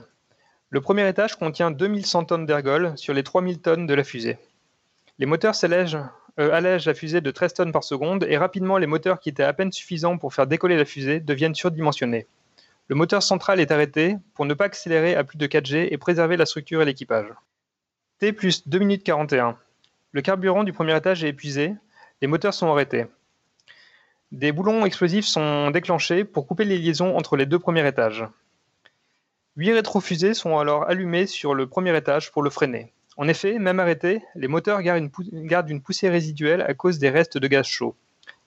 Le 0.69 0.81
premier 0.83 1.09
étage 1.09 1.37
contient 1.37 1.71
2100 1.71 2.25
tonnes 2.27 2.45
d'ergol 2.45 2.93
sur 2.97 3.15
les 3.15 3.23
3000 3.23 3.63
tonnes 3.63 3.87
de 3.87 3.95
la 3.95 4.05
fusée. 4.05 4.37
Les 5.19 5.25
moteurs 5.25 5.55
euh, 5.65 6.53
allègent 6.53 6.85
la 6.85 6.93
fusée 6.93 7.23
de 7.23 7.31
13 7.31 7.55
tonnes 7.55 7.73
par 7.73 7.83
seconde 7.83 8.27
et 8.29 8.37
rapidement 8.37 8.77
les 8.77 8.87
moteurs 8.87 9.21
qui 9.21 9.31
étaient 9.31 9.43
à 9.43 9.55
peine 9.55 9.73
suffisants 9.73 10.19
pour 10.19 10.35
faire 10.35 10.47
décoller 10.47 10.77
la 10.77 10.85
fusée 10.85 11.21
deviennent 11.21 11.55
surdimensionnés. 11.55 12.27
Le 12.89 12.95
moteur 12.95 13.23
central 13.23 13.59
est 13.59 13.71
arrêté 13.71 14.19
pour 14.35 14.45
ne 14.45 14.53
pas 14.53 14.67
accélérer 14.67 15.15
à 15.15 15.25
plus 15.25 15.39
de 15.39 15.47
4G 15.47 15.89
et 15.91 15.97
préserver 15.97 16.37
la 16.37 16.45
structure 16.45 16.83
et 16.83 16.85
l'équipage. 16.85 17.33
T 18.19 18.35
plus 18.35 18.69
2 18.69 18.79
minutes 18.81 19.03
41. 19.03 19.57
Le 20.13 20.21
carburant 20.21 20.63
du 20.63 20.75
premier 20.75 20.95
étage 20.95 21.25
est 21.25 21.31
épuisé, 21.31 21.73
les 22.21 22.29
moteurs 22.29 22.53
sont 22.53 22.71
arrêtés. 22.71 23.07
Des 24.31 24.53
boulons 24.53 24.85
explosifs 24.85 25.25
sont 25.25 25.71
déclenchés 25.71 26.25
pour 26.25 26.47
couper 26.47 26.67
les 26.67 26.77
liaisons 26.77 27.17
entre 27.17 27.39
les 27.39 27.47
deux 27.47 27.59
premiers 27.59 27.89
étages. 27.89 28.27
Huit 29.57 29.73
rétrofusées 29.73 30.35
sont 30.35 30.59
alors 30.59 30.89
allumées 30.89 31.29
sur 31.29 31.55
le 31.55 31.69
premier 31.69 31.97
étage 31.97 32.33
pour 32.33 32.43
le 32.43 32.51
freiner. 32.51 32.93
En 33.17 33.29
effet, 33.29 33.61
même 33.61 33.79
arrêtés, 33.79 34.21
les 34.35 34.49
moteurs 34.49 34.83
gardent 34.83 35.71
une, 35.71 35.81
poussée 35.81 36.09
résiduelle 36.09 36.63
à 36.63 36.75
cause 36.75 36.99
des 36.99 37.09
restes 37.09 37.39
de 37.39 37.47
gaz 37.47 37.65
chaud. 37.65 37.95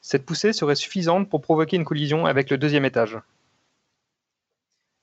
Cette 0.01 0.25
poussée 0.25 0.51
serait 0.51 0.75
suffisante 0.75 1.29
pour 1.29 1.39
provoquer 1.39 1.77
une 1.77 1.85
collision 1.85 2.25
avec 2.25 2.49
le 2.49 2.57
deuxième 2.57 2.83
étage. 2.83 3.17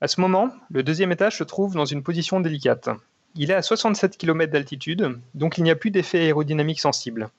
À 0.03 0.07
ce 0.07 0.21
moment, 0.21 0.51
le 0.71 0.83
deuxième 0.83 1.11
étage 1.11 1.39
se 1.39 1.45
trouve 1.45 1.75
dans 1.75 1.87
une 1.87 2.03
position 2.03 2.39
délicate. 2.41 2.91
Il 3.35 3.51
est 3.51 3.55
à 3.55 3.63
67 3.63 4.19
km 4.19 4.53
d'altitude, 4.53 5.19
donc 5.33 5.57
il 5.57 5.65
n'y 5.65 5.71
a 5.71 5.77
plus 5.77 5.91
d'effet 5.91 6.21
aérodynamique 6.21 6.81
sensible. 6.81 7.31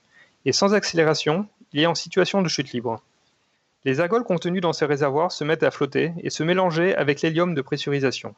Et 0.46 0.52
sans 0.52 0.74
accélération, 0.74 1.48
il 1.72 1.82
est 1.82 1.86
en 1.86 1.94
situation 1.94 2.42
de 2.42 2.50
chute 2.50 2.72
libre. 2.72 3.04
Les 3.84 4.02
ergols 4.02 4.24
contenus 4.24 4.64
dans 4.64 4.74
ces 4.74 4.86
réservoirs 4.86 5.32
se 5.32 5.44
mettent 5.44 5.62
à 5.62 5.70
flotter 5.70 6.14
et 6.24 6.32
se 6.32 6.42
mélanger 6.42 6.96
avec 6.96 7.22
l'hélium 7.22 7.54
de 7.54 7.62
pressurisation. 7.62 8.34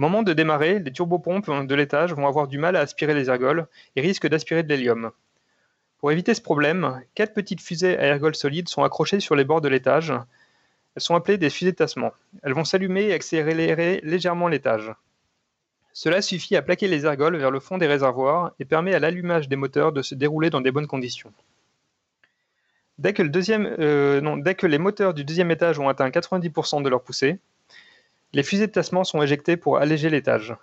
Au 0.00 0.02
moment 0.02 0.22
de 0.22 0.32
démarrer, 0.32 0.78
les 0.78 0.92
turbopompes 0.92 1.66
de 1.66 1.74
l'étage 1.74 2.14
vont 2.14 2.26
avoir 2.26 2.48
du 2.48 2.56
mal 2.56 2.74
à 2.74 2.80
aspirer 2.80 3.12
les 3.12 3.28
ergols 3.28 3.66
et 3.96 4.00
risquent 4.00 4.28
d'aspirer 4.28 4.62
de 4.62 4.68
l'hélium. 4.70 5.10
Pour 5.98 6.10
éviter 6.10 6.32
ce 6.32 6.40
problème, 6.40 7.02
quatre 7.14 7.34
petites 7.34 7.60
fusées 7.60 7.98
à 7.98 8.06
ergols 8.06 8.34
solides 8.34 8.70
sont 8.70 8.82
accrochées 8.82 9.20
sur 9.20 9.36
les 9.36 9.44
bords 9.44 9.60
de 9.60 9.68
l'étage. 9.68 10.10
Elles 10.96 11.02
sont 11.02 11.16
appelées 11.16 11.36
des 11.36 11.50
fusées 11.50 11.72
de 11.72 11.76
tassement. 11.76 12.12
Elles 12.42 12.54
vont 12.54 12.64
s'allumer 12.64 13.08
et 13.08 13.12
accélérer 13.12 14.00
légèrement 14.02 14.48
l'étage. 14.48 14.90
Cela 15.92 16.22
suffit 16.22 16.56
à 16.56 16.62
plaquer 16.62 16.88
les 16.88 17.04
ergols 17.04 17.36
vers 17.36 17.50
le 17.50 17.60
fond 17.60 17.76
des 17.76 17.86
réservoirs 17.86 18.52
et 18.58 18.64
permet 18.64 18.94
à 18.94 19.00
l'allumage 19.00 19.50
des 19.50 19.56
moteurs 19.56 19.92
de 19.92 20.00
se 20.00 20.14
dérouler 20.14 20.48
dans 20.48 20.62
des 20.62 20.72
bonnes 20.72 20.86
conditions. 20.86 21.30
Dès 22.96 23.12
que, 23.12 23.22
euh, 23.22 24.66
les 24.66 24.78
moteurs 24.78 25.12
du 25.12 25.24
deuxième 25.24 25.50
étage 25.50 25.78
ont 25.78 25.90
atteint 25.90 26.08
90% 26.08 26.80
de 26.82 26.88
leur 26.88 27.02
poussée, 27.02 27.38
les 28.32 28.42
fusées 28.42 28.66
de 28.66 28.72
tassement 28.72 29.04
sont 29.04 29.22
éjectées 29.22 29.56
pour 29.56 29.78
alléger 29.78 30.08
l'étage. 30.08 30.54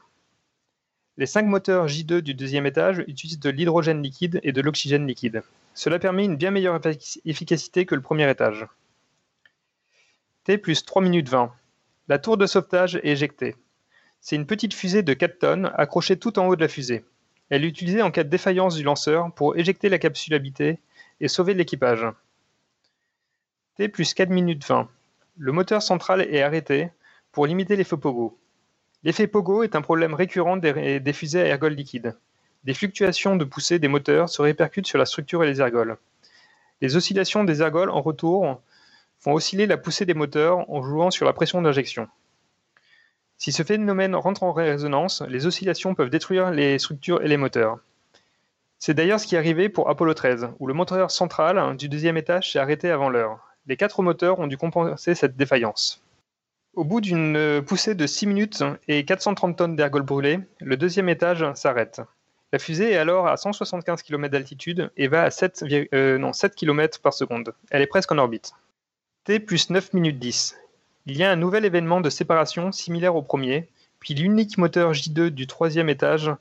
Les 1.17 1.25
cinq 1.25 1.45
moteurs 1.45 1.87
J2 1.87 2.19
du 2.19 2.33
deuxième 2.33 2.65
étage 2.65 3.03
utilisent 3.07 3.39
de 3.39 3.49
l'hydrogène 3.49 4.03
liquide 4.03 4.39
et 4.43 4.51
de 4.51 4.61
l'oxygène 4.61 5.07
liquide. 5.07 5.43
Cela 5.73 5.99
permet 5.99 6.25
une 6.25 6.37
bien 6.37 6.51
meilleure 6.51 6.79
efficacité 7.25 7.85
que 7.85 7.95
le 7.95 8.01
premier 8.01 8.29
étage. 8.29 8.67
T 10.43 10.57
plus 10.57 10.85
3 10.85 11.01
minutes 11.01 11.27
20. 11.29 11.51
La 12.07 12.19
tour 12.19 12.37
de 12.37 12.45
sauvetage 12.45 12.95
est 12.95 13.07
éjectée. 13.07 13.55
C'est 14.21 14.35
une 14.35 14.45
petite 14.45 14.73
fusée 14.73 15.03
de 15.03 15.13
4 15.13 15.39
tonnes 15.39 15.71
accrochée 15.75 16.17
tout 16.17 16.39
en 16.39 16.47
haut 16.47 16.55
de 16.55 16.61
la 16.61 16.67
fusée. 16.67 17.03
Elle 17.49 17.65
est 17.65 17.69
utilisée 17.69 18.01
en 18.01 18.11
cas 18.11 18.23
de 18.23 18.29
défaillance 18.29 18.75
du 18.75 18.83
lanceur 18.83 19.33
pour 19.33 19.57
éjecter 19.57 19.89
la 19.89 19.99
capsule 19.99 20.33
habitée 20.35 20.79
et 21.19 21.27
sauver 21.27 21.53
l'équipage. 21.53 22.05
T 23.75 23.89
plus 23.89 24.13
4 24.13 24.29
minutes 24.29 24.65
20. 24.65 24.87
Le 25.37 25.51
moteur 25.51 25.81
central 25.81 26.21
est 26.21 26.41
arrêté 26.41 26.91
pour 27.37 27.45
limiter 27.45 27.75
l'effet 27.75 27.97
pogo. 27.97 28.35
L'effet 29.03 29.27
pogo 29.27 29.61
est 29.61 29.75
un 29.75 29.83
problème 29.83 30.15
récurrent 30.15 30.57
des, 30.57 31.13
fusées 31.13 31.41
à 31.41 31.45
ergols 31.45 31.75
liquides. 31.75 32.17
Des 32.63 32.73
fluctuations 32.73 33.35
de 33.35 33.45
poussée 33.45 33.77
des 33.77 33.87
moteurs 33.87 34.27
se 34.27 34.41
répercutent 34.41 34.87
sur 34.87 34.97
la 34.97 35.05
structure 35.05 35.43
et 35.43 35.47
les 35.47 35.61
ergols. 35.61 35.97
Les 36.81 36.95
oscillations 36.95 37.43
des 37.43 37.61
ergols 37.61 37.91
en 37.91 38.01
retour 38.01 38.59
font 39.19 39.33
osciller 39.33 39.67
la 39.67 39.77
poussée 39.77 40.07
des 40.07 40.15
moteurs 40.15 40.67
en 40.67 40.81
jouant 40.81 41.11
sur 41.11 41.27
la 41.27 41.33
pression 41.33 41.61
d'injection. 41.61 42.07
Si 43.37 43.51
ce 43.51 43.61
phénomène 43.61 44.15
rentre 44.15 44.41
en 44.41 44.51
résonance, 44.51 45.21
les 45.29 45.45
oscillations 45.45 45.93
peuvent 45.93 46.09
détruire 46.09 46.49
les 46.49 46.79
structures 46.79 47.21
et 47.21 47.27
les 47.27 47.37
moteurs. 47.37 47.77
C'est 48.79 48.95
d'ailleurs 48.95 49.19
ce 49.19 49.27
qui 49.27 49.35
est 49.35 49.37
arrivé 49.37 49.69
pour 49.69 49.91
Apollo 49.91 50.15
13, 50.15 50.49
où 50.57 50.65
le 50.65 50.73
moteur 50.73 51.11
central 51.11 51.77
du 51.77 51.87
deuxième 51.87 52.17
étage 52.17 52.51
s'est 52.51 52.57
arrêté 52.57 52.89
avant 52.89 53.09
l'heure 53.11 53.47
les 53.67 53.77
quatre 53.77 54.01
moteurs 54.01 54.39
ont 54.39 54.47
dû 54.47 54.57
compenser 54.57 55.13
cette 55.13 55.35
défaillance. 55.35 56.01
Au 56.77 56.83
bout 56.83 57.01
d'une 57.01 57.63
poussée 57.65 57.95
de 57.95 58.05
6 58.05 58.27
minutes 58.27 58.63
et 58.87 59.03
430 59.03 59.57
tonnes 59.57 59.75
d'ergols 59.75 60.03
brûlés, 60.03 60.41
le 60.59 60.77
deuxième 60.77 61.09
étage 61.09 61.43
s'arrête. 61.55 62.01
La 62.53 62.59
fusée 62.59 62.91
est 62.91 62.97
alors 62.97 63.25
à 63.27 63.35
175 63.35 64.03
km 64.03 64.31
d'altitude 64.31 64.91
et 64.95 65.07
va 65.07 65.23
à 65.23 65.31
7, 65.31 65.65
euh, 65.95 66.31
7 66.31 66.53
km 66.53 67.01
par 67.01 67.15
seconde. 67.15 67.55
Elle 67.71 67.81
est 67.81 67.87
presque 67.87 68.11
en 68.11 68.19
orbite. 68.19 68.51
T 69.23 69.39
plus 69.39 69.71
9 69.71 69.93
minutes 69.93 70.19
10. 70.19 70.55
Il 71.07 71.17
y 71.17 71.23
a 71.23 71.31
un 71.31 71.35
nouvel 71.35 71.65
événement 71.65 71.99
de 71.99 72.11
séparation 72.11 72.71
similaire 72.71 73.15
au 73.15 73.23
premier, 73.23 73.67
puis 73.99 74.13
l'unique 74.13 74.59
moteur 74.59 74.91
J2 74.91 75.29
du 75.29 75.47
troisième 75.47 75.89
étage 75.89 76.31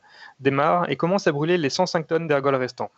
démarre 0.41 0.91
et 0.91 0.97
commence 0.97 1.27
à 1.27 1.33
brûler 1.33 1.57
les 1.57 1.71
105 1.71 2.09
tonnes 2.09 2.29
d'ergols 2.29 2.57
restants. 2.57 2.91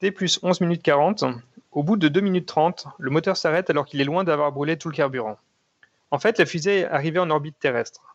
T 0.00 0.10
plus 0.10 0.38
11 0.42 0.60
minutes 0.60 0.82
40. 0.82 1.24
Au 1.72 1.82
bout 1.82 1.96
de 1.96 2.08
2 2.08 2.20
minutes 2.20 2.46
30, 2.46 2.88
le 2.98 3.10
moteur 3.10 3.38
s'arrête 3.38 3.70
alors 3.70 3.86
qu'il 3.86 4.02
est 4.02 4.04
loin 4.04 4.22
d'avoir 4.22 4.52
brûlé 4.52 4.76
tout 4.76 4.90
le 4.90 4.94
carburant. 4.94 5.38
En 6.14 6.20
fait, 6.20 6.38
la 6.38 6.46
fusée 6.46 6.78
est 6.78 6.84
arrivée 6.84 7.18
en 7.18 7.28
orbite 7.28 7.58
terrestre. 7.58 8.14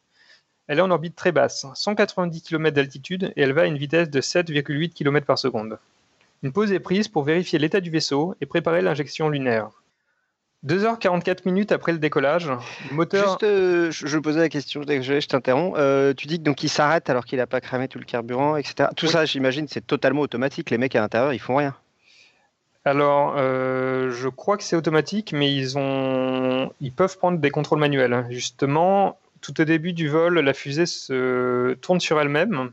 Elle 0.68 0.80
est 0.80 0.82
en 0.82 0.90
orbite 0.90 1.18
très 1.18 1.34
basse, 1.34 1.66
190 1.76 2.44
km 2.44 2.74
d'altitude, 2.74 3.34
et 3.36 3.42
elle 3.42 3.52
va 3.52 3.64
à 3.64 3.66
une 3.66 3.78
vitesse 3.78 4.10
de 4.10 4.22
7,8 4.22 4.92
km 4.94 5.26
par 5.26 5.38
seconde. 5.38 5.78
Une 6.42 6.54
pause 6.54 6.72
est 6.72 6.80
prise 6.80 7.10
pour 7.10 7.24
vérifier 7.24 7.60
l'état 7.60 7.82
du 7.82 7.90
vaisseau 7.90 8.36
et 8.40 8.46
préparer 8.46 8.82
l'injection 8.82 9.28
lunaire. 9.28 9.72
2h44 10.66 11.40
minutes 11.44 11.74
après 11.74 11.92
le 11.92 11.98
décollage, 11.98 12.50
le 12.90 12.96
moteur. 12.96 13.32
Juste, 13.32 13.44
euh, 13.44 13.92
je, 13.92 14.18
posais 14.18 14.40
la 14.40 14.48
question, 14.48 14.82
je, 14.88 15.20
je 15.20 15.28
t'interromps. 15.28 15.78
Euh, 15.78 16.14
tu 16.14 16.28
dis 16.28 16.42
qu'il 16.56 16.70
s'arrête 16.70 17.10
alors 17.10 17.26
qu'il 17.26 17.40
n'a 17.40 17.48
pas 17.48 17.60
cramé 17.60 17.90
tout 17.90 18.00
le 18.00 18.06
carburant, 18.06 18.56
etc. 18.56 18.88
Tout 18.96 19.08
ça, 19.08 19.26
j'imagine, 19.26 19.68
c'est 19.68 19.86
totalement 19.86 20.22
automatique. 20.22 20.70
Les 20.70 20.78
mecs 20.78 20.96
à 20.96 21.02
l'intérieur, 21.02 21.34
ils 21.34 21.40
font 21.40 21.58
rien. 21.58 21.76
Alors, 22.90 23.36
euh, 23.38 24.10
je 24.10 24.28
crois 24.30 24.58
que 24.58 24.64
c'est 24.64 24.76
automatique, 24.76 25.32
mais 25.32 25.54
ils, 25.54 25.78
ont... 25.78 26.72
ils 26.82 26.92
peuvent 26.92 27.20
prendre 27.20 27.38
des 27.38 27.52
contrôles 27.52 27.78
manuels. 27.78 28.26
Justement, 28.32 29.20
tout 29.42 29.62
au 29.62 29.64
début 29.64 29.94
du 29.94 30.10
vol, 30.10 30.40
la 30.40 30.54
fusée 30.56 30.88
se 30.88 31.76
tourne 31.76 32.00
sur 32.00 32.20
elle-même 32.20 32.72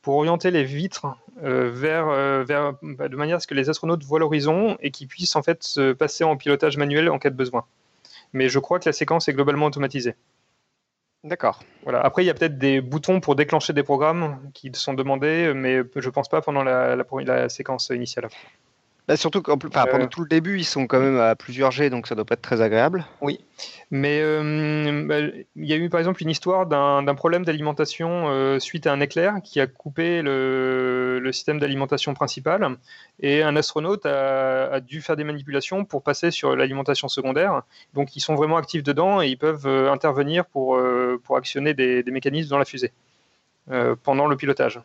pour 0.00 0.14
orienter 0.14 0.52
les 0.52 0.62
vitres 0.62 1.06
euh, 1.42 1.72
vers, 1.74 2.08
euh, 2.08 2.44
vers, 2.44 2.74
bah, 2.82 3.08
de 3.08 3.16
manière 3.16 3.38
à 3.38 3.40
ce 3.40 3.48
que 3.48 3.54
les 3.54 3.68
astronautes 3.68 4.04
voient 4.04 4.20
l'horizon 4.20 4.76
et 4.80 4.92
qu'ils 4.92 5.08
puissent 5.08 5.34
en 5.34 5.42
fait 5.42 5.64
se 5.64 5.92
passer 5.92 6.22
en 6.22 6.36
pilotage 6.36 6.76
manuel 6.76 7.10
en 7.10 7.18
cas 7.18 7.30
de 7.30 7.34
besoin. 7.34 7.64
Mais 8.32 8.48
je 8.48 8.60
crois 8.60 8.78
que 8.78 8.88
la 8.88 8.92
séquence 8.92 9.28
est 9.28 9.32
globalement 9.32 9.66
automatisée. 9.66 10.14
D'accord. 11.24 11.64
Voilà. 11.82 11.98
Après, 12.00 12.22
il 12.22 12.26
y 12.26 12.30
a 12.30 12.34
peut-être 12.34 12.58
des 12.58 12.80
boutons 12.80 13.18
pour 13.18 13.34
déclencher 13.34 13.72
des 13.72 13.82
programmes 13.82 14.38
qui 14.54 14.70
sont 14.74 14.94
demandés, 14.94 15.52
mais 15.52 15.82
je 15.96 16.06
ne 16.06 16.12
pense 16.12 16.28
pas 16.28 16.42
pendant 16.42 16.62
la, 16.62 16.94
la 16.94 17.48
séquence 17.48 17.90
initiale. 17.90 18.28
Bah, 19.08 19.16
surtout 19.16 19.40
que 19.40 19.50
pendant 19.52 20.04
euh. 20.04 20.06
tout 20.06 20.20
le 20.20 20.28
début, 20.28 20.58
ils 20.58 20.66
sont 20.66 20.86
quand 20.86 21.00
même 21.00 21.18
à 21.18 21.34
plusieurs 21.34 21.70
G, 21.70 21.88
donc 21.88 22.06
ça 22.06 22.14
doit 22.14 22.26
pas 22.26 22.34
être 22.34 22.42
très 22.42 22.60
agréable. 22.60 23.06
Oui, 23.22 23.40
mais 23.90 24.20
euh, 24.20 25.06
bah, 25.06 25.20
il 25.56 25.64
y 25.64 25.72
a 25.72 25.76
eu 25.76 25.88
par 25.88 25.98
exemple 25.98 26.22
une 26.22 26.28
histoire 26.28 26.66
d'un 26.66 27.14
problème 27.14 27.42
d'alimentation 27.42 28.28
euh, 28.28 28.58
suite 28.58 28.86
à 28.86 28.92
un 28.92 29.00
éclair 29.00 29.36
qui 29.42 29.60
a 29.60 29.66
coupé 29.66 30.20
le, 30.20 31.30
système 31.32 31.58
d'alimentation 31.58 32.12
principal, 32.12 32.76
et 33.20 33.42
un 33.42 33.56
astronaute 33.56 34.04
a, 34.04 34.78
dû 34.80 35.00
faire 35.00 35.16
des 35.16 35.24
manipulations 35.24 35.86
pour 35.86 36.02
passer 36.02 36.30
sur 36.30 36.54
l'alimentation 36.54 37.08
secondaire. 37.08 37.62
Donc 37.94 38.14
ils 38.14 38.20
sont 38.20 38.34
vraiment 38.34 38.58
actifs 38.58 38.82
dedans 38.82 39.22
et 39.22 39.28
ils 39.28 39.38
peuvent 39.38 39.66
intervenir 39.66 40.44
pour, 40.44 40.78
pour 41.24 41.38
actionner 41.38 41.72
des, 41.72 42.02
des, 42.02 42.10
mécanismes 42.10 42.50
dans 42.50 42.58
la 42.58 42.66
fusée 42.66 42.92
pendant 44.02 44.26
le 44.26 44.36
pilotage. 44.36 44.80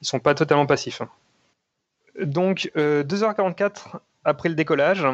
Ils 0.00 0.06
sont 0.06 0.20
pas 0.20 0.34
totalement 0.34 0.66
passifs. 0.66 1.02
Donc, 2.20 2.70
2h44 2.76 3.62
euh, 3.94 3.98
après 4.24 4.48
le 4.48 4.54
décollage, 4.54 5.06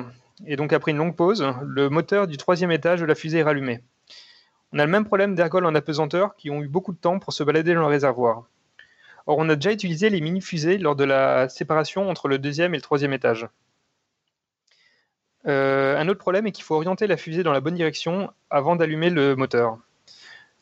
et 0.47 0.57
donc 0.57 0.73
après 0.73 0.91
une 0.91 0.99
longue 0.99 1.17
pause, 1.17 1.47
le 1.63 1.89
moteur 1.89 2.27
du 2.27 2.37
troisième 2.37 2.71
étage 2.71 3.01
de 3.01 3.07
la 3.07 3.15
fusée 3.15 3.39
est 3.39 3.43
rallumé. 3.43 3.81
On 4.73 4.79
a 4.79 4.87
le 4.87 4.91
même 4.91 5.05
problème 5.05 5.35
d'ergols 5.35 5.67
en 5.67 5.75
apesanteur 5.75 6.35
qui 6.37 6.51
ont 6.51 6.63
eu 6.63 6.69
beaucoup 6.69 6.93
de 6.93 6.99
temps 6.99 7.19
pour 7.19 7.33
se 7.33 7.43
balader 7.45 7.75
dans 7.75 7.81
le 7.81 7.87
réservoir. 7.87 8.45
Or, 9.27 9.39
on 9.39 9.49
a 9.49 9.55
déjà 9.55 9.73
utilisé 9.73 10.11
les 10.11 10.21
mini-fusées 10.21 10.79
lors 10.79 10.97
de 10.97 11.05
la 11.05 11.49
séparation 11.49 12.09
entre 12.09 12.29
le 12.29 12.39
deuxième 12.39 12.75
et 12.75 12.79
le 12.79 12.83
troisième 12.83 13.13
étage. 13.13 13.47
Euh, 15.47 15.99
un 15.99 16.09
autre 16.09 16.21
problème 16.21 16.47
est 16.47 16.53
qu'il 16.53 16.65
faut 16.65 16.75
orienter 16.75 17.07
la 17.07 17.17
fusée 17.17 17.43
dans 17.43 17.53
la 17.53 17.61
bonne 17.61 17.75
direction 17.75 18.33
avant 18.51 18.77
d'allumer 18.77 19.11
le 19.11 19.37
moteur. 19.37 19.79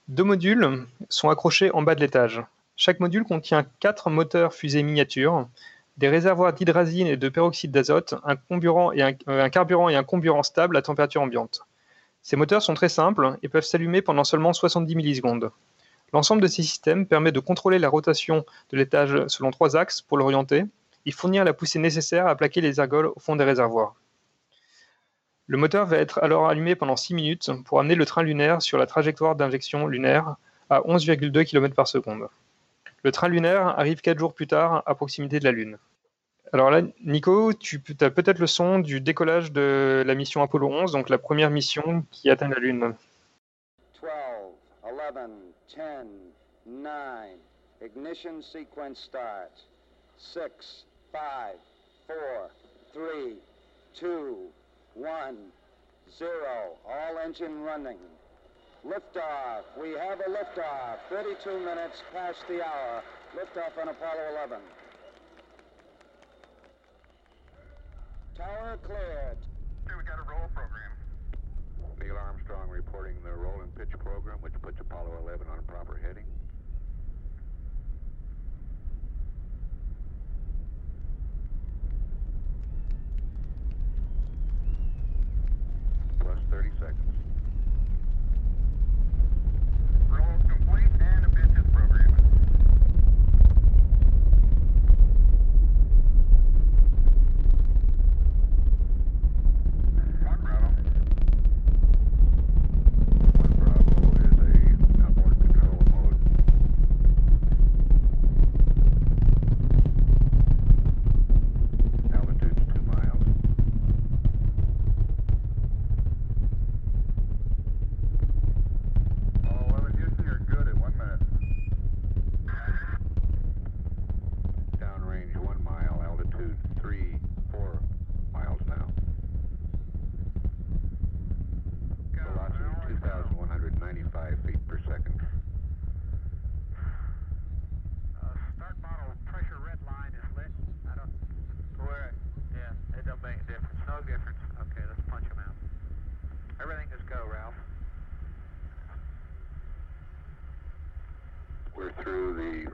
Deux 0.09 0.25
modules 0.25 0.87
sont 1.09 1.29
accrochés 1.29 1.71
en 1.73 1.83
bas 1.83 1.95
de 1.95 2.01
l'étage. 2.01 2.43
Chaque 2.77 2.99
module 2.99 3.25
contient 3.25 3.65
quatre 3.79 4.11
moteurs 4.11 4.55
fusées 4.55 4.83
miniatures 4.83 5.47
des 6.01 6.09
réservoirs 6.09 6.55
d'hydrazine 6.55 7.07
et 7.09 7.19
de 7.19 7.29
peroxyde 7.29 7.73
d'azote, 7.73 8.15
un, 8.25 8.37
euh, 8.51 9.13
un, 9.27 9.51
carburant 9.51 9.91
et 9.91 9.97
un 9.97 10.03
comburant 10.03 10.43
stable 10.43 10.79
à 10.79 10.83
température 10.83 11.21
ambiante. 11.21 11.67
Ces 12.23 12.37
moteurs 12.37 12.63
sont 12.63 12.73
très 12.73 12.89
simples 12.89 13.37
et 13.43 13.51
peuvent 13.51 13.67
s'allumer 13.67 14.01
pendant 14.01 14.25
seulement 14.25 14.55
70 14.55 14.97
millisecondes. 14.97 15.51
L'ensemble 16.15 16.41
de 16.41 16.47
ces 16.47 16.63
systèmes 16.63 17.05
permet 17.05 17.33
de 17.33 17.39
contrôler 17.39 17.79
la 17.79 17.91
rotation 17.91 18.47
de 18.71 18.79
l'étage 18.79 19.27
selon 19.27 19.51
trois 19.51 19.77
axes 19.77 20.01
pour 20.01 20.17
l'orienter 20.17 20.65
et 21.05 21.11
fournir 21.11 21.45
la 21.45 21.53
poussée 21.53 21.79
nécessaire 21.79 22.27
à 22.27 22.35
plaquer 22.35 22.63
les 22.63 22.81
ergols 22.81 23.13
au 23.15 23.21
fond 23.21 23.37
des 23.37 23.45
réservoirs. 23.45 23.95
Le 25.49 25.59
moteur 25.59 25.85
va 25.85 25.99
être 25.99 26.19
alors 26.23 26.49
allumé 26.49 26.77
pendant 26.77 26.97
6 26.97 27.13
minutes 27.13 27.51
pour 27.67 27.79
amener 27.79 27.95
le 27.95 28.07
train 28.07 28.23
lunaire 28.23 28.63
sur 28.63 28.79
la 28.79 28.87
trajectoire 28.87 29.37
d'injection 29.37 29.87
lunaire 29.87 30.37
à 30.71 30.81
11,2 30.81 31.45
km 31.45 31.75
par 31.75 31.89
seconde. 31.89 32.29
Le 33.03 33.13
train 33.13 33.29
lunaire 33.29 33.79
arrive 33.79 34.01
4 34.01 34.19
jours 34.19 34.33
plus 34.33 34.47
tard 34.47 34.83
à 34.87 34.95
proximité 34.95 35.41
de 35.41 35.45
la 35.45 35.53
Lune. 35.53 35.77
Alors 36.53 36.71
là, 36.71 36.83
Nico, 37.05 37.53
tu 37.53 37.81
as 38.01 38.11
peut-être 38.11 38.39
le 38.39 38.47
son 38.47 38.81
du 38.81 39.01
décollage 39.01 39.53
de 39.53 40.03
la 40.05 40.15
mission 40.15 40.43
Apollo 40.43 40.69
11, 40.69 40.93
donc 40.93 41.09
la 41.09 41.19
première 41.19 41.51
mission 41.51 42.05
qui 42.11 42.29
atteint 42.29 42.49
la 42.49 42.59
Lune. 42.59 42.95
12, 44.01 44.11
11, 44.83 45.31
10, 45.69 45.79
9, 46.67 46.93
ignition 47.85 48.43
sequence 48.43 48.99
start. 48.99 49.69
6, 50.19 50.87
5, 51.13 51.21
4, 52.09 52.17
3, 52.95 53.37
2, 53.95 54.51
one, 54.95 55.37
zero. 56.19 56.77
All 56.89 57.19
engine 57.19 57.63
running. 57.63 57.99
Liftoff. 58.85 59.65
We 59.81 59.91
have 59.91 60.21
a 60.21 60.31
liftoff. 60.31 60.99
32 61.11 61.61
minutes 61.61 62.03
past 62.13 62.39
the 62.49 62.63
hour. 62.65 63.03
Liftoff 63.37 63.81
on 63.81 63.89
Apollo 63.89 64.37
11. 64.45 64.61
Tower 68.41 68.79
cleared. 68.83 69.37
Okay, 69.85 69.95
we 69.99 70.05
got 70.09 70.19
a 70.19 70.23
roll 70.23 70.49
program. 70.55 70.97
Neil 72.01 72.17
Armstrong 72.17 72.71
reporting 72.71 73.17
the 73.23 73.31
roll 73.33 73.61
and 73.61 73.75
pitch 73.75 73.91
program, 73.99 74.39
which 74.41 74.55
puts 74.63 74.81
Apollo 74.81 75.19
11 75.25 75.47
on 75.47 75.63
proper 75.65 76.01
heading. 76.03 76.25
Plus 86.19 86.39
30 86.51 86.71
seconds. 86.81 87.20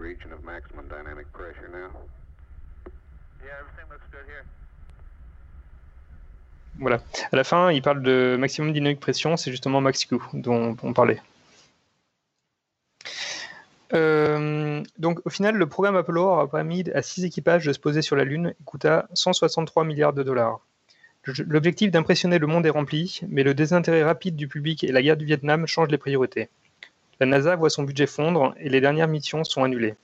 Region 0.07 0.33
of 0.33 0.43
maximum 0.45 0.87
dynamic 0.89 1.27
pressure 1.33 1.69
now. 1.69 1.91
Yeah, 3.45 3.59
everything 3.61 3.87
looks 3.91 4.09
good 4.13 4.27
here. 4.27 4.45
Voilà. 6.79 7.01
À 7.33 7.37
la 7.37 7.45
fin, 7.45 7.73
il 7.73 7.83
parle 7.83 8.03
de 8.03 8.37
maximum 8.39 8.73
dynamique 8.73 9.01
pression, 9.01 9.37
c'est 9.37 9.51
justement 9.51 9.81
max 9.81 10.05
Q 10.05 10.19
dont 10.35 10.77
on 10.83 10.93
parlait. 10.93 11.21
Euh, 13.95 14.83
donc 14.99 15.21
au 15.25 15.31
final, 15.31 15.57
le 15.57 15.67
programme 15.67 15.97
Apollo 15.97 16.23
aura 16.23 16.51
permis 16.51 16.85
à 16.95 17.03
six 17.03 17.25
équipages 17.25 17.65
de 17.65 17.73
se 17.73 17.79
poser 17.79 18.03
sur 18.03 18.17
la 18.17 18.25
Lune 18.25 18.55
et 18.61 18.65
coûta 18.65 19.09
163 19.15 19.85
milliards 19.85 20.13
de 20.13 20.23
dollars. 20.23 20.61
L'objectif 21.47 21.91
d'impressionner 21.91 22.39
le 22.39 22.47
monde 22.47 22.67
est 22.67 22.71
rempli, 22.71 23.21
mais 23.29 23.43
le 23.43 23.55
désintérêt 23.55 24.05
rapide 24.05 24.37
du 24.37 24.47
public 24.47 24.85
et 24.85 24.93
la 24.93 25.03
guerre 25.03 25.17
du 25.17 25.25
Vietnam 25.25 25.67
changent 25.67 25.89
les 25.89 25.99
priorités. 25.99 26.51
La 27.19 27.27
NASA 27.27 27.57
voit 27.57 27.71
son 27.71 27.85
budget 27.85 28.07
fondre 28.07 28.55
et 28.59 28.69
les 28.69 28.81
dernières 28.81 29.09
missions 29.09 29.43
sont 29.43 29.64
annulées. 29.64 29.95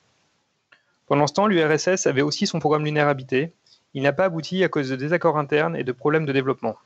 Pendant 1.07 1.27
ce 1.27 1.35
temps, 1.35 1.47
l'URSS 1.47 2.07
avait 2.07 2.23
aussi 2.23 2.47
son 2.47 2.59
programme 2.59 2.85
lunaire 2.85 3.09
habité. 3.09 3.53
Il 3.93 4.03
n'a 4.03 4.15
pas 4.15 4.25
abouti 4.25 4.65
à 4.65 4.69
cause 4.69 4.89
de 4.89 4.97
désaccords 4.97 5.37
internes 5.37 5.77
et 5.77 5.85
de 5.85 5.93
problèmes 5.93 6.25
de 6.25 6.33
développement. 6.33 6.77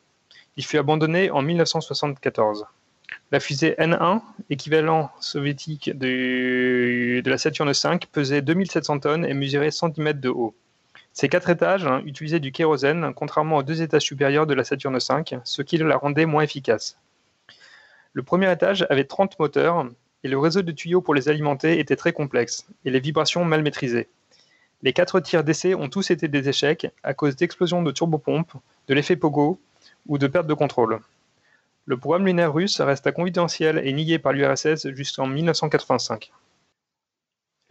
Il 0.57 0.65
fut 0.65 0.79
abandonné 0.79 1.31
en 1.31 1.43
1974. 1.43 2.67
La 3.31 3.39
fusée 3.39 3.77
N1, 3.79 4.21
équivalent 4.51 5.11
soviétique 5.21 5.97
de, 5.97 7.23
la 7.25 7.39
Saturne 7.39 7.71
V, 7.71 7.99
pesait 8.11 8.43
2700 8.43 9.01
tonnes 9.01 9.25
et 9.25 9.35
mesurait 9.35 9.71
110 9.71 10.01
mètres 10.01 10.21
de 10.21 10.29
haut. 10.29 10.55
Ces 11.13 11.29
quatre 11.29 11.49
étages 11.49 11.87
hein, 11.87 12.03
utilisaient 12.05 12.41
du 12.41 12.53
kérosène, 12.53 13.13
contrairement 13.15 13.59
aux 13.59 13.63
deux 13.63 13.81
étages 13.81 14.03
supérieurs 14.03 14.47
de 14.47 14.55
la 14.55 14.65
Saturne 14.65 14.99
V, 14.99 15.39
ce 15.45 15.63
qui 15.63 15.79
la 15.79 15.97
rendait 15.97 16.27
moins 16.27 16.43
efficace. 16.43 16.99
Le 18.13 18.23
premier 18.23 18.51
étage 18.51 18.87
avait 18.91 19.05
30 19.05 19.39
moteurs 19.39 19.87
et 20.25 20.29
le 20.29 20.39
réseau 20.39 20.63
de 20.63 20.73
tuyaux 20.73 21.01
pour 21.01 21.15
les 21.15 21.29
alimenter 21.29 21.79
était 21.79 21.97
très 21.97 22.13
complexe 22.13 22.67
et 22.85 22.91
les 22.91 23.01
vibrations 23.01 23.45
mal 23.45 23.63
maîtrisées. 23.63 24.09
Les 24.83 24.93
quatre 24.93 25.21
tirs 25.21 25.45
d'essai 25.45 25.75
ont 25.75 25.89
tous 25.89 26.11
été 26.11 26.29
des 26.29 26.49
échecs 26.49 26.89
à 27.03 27.15
cause 27.15 27.37
d'explosions 27.37 27.83
de 27.83 27.93
turbopompes, 27.93 28.53
de 28.89 28.95
l'effet 28.95 29.17
Pogo 29.17 29.59
ou 30.07 30.19
de 30.19 30.27
perte 30.27 30.47
de 30.47 30.55
contrôle. 30.55 31.01
Le 31.87 31.97
programme 31.97 32.27
lunaire 32.27 32.53
russe 32.53 32.81
resta 32.81 33.13
confidentiel 33.13 33.81
et 33.85 33.93
nié 33.93 34.19
par 34.19 34.33
l'URSS 34.33 34.89
jusqu'en 34.91 35.27
1985. 35.27 36.33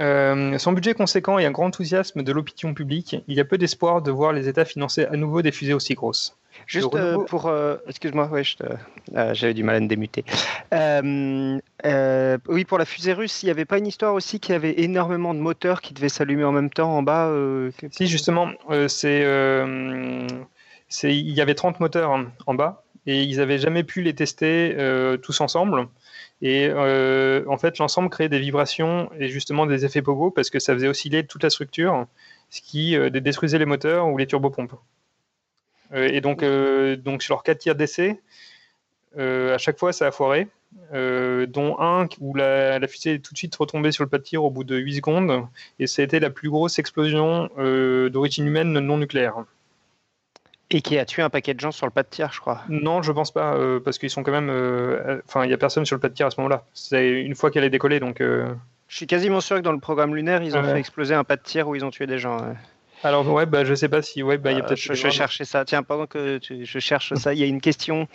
Euh, 0.01 0.57
sans 0.57 0.73
budget 0.73 0.93
conséquent 0.93 1.39
et 1.39 1.45
un 1.45 1.51
grand 1.51 1.67
enthousiasme 1.67 2.23
de 2.23 2.31
l'opinion 2.31 2.73
publique, 2.73 3.17
il 3.27 3.35
y 3.35 3.39
a 3.39 3.45
peu 3.45 3.57
d'espoir 3.57 4.01
de 4.01 4.11
voir 4.11 4.33
les 4.33 4.47
États 4.47 4.65
financer 4.65 5.05
à 5.05 5.15
nouveau 5.15 5.41
des 5.41 5.51
fusées 5.51 5.73
aussi 5.73 5.93
grosses. 5.93 6.37
Juste 6.67 6.93
euh, 6.95 7.17
pour. 7.25 7.47
euh, 7.47 7.77
Excuse-moi, 7.87 8.27
ouais, 8.27 8.43
euh, 8.61 9.33
j'avais 9.33 9.53
du 9.53 9.63
mal 9.63 9.75
à 9.75 9.79
me 9.79 9.87
démuter. 9.87 10.23
Oui, 12.47 12.65
pour 12.65 12.77
la 12.77 12.85
fusée 12.85 13.13
russe, 13.13 13.43
il 13.43 13.47
n'y 13.47 13.51
avait 13.51 13.65
pas 13.65 13.77
une 13.77 13.87
histoire 13.87 14.13
aussi 14.13 14.39
qu'il 14.39 14.53
y 14.53 14.55
avait 14.55 14.81
énormément 14.81 15.33
de 15.33 15.39
moteurs 15.39 15.81
qui 15.81 15.93
devaient 15.93 16.09
s'allumer 16.09 16.43
en 16.43 16.51
même 16.51 16.69
temps 16.69 16.95
en 16.97 17.03
bas 17.03 17.31
Si, 17.91 18.07
justement, 18.07 18.49
c'est, 18.87 19.21
il 21.03 21.31
y 21.31 21.41
avait 21.41 21.55
30 21.55 21.79
moteurs 21.79 22.11
hein, 22.11 22.31
en 22.47 22.53
bas 22.53 22.83
et 23.07 23.21
ils 23.21 23.37
n'avaient 23.37 23.59
jamais 23.59 23.83
pu 23.83 24.01
les 24.01 24.15
tester 24.15 24.75
tous 25.21 25.41
ensemble. 25.41 25.87
Et 26.41 26.71
en 26.73 27.57
fait, 27.57 27.77
l'ensemble 27.77 28.09
créait 28.09 28.29
des 28.29 28.39
vibrations 28.39 29.09
et 29.19 29.29
justement 29.29 29.67
des 29.67 29.85
effets 29.85 30.01
pogo 30.01 30.31
parce 30.31 30.49
que 30.49 30.59
ça 30.59 30.73
faisait 30.73 30.87
osciller 30.87 31.25
toute 31.25 31.43
la 31.43 31.51
structure, 31.51 32.07
ce 32.49 32.61
qui 32.61 32.97
détruisait 33.11 33.59
les 33.59 33.65
moteurs 33.65 34.07
ou 34.07 34.17
les 34.17 34.25
turbopompes. 34.25 34.73
Euh, 35.95 36.07
et 36.11 36.21
donc, 36.21 36.43
euh, 36.43 36.95
donc, 36.95 37.23
sur 37.23 37.35
leurs 37.35 37.43
quatre 37.43 37.59
tirs 37.59 37.75
d'essai, 37.75 38.19
euh, 39.17 39.55
à 39.55 39.57
chaque 39.57 39.79
fois, 39.79 39.93
ça 39.93 40.07
a 40.07 40.11
foiré, 40.11 40.47
dont 40.91 41.77
un 41.79 42.07
où 42.19 42.35
la, 42.35 42.79
la 42.79 42.87
fusée 42.87 43.13
est 43.13 43.19
tout 43.19 43.33
de 43.33 43.37
suite 43.37 43.55
retombée 43.55 43.91
sur 43.93 44.03
le 44.03 44.09
pas 44.09 44.17
de 44.17 44.23
tir 44.23 44.43
au 44.43 44.49
bout 44.49 44.65
de 44.65 44.75
8 44.75 44.95
secondes 44.95 45.47
et 45.79 45.87
ça 45.87 46.01
a 46.01 46.05
été 46.05 46.19
la 46.19 46.29
plus 46.29 46.49
grosse 46.49 46.79
explosion 46.79 47.49
d'origine 47.57 48.45
humaine 48.45 48.73
non 48.79 48.97
nucléaire. 48.97 49.35
Et 50.71 50.81
qui 50.81 50.97
a 50.97 51.05
tué 51.05 51.21
un 51.21 51.29
paquet 51.29 51.53
de 51.53 51.59
gens 51.59 51.71
sur 51.71 51.85
le 51.85 51.91
pas 51.91 52.03
de 52.03 52.09
tir, 52.09 52.31
je 52.33 52.41
crois. 52.41 52.61
Non, 52.67 53.01
je 53.03 53.11
pense 53.11 53.31
pas, 53.31 53.53
euh, 53.53 53.79
parce 53.79 53.97
qu'ils 53.99 54.09
sont 54.09 54.23
quand 54.23 54.31
même. 54.31 54.49
euh, 54.49 55.21
Enfin, 55.27 55.45
il 55.45 55.51
y 55.51 55.53
a 55.53 55.57
personne 55.57 55.85
sur 55.85 55.95
le 55.95 55.99
pas 56.01 56.09
de 56.09 56.13
tir 56.15 56.25
à 56.25 56.31
ce 56.31 56.41
moment-là. 56.41 56.65
C'est 56.73 57.21
une 57.21 57.35
fois 57.35 57.51
qu'elle 57.51 57.63
est 57.63 57.69
décollée, 57.69 57.99
donc. 57.99 58.19
euh, 58.19 58.51
Je 58.89 58.97
suis 58.97 59.07
quasiment 59.07 59.41
sûr 59.41 59.57
que 59.57 59.61
dans 59.61 59.71
le 59.71 59.79
programme 59.79 60.15
lunaire, 60.15 60.41
ils 60.41 60.57
ont 60.57 60.63
fait 60.63 60.79
exploser 60.79 61.13
un 61.13 61.23
pas 61.23 61.35
de 61.37 61.43
tir 61.43 61.67
où 61.69 61.75
ils 61.75 61.85
ont 61.85 61.91
tué 61.91 62.07
des 62.07 62.17
gens. 62.17 62.39
ouais. 62.39 62.55
Alors 63.05 63.27
ouais, 63.31 63.45
bah 63.45 63.63
je 63.63 63.75
sais 63.75 63.87
pas 63.87 64.01
si 64.01 64.23
ouais, 64.23 64.37
bah 64.39 64.51
il 64.51 64.57
y 64.57 64.59
a 64.59 64.63
Euh, 64.63 64.67
peut-être. 64.67 64.79
je, 64.79 64.93
je 64.95 65.09
cherchais 65.09 65.45
ça. 65.45 65.63
Tiens, 65.63 65.83
pendant 65.83 66.07
que 66.07 66.39
tu- 66.39 66.65
je 66.65 66.79
cherche 66.79 67.13
ça, 67.13 67.33
il 67.33 67.39
y 67.39 67.43
a 67.43 67.45
une 67.45 67.61
question 67.61 68.07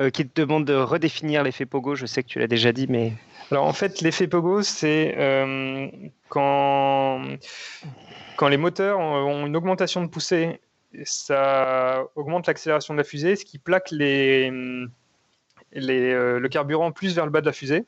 euh, 0.00 0.10
qui 0.10 0.26
te 0.26 0.40
demande 0.40 0.64
de 0.64 0.74
redéfinir 0.74 1.42
l'effet 1.42 1.66
Pogo. 1.66 1.96
Je 1.96 2.06
sais 2.06 2.22
que 2.22 2.28
tu 2.28 2.38
l'as 2.38 2.46
déjà 2.46 2.70
dit, 2.72 2.86
mais 2.88 3.12
Alors 3.50 3.64
en 3.64 3.72
fait, 3.72 4.00
l'effet 4.02 4.28
pogo, 4.28 4.62
c'est 4.62 5.14
euh, 5.18 5.88
quand 6.28 7.22
quand 8.36 8.48
les 8.48 8.56
moteurs 8.56 8.98
ont 9.00 9.16
ont 9.26 9.46
une 9.46 9.56
augmentation 9.56 10.00
de 10.02 10.08
poussée, 10.08 10.60
ça 11.04 12.04
augmente 12.14 12.46
l'accélération 12.46 12.94
de 12.94 12.98
la 12.98 13.04
fusée, 13.04 13.34
ce 13.36 13.44
qui 13.44 13.58
plaque 13.58 13.90
les, 13.90 14.50
les, 15.72 16.12
euh, 16.12 16.38
le 16.38 16.48
carburant 16.48 16.92
plus 16.92 17.14
vers 17.14 17.24
le 17.24 17.30
bas 17.32 17.40
de 17.40 17.46
la 17.46 17.52
fusée. 17.52 17.84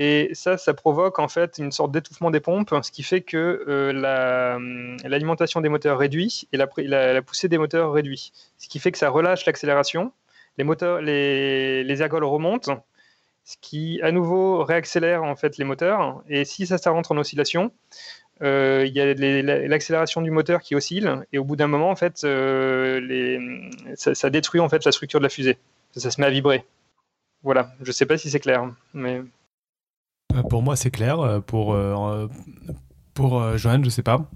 Et 0.00 0.30
ça, 0.32 0.56
ça 0.56 0.74
provoque 0.74 1.18
en 1.18 1.26
fait 1.26 1.58
une 1.58 1.72
sorte 1.72 1.90
d'étouffement 1.90 2.30
des 2.30 2.38
pompes, 2.38 2.72
ce 2.82 2.92
qui 2.92 3.02
fait 3.02 3.20
que 3.20 3.64
euh, 3.66 3.92
la- 3.92 4.58
l'alimentation 5.08 5.60
des 5.60 5.68
moteurs 5.68 5.98
réduit 5.98 6.46
et 6.52 6.56
la, 6.56 6.68
poussée 7.22 7.48
des 7.48 7.58
moteurs 7.58 7.92
réduit. 7.92 8.32
Ce 8.58 8.68
qui 8.68 8.78
fait 8.78 8.92
que 8.92 8.98
ça 8.98 9.10
relâche 9.10 9.44
l'accélération, 9.44 10.12
les, 10.56 10.64
moteurs, 10.64 11.00
remontent, 11.00 12.84
ce 13.44 13.56
qui 13.60 14.00
à 14.02 14.12
nouveau 14.12 14.62
réaccélère 14.62 15.24
en 15.24 15.34
fait 15.34 15.58
les 15.58 15.64
moteurs. 15.64 16.22
Et 16.28 16.44
si 16.44 16.64
ça, 16.66 16.76
rentre 16.90 17.10
en 17.10 17.16
oscillation, 17.16 17.72
euh, 18.42 18.84
il 18.86 18.92
y 18.92 19.00
a 19.00 19.14
l'accélération 19.66 20.22
du 20.22 20.30
moteur 20.30 20.60
qui 20.60 20.76
oscille, 20.76 21.24
et 21.32 21.38
au 21.38 21.44
bout 21.44 21.56
d'un 21.56 21.66
moment, 21.66 21.90
en 21.90 21.96
fait, 21.96 22.22
euh, 22.22 23.68
ça, 23.96 24.30
détruit 24.30 24.60
en 24.60 24.68
fait 24.68 24.84
la 24.84 24.92
structure 24.92 25.18
de 25.18 25.24
la 25.24 25.28
fusée. 25.28 25.58
Ça, 25.92 26.00
ça 26.00 26.10
se 26.12 26.20
met 26.20 26.26
à 26.28 26.30
vibrer. 26.30 26.64
Voilà, 27.42 27.72
je 27.82 27.90
sais 27.90 28.06
pas 28.06 28.16
si 28.16 28.30
c'est 28.30 28.40
clair, 28.40 28.70
mais 28.94 29.22
Euh, 29.22 29.22
Pour 30.50 30.62
moi, 30.62 30.76
c'est 30.76 30.90
clair. 30.90 31.20
Euh, 31.20 31.40
Pour, 31.40 31.74
euh, 31.74 32.28
pour 33.14 33.40
euh, 33.40 33.56
Johan, 33.56 33.82
je 33.82 33.90
sais 33.90 34.02
pas. 34.02 34.28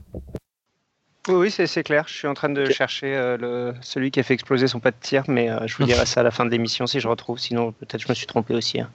Oui, 1.28 1.50
c'est 1.52 1.82
clair. 1.84 2.04
Je 2.08 2.14
suis 2.14 2.26
en 2.26 2.34
train 2.34 2.48
de 2.48 2.68
chercher 2.70 3.36
le, 3.38 3.74
celui 3.80 4.10
qui 4.10 4.18
a 4.18 4.24
fait 4.24 4.34
exploser 4.34 4.66
son 4.66 4.80
pas 4.80 4.90
de 4.90 4.96
tir, 5.00 5.22
mais 5.28 5.48
je 5.68 5.76
vous 5.76 5.84
dirai 5.84 6.04
ça 6.04 6.20
à 6.20 6.22
la 6.24 6.32
fin 6.32 6.44
de 6.44 6.50
l'émission 6.50 6.88
si 6.88 6.98
je 6.98 7.06
retrouve. 7.06 7.38
Sinon, 7.38 7.70
peut-être 7.70 8.00
je 8.02 8.08
me 8.08 8.14
suis 8.14 8.26
trompé 8.26 8.54
aussi. 8.54 8.80
Hein. 8.80 8.90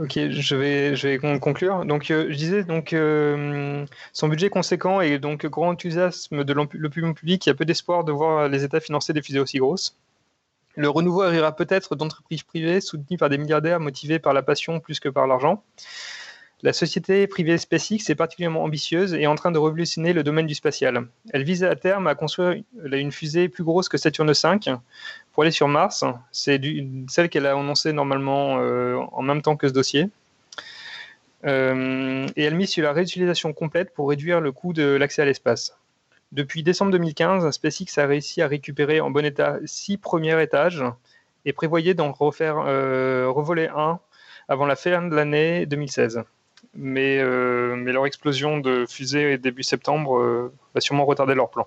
Ok, 0.00 0.12
je 0.30 0.54
vais, 0.54 0.94
je 0.94 1.08
vais 1.08 1.18
conclure. 1.18 1.84
Donc, 1.84 2.10
euh, 2.10 2.26
je 2.30 2.36
disais, 2.36 2.62
donc, 2.62 2.92
euh, 2.92 3.84
son 4.12 4.28
budget 4.28 4.48
conséquent 4.48 5.00
et 5.00 5.18
donc 5.18 5.44
grand 5.46 5.70
enthousiasme 5.70 6.44
de 6.44 6.52
l'opinion 6.52 7.14
public, 7.14 7.44
il 7.44 7.48
y 7.48 7.52
a 7.52 7.54
peu 7.54 7.64
d'espoir 7.64 8.04
de 8.04 8.12
voir 8.12 8.48
les 8.48 8.62
États 8.62 8.78
financer 8.78 9.12
des 9.12 9.22
fusées 9.22 9.40
aussi 9.40 9.58
grosses. 9.58 9.96
Le 10.78 10.88
renouveau 10.88 11.22
arrivera 11.22 11.56
peut-être 11.56 11.96
d'entreprises 11.96 12.44
privées 12.44 12.80
soutenues 12.80 13.18
par 13.18 13.28
des 13.28 13.36
milliardaires 13.36 13.80
motivés 13.80 14.20
par 14.20 14.32
la 14.32 14.44
passion 14.44 14.78
plus 14.78 15.00
que 15.00 15.08
par 15.08 15.26
l'argent. 15.26 15.64
La 16.62 16.72
société 16.72 17.26
privée 17.26 17.58
SpaceX 17.58 18.08
est 18.08 18.14
particulièrement 18.14 18.62
ambitieuse 18.62 19.12
et 19.12 19.22
est 19.22 19.26
en 19.26 19.34
train 19.34 19.50
de 19.50 19.58
révolutionner 19.58 20.12
le 20.12 20.22
domaine 20.22 20.46
du 20.46 20.54
spatial. 20.54 21.08
Elle 21.32 21.42
vise 21.42 21.64
à 21.64 21.74
terme 21.74 22.06
à 22.06 22.14
construire 22.14 22.62
une 22.84 23.10
fusée 23.10 23.48
plus 23.48 23.64
grosse 23.64 23.88
que 23.88 23.98
Saturne 23.98 24.30
V 24.30 24.76
pour 25.32 25.42
aller 25.42 25.50
sur 25.50 25.66
Mars. 25.66 26.04
C'est 26.30 26.60
celle 27.08 27.28
qu'elle 27.28 27.46
a 27.46 27.58
annoncée 27.58 27.92
normalement 27.92 28.60
euh, 28.60 28.98
en 29.10 29.22
même 29.22 29.42
temps 29.42 29.56
que 29.56 29.66
ce 29.66 29.72
dossier. 29.72 30.08
Euh, 31.44 32.28
et 32.36 32.44
elle 32.44 32.54
mise 32.54 32.70
sur 32.70 32.84
la 32.84 32.92
réutilisation 32.92 33.52
complète 33.52 33.92
pour 33.94 34.10
réduire 34.10 34.40
le 34.40 34.52
coût 34.52 34.72
de 34.72 34.84
l'accès 34.84 35.22
à 35.22 35.24
l'espace. 35.24 35.76
Depuis 36.32 36.62
décembre 36.62 36.92
2015, 36.92 37.50
SpaceX 37.50 37.98
a 37.98 38.06
réussi 38.06 38.42
à 38.42 38.48
récupérer 38.48 39.00
en 39.00 39.10
bon 39.10 39.24
état 39.24 39.58
six 39.64 39.96
premiers 39.96 40.42
étages 40.42 40.84
et 41.44 41.52
prévoyait 41.52 41.94
d'en 41.94 42.12
refaire 42.12 42.58
euh, 42.58 43.28
revoler 43.28 43.68
un 43.74 43.98
avant 44.48 44.66
la 44.66 44.76
fin 44.76 45.02
de 45.02 45.14
l'année 45.14 45.66
2016 45.66 46.22
mais, 46.74 47.18
euh, 47.18 47.76
mais 47.76 47.92
leur 47.92 48.06
explosion 48.06 48.58
de 48.58 48.86
fusée 48.86 49.38
début 49.38 49.62
septembre 49.62 50.18
euh, 50.18 50.52
va 50.74 50.80
sûrement 50.80 51.04
retarder 51.04 51.34
leur 51.34 51.50
plan. 51.50 51.66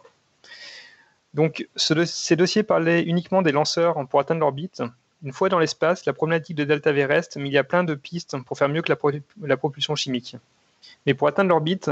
Donc 1.34 1.68
ces 1.76 2.36
dossiers 2.36 2.64
parlaient 2.64 3.04
uniquement 3.04 3.42
des 3.42 3.52
lanceurs 3.52 4.06
pour 4.08 4.20
atteindre 4.20 4.42
l'orbite. 4.42 4.84
Une 5.24 5.32
fois 5.32 5.50
dans 5.50 5.60
l'espace, 5.60 6.06
la 6.06 6.14
problématique 6.14 6.56
de 6.56 6.64
Delta 6.64 6.92
V 6.92 7.06
reste, 7.06 7.38
mais 7.38 7.48
il 7.48 7.54
y 7.54 7.58
a 7.58 7.64
plein 7.64 7.84
de 7.84 7.94
pistes 7.94 8.36
pour 8.46 8.58
faire 8.58 8.70
mieux 8.70 8.82
que 8.82 8.92
la 9.42 9.58
propulsion 9.58 9.96
chimique. 9.96 10.36
Mais 11.06 11.14
pour 11.14 11.28
atteindre 11.28 11.50
l'orbite, 11.50 11.92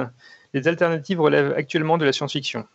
les 0.54 0.68
alternatives 0.68 1.20
relèvent 1.20 1.54
actuellement 1.56 1.98
de 1.98 2.06
la 2.06 2.14
science-fiction. 2.14 2.66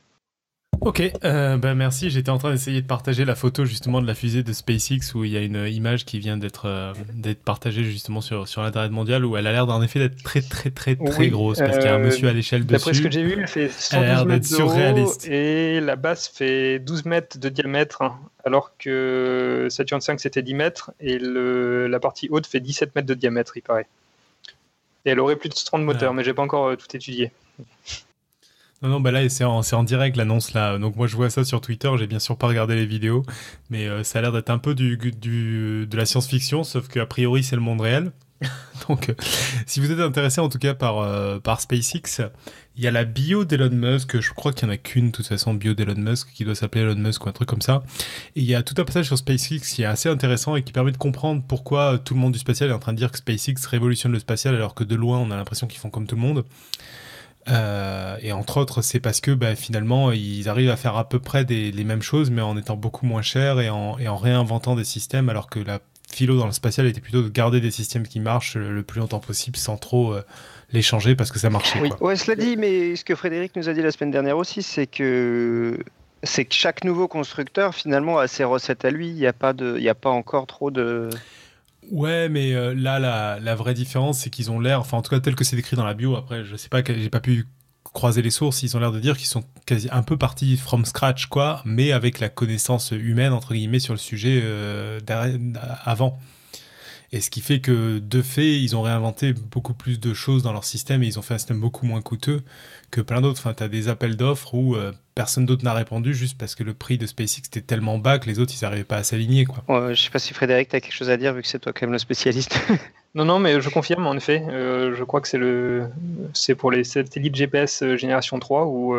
Ok, 0.80 1.02
euh, 1.24 1.56
bah 1.56 1.74
merci. 1.74 2.10
J'étais 2.10 2.30
en 2.30 2.38
train 2.38 2.50
d'essayer 2.50 2.82
de 2.82 2.86
partager 2.86 3.24
la 3.24 3.34
photo 3.34 3.64
justement 3.64 4.02
de 4.02 4.06
la 4.06 4.14
fusée 4.14 4.42
de 4.42 4.52
SpaceX 4.52 5.14
où 5.14 5.24
il 5.24 5.32
y 5.32 5.36
a 5.36 5.40
une 5.40 5.66
image 5.66 6.04
qui 6.04 6.18
vient 6.18 6.36
d'être 6.36 6.66
euh, 6.66 6.92
d'être 7.14 7.42
partagée 7.42 7.84
justement 7.84 8.20
sur 8.20 8.48
sur 8.48 8.62
l'internet 8.62 8.92
mondial 8.92 9.24
où 9.24 9.36
elle 9.36 9.46
a 9.46 9.52
l'air 9.52 9.66
d'en 9.66 9.80
effet 9.82 9.98
d'être 9.98 10.22
très 10.22 10.42
très 10.42 10.70
très 10.70 10.96
très 10.96 11.28
grosse 11.28 11.58
parce 11.58 11.78
qu'il 11.78 11.86
y 11.86 11.88
a 11.88 11.94
un 11.94 12.00
euh, 12.00 12.04
monsieur 12.04 12.28
à 12.28 12.32
l'échelle 12.32 12.66
dessus. 12.66 12.72
D'après 12.74 12.94
ce 12.94 13.02
que 13.02 13.10
j'ai 13.10 13.22
vu, 13.22 13.36
elle 13.38 13.48
fait 13.48 13.70
112 13.70 14.26
mètres 14.26 14.46
surréaliste 14.46 15.26
et 15.28 15.80
la 15.80 15.96
base 15.96 16.28
fait 16.28 16.78
12 16.80 17.06
mètres 17.06 17.38
de 17.38 17.48
diamètre 17.48 18.02
alors 18.44 18.72
que 18.78 19.68
Saturn 19.70 20.00
V 20.06 20.16
c'était 20.18 20.42
10 20.42 20.54
mètres 20.54 20.92
et 21.00 21.18
le, 21.18 21.86
la 21.86 22.00
partie 22.00 22.28
haute 22.30 22.46
fait 22.46 22.60
17 22.60 22.94
mètres 22.94 23.08
de 23.08 23.14
diamètre, 23.14 23.56
il 23.56 23.62
paraît. 23.62 23.86
Et 25.04 25.10
elle 25.10 25.20
aurait 25.20 25.36
plus 25.36 25.48
de 25.48 25.54
30 25.54 25.82
moteurs, 25.82 26.14
mais 26.14 26.24
j'ai 26.24 26.34
pas 26.34 26.42
encore 26.42 26.76
tout 26.76 26.96
étudié. 26.96 27.30
Non, 28.82 28.90
non, 28.90 29.00
bah 29.00 29.10
là, 29.10 29.26
c'est 29.30 29.44
en, 29.44 29.60
en, 29.60 29.82
direct 29.82 30.16
l'annonce 30.16 30.52
là. 30.52 30.78
Donc 30.78 30.96
moi, 30.96 31.06
je 31.06 31.16
vois 31.16 31.30
ça 31.30 31.42
sur 31.44 31.62
Twitter. 31.62 31.90
J'ai 31.98 32.06
bien 32.06 32.18
sûr 32.18 32.36
pas 32.36 32.46
regardé 32.46 32.74
les 32.74 32.84
vidéos, 32.84 33.22
mais 33.70 33.86
euh, 33.88 34.04
ça 34.04 34.18
a 34.18 34.22
l'air 34.22 34.32
d'être 34.32 34.50
un 34.50 34.58
peu 34.58 34.74
du, 34.74 34.98
du 34.98 35.86
de 35.86 35.96
la 35.96 36.04
science-fiction, 36.04 36.64
sauf 36.64 36.88
qu'a 36.88 37.06
priori, 37.06 37.42
c'est 37.42 37.56
le 37.56 37.62
monde 37.62 37.80
réel. 37.80 38.12
Donc, 38.88 39.08
euh, 39.08 39.14
si 39.66 39.80
vous 39.80 39.90
êtes 39.90 40.00
intéressé 40.00 40.40
en 40.40 40.48
tout 40.48 40.58
cas 40.58 40.74
par, 40.74 40.98
euh, 40.98 41.38
par 41.38 41.60
SpaceX, 41.60 42.22
il 42.76 42.82
y 42.82 42.86
a 42.86 42.90
la 42.90 43.04
bio 43.04 43.44
d'Elon 43.44 43.70
Musk, 43.70 44.20
je 44.20 44.32
crois 44.32 44.52
qu'il 44.52 44.66
n'y 44.66 44.72
en 44.72 44.74
a 44.74 44.78
qu'une 44.78 45.06
de 45.06 45.12
toute 45.12 45.26
façon, 45.26 45.54
bio 45.54 45.74
d'Elon 45.74 45.94
Musk, 45.96 46.28
qui 46.34 46.44
doit 46.44 46.54
s'appeler 46.54 46.82
Elon 46.82 46.96
Musk 46.96 47.24
ou 47.24 47.28
un 47.28 47.32
truc 47.32 47.48
comme 47.48 47.62
ça. 47.62 47.82
Et 48.36 48.40
il 48.40 48.44
y 48.44 48.54
a 48.54 48.62
tout 48.62 48.74
un 48.78 48.84
passage 48.84 49.06
sur 49.06 49.16
SpaceX 49.18 49.60
qui 49.60 49.82
est 49.82 49.86
assez 49.86 50.08
intéressant 50.08 50.56
et 50.56 50.62
qui 50.62 50.72
permet 50.72 50.92
de 50.92 50.96
comprendre 50.96 51.42
pourquoi 51.46 51.98
tout 51.98 52.14
le 52.14 52.20
monde 52.20 52.32
du 52.32 52.38
spatial 52.38 52.70
est 52.70 52.74
en 52.74 52.78
train 52.78 52.92
de 52.92 52.98
dire 52.98 53.10
que 53.10 53.18
SpaceX 53.18 53.66
révolutionne 53.68 54.12
le 54.12 54.18
spatial 54.18 54.54
alors 54.54 54.74
que 54.74 54.84
de 54.84 54.94
loin 54.94 55.18
on 55.18 55.30
a 55.30 55.36
l'impression 55.36 55.66
qu'ils 55.66 55.80
font 55.80 55.90
comme 55.90 56.06
tout 56.06 56.16
le 56.16 56.22
monde. 56.22 56.44
Euh, 57.48 58.16
et 58.22 58.32
entre 58.32 58.56
autres, 58.56 58.82
c'est 58.82 59.00
parce 59.00 59.20
que 59.20 59.30
bah, 59.30 59.54
finalement, 59.54 60.12
ils 60.12 60.48
arrivent 60.48 60.70
à 60.70 60.76
faire 60.76 60.96
à 60.96 61.08
peu 61.08 61.18
près 61.18 61.44
les 61.44 61.84
mêmes 61.84 62.02
choses, 62.02 62.30
mais 62.30 62.42
en 62.42 62.56
étant 62.56 62.76
beaucoup 62.76 63.06
moins 63.06 63.22
chers 63.22 63.60
et 63.60 63.68
en 63.68 64.16
réinventant 64.16 64.76
des 64.76 64.84
systèmes, 64.84 65.28
alors 65.28 65.48
que 65.48 65.60
la 65.60 65.80
philo 66.14 66.38
dans 66.38 66.46
le 66.46 66.52
spatial 66.52 66.86
était 66.86 67.00
plutôt 67.00 67.22
de 67.22 67.28
garder 67.28 67.60
des 67.60 67.70
systèmes 67.70 68.06
qui 68.06 68.20
marchent 68.20 68.56
le, 68.56 68.82
plus 68.82 69.00
longtemps 69.00 69.20
possible 69.20 69.56
sans 69.56 69.76
trop 69.76 70.14
euh, 70.14 70.22
les 70.72 70.82
changer 70.82 71.14
parce 71.14 71.30
que 71.30 71.38
ça 71.38 71.50
marchait. 71.50 71.80
Oui, 71.80 71.90
ouais, 72.00 72.16
cela 72.16 72.36
dit, 72.36 72.56
mais 72.56 72.96
ce 72.96 73.04
que 73.04 73.14
Frédéric 73.14 73.56
nous 73.56 73.68
a 73.68 73.72
dit 73.72 73.82
la 73.82 73.90
semaine 73.90 74.10
dernière 74.10 74.38
aussi, 74.38 74.62
c'est 74.62 74.86
que 74.86 75.78
c'est 76.22 76.44
que 76.46 76.54
chaque 76.54 76.84
nouveau 76.84 77.06
constructeur 77.06 77.74
finalement 77.74 78.18
a 78.18 78.28
ses 78.28 78.44
recettes 78.44 78.84
à 78.84 78.90
lui. 78.90 79.08
Il 79.08 79.16
n'y 79.16 79.26
a 79.26 79.32
pas 79.32 79.52
de, 79.52 79.76
il 79.76 79.82
y 79.82 79.88
a 79.88 79.94
pas 79.94 80.10
encore 80.10 80.46
trop 80.46 80.70
de 80.70 81.10
Ouais, 81.90 82.28
mais 82.28 82.54
euh, 82.54 82.74
là, 82.74 82.98
la, 82.98 83.38
la, 83.40 83.54
vraie 83.54 83.74
différence, 83.74 84.20
c'est 84.20 84.30
qu'ils 84.30 84.50
ont 84.50 84.58
l'air, 84.58 84.80
enfin, 84.80 84.96
en 84.96 85.02
tout 85.02 85.10
cas, 85.10 85.20
tel 85.20 85.34
que 85.34 85.44
c'est 85.44 85.56
décrit 85.56 85.76
dans 85.76 85.84
la 85.84 85.94
bio, 85.94 86.16
après, 86.16 86.44
je 86.44 86.56
sais 86.56 86.68
pas, 86.68 86.82
j'ai 86.82 87.10
pas 87.10 87.20
pu 87.20 87.46
croiser 87.92 88.22
les 88.22 88.30
sources, 88.30 88.62
ils 88.62 88.76
ont 88.76 88.80
l'air 88.80 88.92
de 88.92 89.00
dire 89.00 89.16
qu'ils 89.16 89.26
sont 89.26 89.44
quasi 89.66 89.88
un 89.92 90.02
peu 90.02 90.16
partis 90.16 90.56
from 90.56 90.84
scratch, 90.84 91.26
quoi, 91.26 91.62
mais 91.64 91.92
avec 91.92 92.18
la 92.18 92.28
connaissance 92.28 92.90
humaine, 92.90 93.32
entre 93.32 93.54
guillemets, 93.54 93.78
sur 93.78 93.94
le 93.94 93.98
sujet 93.98 94.40
euh, 94.42 94.98
avant. 95.84 96.18
Et 97.12 97.20
ce 97.20 97.30
qui 97.30 97.40
fait 97.40 97.60
que, 97.60 98.00
de 98.00 98.22
fait, 98.22 98.60
ils 98.60 98.74
ont 98.74 98.82
réinventé 98.82 99.32
beaucoup 99.32 99.74
plus 99.74 100.00
de 100.00 100.12
choses 100.14 100.42
dans 100.42 100.52
leur 100.52 100.64
système 100.64 101.04
et 101.04 101.06
ils 101.06 101.16
ont 101.16 101.22
fait 101.22 101.34
un 101.34 101.38
système 101.38 101.60
beaucoup 101.60 101.86
moins 101.86 102.02
coûteux 102.02 102.42
que 102.90 103.00
plein 103.00 103.20
d'autres. 103.20 103.38
Enfin, 103.38 103.54
tu 103.54 103.62
as 103.62 103.68
des 103.68 103.86
appels 103.86 104.16
d'offres 104.16 104.54
où 104.54 104.74
euh, 104.74 104.92
personne 105.14 105.46
d'autre 105.46 105.64
n'a 105.64 105.74
répondu 105.74 106.12
juste 106.12 106.36
parce 106.36 106.56
que 106.56 106.64
le 106.64 106.74
prix 106.74 106.98
de 106.98 107.06
SpaceX 107.06 107.42
était 107.46 107.60
tellement 107.60 107.98
bas 107.98 108.18
que 108.18 108.26
les 108.26 108.40
autres, 108.40 108.52
ils 108.60 108.64
n'arrivaient 108.64 108.82
pas 108.82 108.96
à 108.96 109.04
s'aligner. 109.04 109.44
Quoi. 109.44 109.94
je 109.94 110.02
sais 110.02 110.10
pas 110.10 110.18
si 110.18 110.34
Frédéric, 110.34 110.70
tu 110.70 110.76
as 110.76 110.80
quelque 110.80 110.94
chose 110.94 111.10
à 111.10 111.16
dire 111.16 111.32
vu 111.34 111.42
que 111.42 111.46
c'est 111.46 111.60
toi 111.60 111.72
quand 111.72 111.86
même 111.86 111.92
le 111.92 111.98
spécialiste. 111.98 112.58
non, 113.14 113.24
non, 113.24 113.38
mais 113.38 113.60
je 113.60 113.68
confirme 113.70 114.06
en 114.06 114.14
effet. 114.14 114.42
Euh, 114.48 114.94
je 114.94 115.04
crois 115.04 115.20
que 115.20 115.28
c'est 115.28 115.38
le, 115.38 115.88
c'est 116.32 116.54
pour 116.54 116.70
les 116.70 116.82
satellites 116.82 117.34
GPS 117.34 117.82
euh, 117.82 117.96
génération 117.96 118.38
3 118.38 118.66
où, 118.66 118.96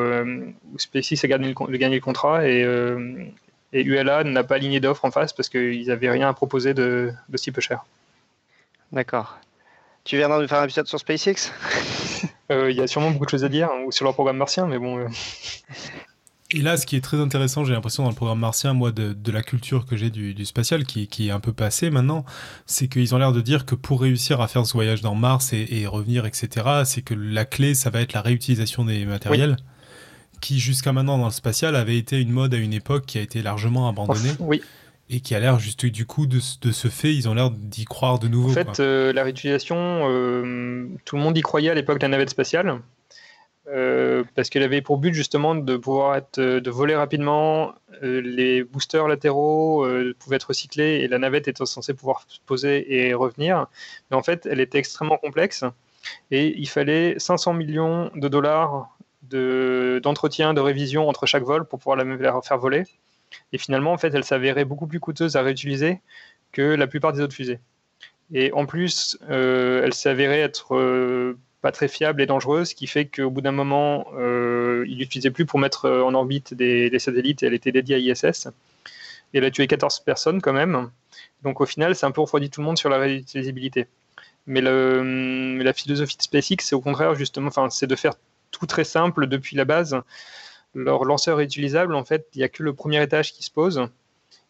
SpaceX 0.78 1.24
a 1.24 1.28
gagné 1.28 1.54
le, 1.54 1.78
gagné 1.78 1.96
le 1.96 2.02
contrat 2.02 2.48
et, 2.48 2.66
et 3.74 3.82
ULA 3.82 4.24
n'a 4.24 4.44
pas 4.44 4.56
aligné 4.56 4.80
d'offres 4.80 5.06
en 5.06 5.12
face 5.12 5.34
parce 5.34 5.50
qu'ils 5.50 5.88
n'avaient 5.88 6.10
rien 6.10 6.30
à 6.30 6.34
proposer 6.34 6.74
de, 6.74 7.12
de 7.28 7.38
si 7.38 7.52
peu 7.52 7.62
cher. 7.62 7.86
D'accord. 8.92 9.38
Tu 10.06 10.18
viendras 10.18 10.40
nous 10.40 10.48
faire 10.48 10.60
un 10.60 10.66
épisode 10.66 10.88
sur 10.88 11.00
SpaceX 11.00 11.52
euh, 12.52 12.70
Il 12.72 12.78
y 12.78 12.82
a 12.82 12.88
sûrement 12.88 13.12
beaucoup 13.12 13.26
de 13.26 13.30
choses 13.32 13.44
à 13.44 13.50
dire, 13.50 13.70
hein, 13.72 13.84
ou 13.86 13.92
sur 13.92 14.06
leur 14.06 14.14
programme 14.14 14.38
martien, 14.38 14.68
mais 14.68 14.78
bon. 14.78 15.08
Et 16.52 16.62
là, 16.62 16.78
ce 16.78 16.86
qui 16.86 16.96
est 16.96 17.02
très 17.02 17.18
intéressant, 17.18 17.66
j'ai 17.66 17.74
l'impression 17.74 18.04
dans 18.04 18.10
le 18.10 18.16
programme 18.16 18.40
martien, 18.40 18.74
moi, 18.74 18.92
de, 18.92 19.32
la 19.32 19.42
culture 19.42 19.86
que 19.86 19.96
j'ai 19.96 20.12
du, 20.12 20.46
spatial, 20.46 20.86
qui, 20.86 21.28
est 21.28 21.32
un 21.32 21.40
peu 21.40 21.54
passé 21.54 21.90
maintenant, 21.90 22.24
c'est 22.68 22.88
qu'ils 22.88 23.16
ont 23.16 23.18
l'air 23.18 23.32
de 23.32 23.42
dire 23.42 23.66
que 23.66 23.74
pour 23.74 24.02
réussir 24.02 24.42
à 24.42 24.48
faire 24.48 24.66
ce 24.66 24.74
voyage 24.74 25.02
dans 25.02 25.16
Mars 25.16 25.54
et, 25.54 25.88
revenir, 25.88 26.26
etc., 26.26 26.84
c'est 26.86 27.02
que 27.02 27.16
la 27.16 27.46
clé, 27.46 27.74
ça 27.74 27.90
va 27.90 28.02
être 28.02 28.14
la 28.14 28.22
réutilisation 28.22 28.86
des 28.86 29.06
matériels. 29.06 29.58
Qui 30.42 30.60
jusqu'à 30.60 30.92
maintenant 30.92 31.18
dans 31.18 31.26
le 31.26 31.32
spatial 31.32 31.76
avait 31.76 31.98
été 31.98 32.20
une 32.20 32.30
mode 32.30 32.54
à 32.54 32.58
une 32.58 32.74
époque 32.74 33.06
qui 33.06 33.18
a 33.18 33.22
été 33.22 33.42
largement 33.42 33.88
abandonnée. 33.88 34.34
Oui 34.40 34.62
et 35.10 35.20
qui 35.20 35.36
a 35.36 35.40
l'air 35.40 35.60
juste 35.60 35.86
du 35.86 36.06
coup 36.06 36.26
de, 36.26 36.40
de, 36.62 36.72
ce 36.72 36.88
fait, 36.88 37.14
ils 37.14 37.30
ont 37.30 37.36
l'air 37.36 37.52
d'y 37.52 37.86
croire 37.86 38.18
de 38.18 38.28
nouveau. 38.28 38.50
En 38.50 38.54
fait, 38.54 38.80
euh, 38.80 39.14
la 39.14 39.24
réutilisation, 39.24 39.76
euh, 39.78 40.88
tout 41.06 41.16
le 41.16 41.22
monde 41.22 41.38
y 41.38 41.42
croyait 41.42 41.70
à 41.70 41.76
l'époque 41.76 42.00
de 42.00 42.04
la 42.04 42.10
navette 42.10 42.32
spatiale, 42.32 42.80
euh, 43.68 44.24
parce 44.36 44.50
qu'elle 44.50 44.64
avait 44.64 44.82
pour 44.82 44.98
but 44.98 45.14
justement 45.14 45.56
de 45.56 45.78
pouvoir 45.78 46.16
être, 46.16 46.40
de 46.40 46.70
voler 46.70 46.96
rapidement, 46.96 47.74
les 48.02 48.64
boosters 48.64 49.08
latéraux 49.08 49.88
pouvaient 50.20 50.36
être 50.36 50.50
recyclés 50.50 51.02
et 51.02 51.08
la 51.08 51.18
navette 51.18 51.48
était 51.48 51.66
censée 51.66 51.94
pouvoir 51.94 52.26
se 52.28 52.40
poser 52.46 53.08
et 53.08 53.14
revenir. 53.14 53.68
Mais 54.10 54.18
en 54.18 54.24
fait, 54.24 54.46
elle 54.46 54.60
était 54.60 54.78
extrêmement 54.78 55.18
complexe 55.18 55.64
et 56.32 56.54
il 56.58 56.68
fallait 56.68 57.18
500 57.18 57.54
millions 57.54 58.12
de 58.16 58.28
dollars 58.28 58.96
d'entretien, 59.24 60.54
de, 60.54 60.62
révision 60.62 61.10
entre 61.10 61.26
chaque 61.26 61.44
vol 61.44 61.66
pour 61.66 61.80
pouvoir 61.80 61.98
la 61.98 62.42
faire 62.42 62.58
voler. 62.58 62.84
Et 63.54 63.58
finalement, 63.58 63.92
en 63.92 63.98
fait, 63.98 64.14
elle 64.14 64.24
s'avérait 64.24 64.66
beaucoup 64.66 64.88
plus 64.88 65.00
coûteuse 65.00 65.36
à 65.36 65.42
réutiliser 65.42 66.00
que 66.52 66.62
la 66.62 66.88
plupart 66.88 67.14
des 67.14 67.22
autres 67.22 67.34
fusées. 67.34 67.60
Et 68.34 68.52
en 68.54 68.66
plus, 68.66 69.18
euh, 69.30 69.84
elle 69.84 69.94
s'avérait 69.94 70.40
être 70.40 70.76
euh, 70.76 71.38
pas 71.66 71.72
très 71.72 71.88
fiable 71.88 72.22
et 72.22 72.28
dangereuse, 72.28 72.70
ce 72.70 72.76
qui 72.76 72.86
fait 72.86 73.06
qu'au 73.06 73.32
bout 73.32 73.42
d'un 73.42 73.52
moment, 73.52 74.06
euh, 74.18 74.86
il 74.88 75.00
l'utilisait 75.00 75.32
plus 75.32 75.48
pour 75.48 75.58
mettre 75.58 75.90
en 75.90 76.14
orbite 76.14 76.54
des, 76.54 77.00
satellites 77.00 77.42
et 77.42 77.48
elle 77.48 77.56
était 77.56 77.72
dédiée 77.72 77.96
à 77.96 77.98
ISS. 77.98 78.48
Et 79.34 79.40
elle 79.40 79.46
a 79.46 79.50
tué 79.50 79.66
14 79.66 80.02
personnes 80.02 80.42
quand 80.42 80.54
même. 80.54 80.92
Donc 81.44 81.62
au 81.62 81.66
final, 81.66 81.96
c'est 81.96 82.06
un 82.06 82.12
peu 82.12 82.22
refroidi 82.22 82.52
tout 82.52 82.62
le 82.62 82.68
monde 82.68 82.78
sur 82.78 82.90
la 82.90 83.00
réutilisabilité. 83.00 83.88
Mais 84.46 84.62
le, 84.62 85.58
la 85.64 85.74
philosophie 85.74 86.18
de 86.18 86.22
SpaceX, 86.22 86.58
c'est 86.60 86.76
au 86.76 86.82
contraire 86.82 87.16
justement, 87.16 87.48
enfin, 87.48 87.72
c'est 87.72 87.88
de 87.88 87.96
faire 87.96 88.14
tout 88.52 88.68
très 88.68 88.84
simple 88.84 89.26
depuis 89.26 89.56
la 89.56 89.66
base 89.66 90.00
leur 90.76 91.06
lanceur 91.06 91.40
est 91.40 91.46
utilisable, 91.46 91.96
en 91.96 92.04
fait, 92.04 92.28
il 92.36 92.40
n'y 92.40 92.44
a 92.44 92.50
que 92.50 92.62
le 92.62 92.74
premier 92.74 93.02
étage 93.02 93.34
qui 93.34 93.44
se 93.44 93.52
pose. 93.52 93.88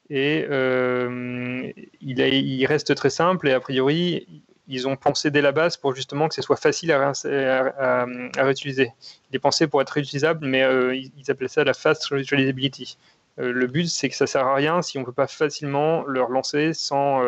Et 0.09 0.45
euh, 0.49 1.71
il, 2.01 2.65
reste 2.65 2.93
très 2.95 3.09
simple 3.09 3.47
et 3.47 3.53
a 3.53 3.59
priori, 3.59 4.27
ils 4.67 4.87
ont 4.87 4.95
pensé 4.95 5.31
dès 5.31 5.41
la 5.41 5.51
base 5.51 5.77
pour 5.77 5.95
justement 5.95 6.27
que 6.27 6.35
ce 6.35 6.41
soit 6.41 6.55
facile 6.55 6.91
à, 6.91 8.05
réutiliser. 8.37 8.91
Il 9.29 9.35
est 9.35 9.39
pensé 9.39 9.67
pour 9.67 9.81
être 9.81 9.91
réutilisable, 9.91 10.45
mais 10.45 10.63
ils 10.97 11.31
appellent 11.31 11.49
ça 11.49 11.63
la 11.63 11.73
fast 11.73 12.05
reusability. 12.05 12.97
le 13.37 13.67
but, 13.67 13.87
c'est 13.87 14.09
que 14.09 14.15
ça 14.15 14.27
sert 14.27 14.47
à 14.47 14.55
rien 14.55 14.81
si 14.81 14.97
on 14.97 15.01
ne 15.01 15.05
peut 15.05 15.11
pas 15.11 15.27
facilement 15.27 16.03
le 16.05 16.21
relancer 16.23 16.73
sans, 16.73 17.21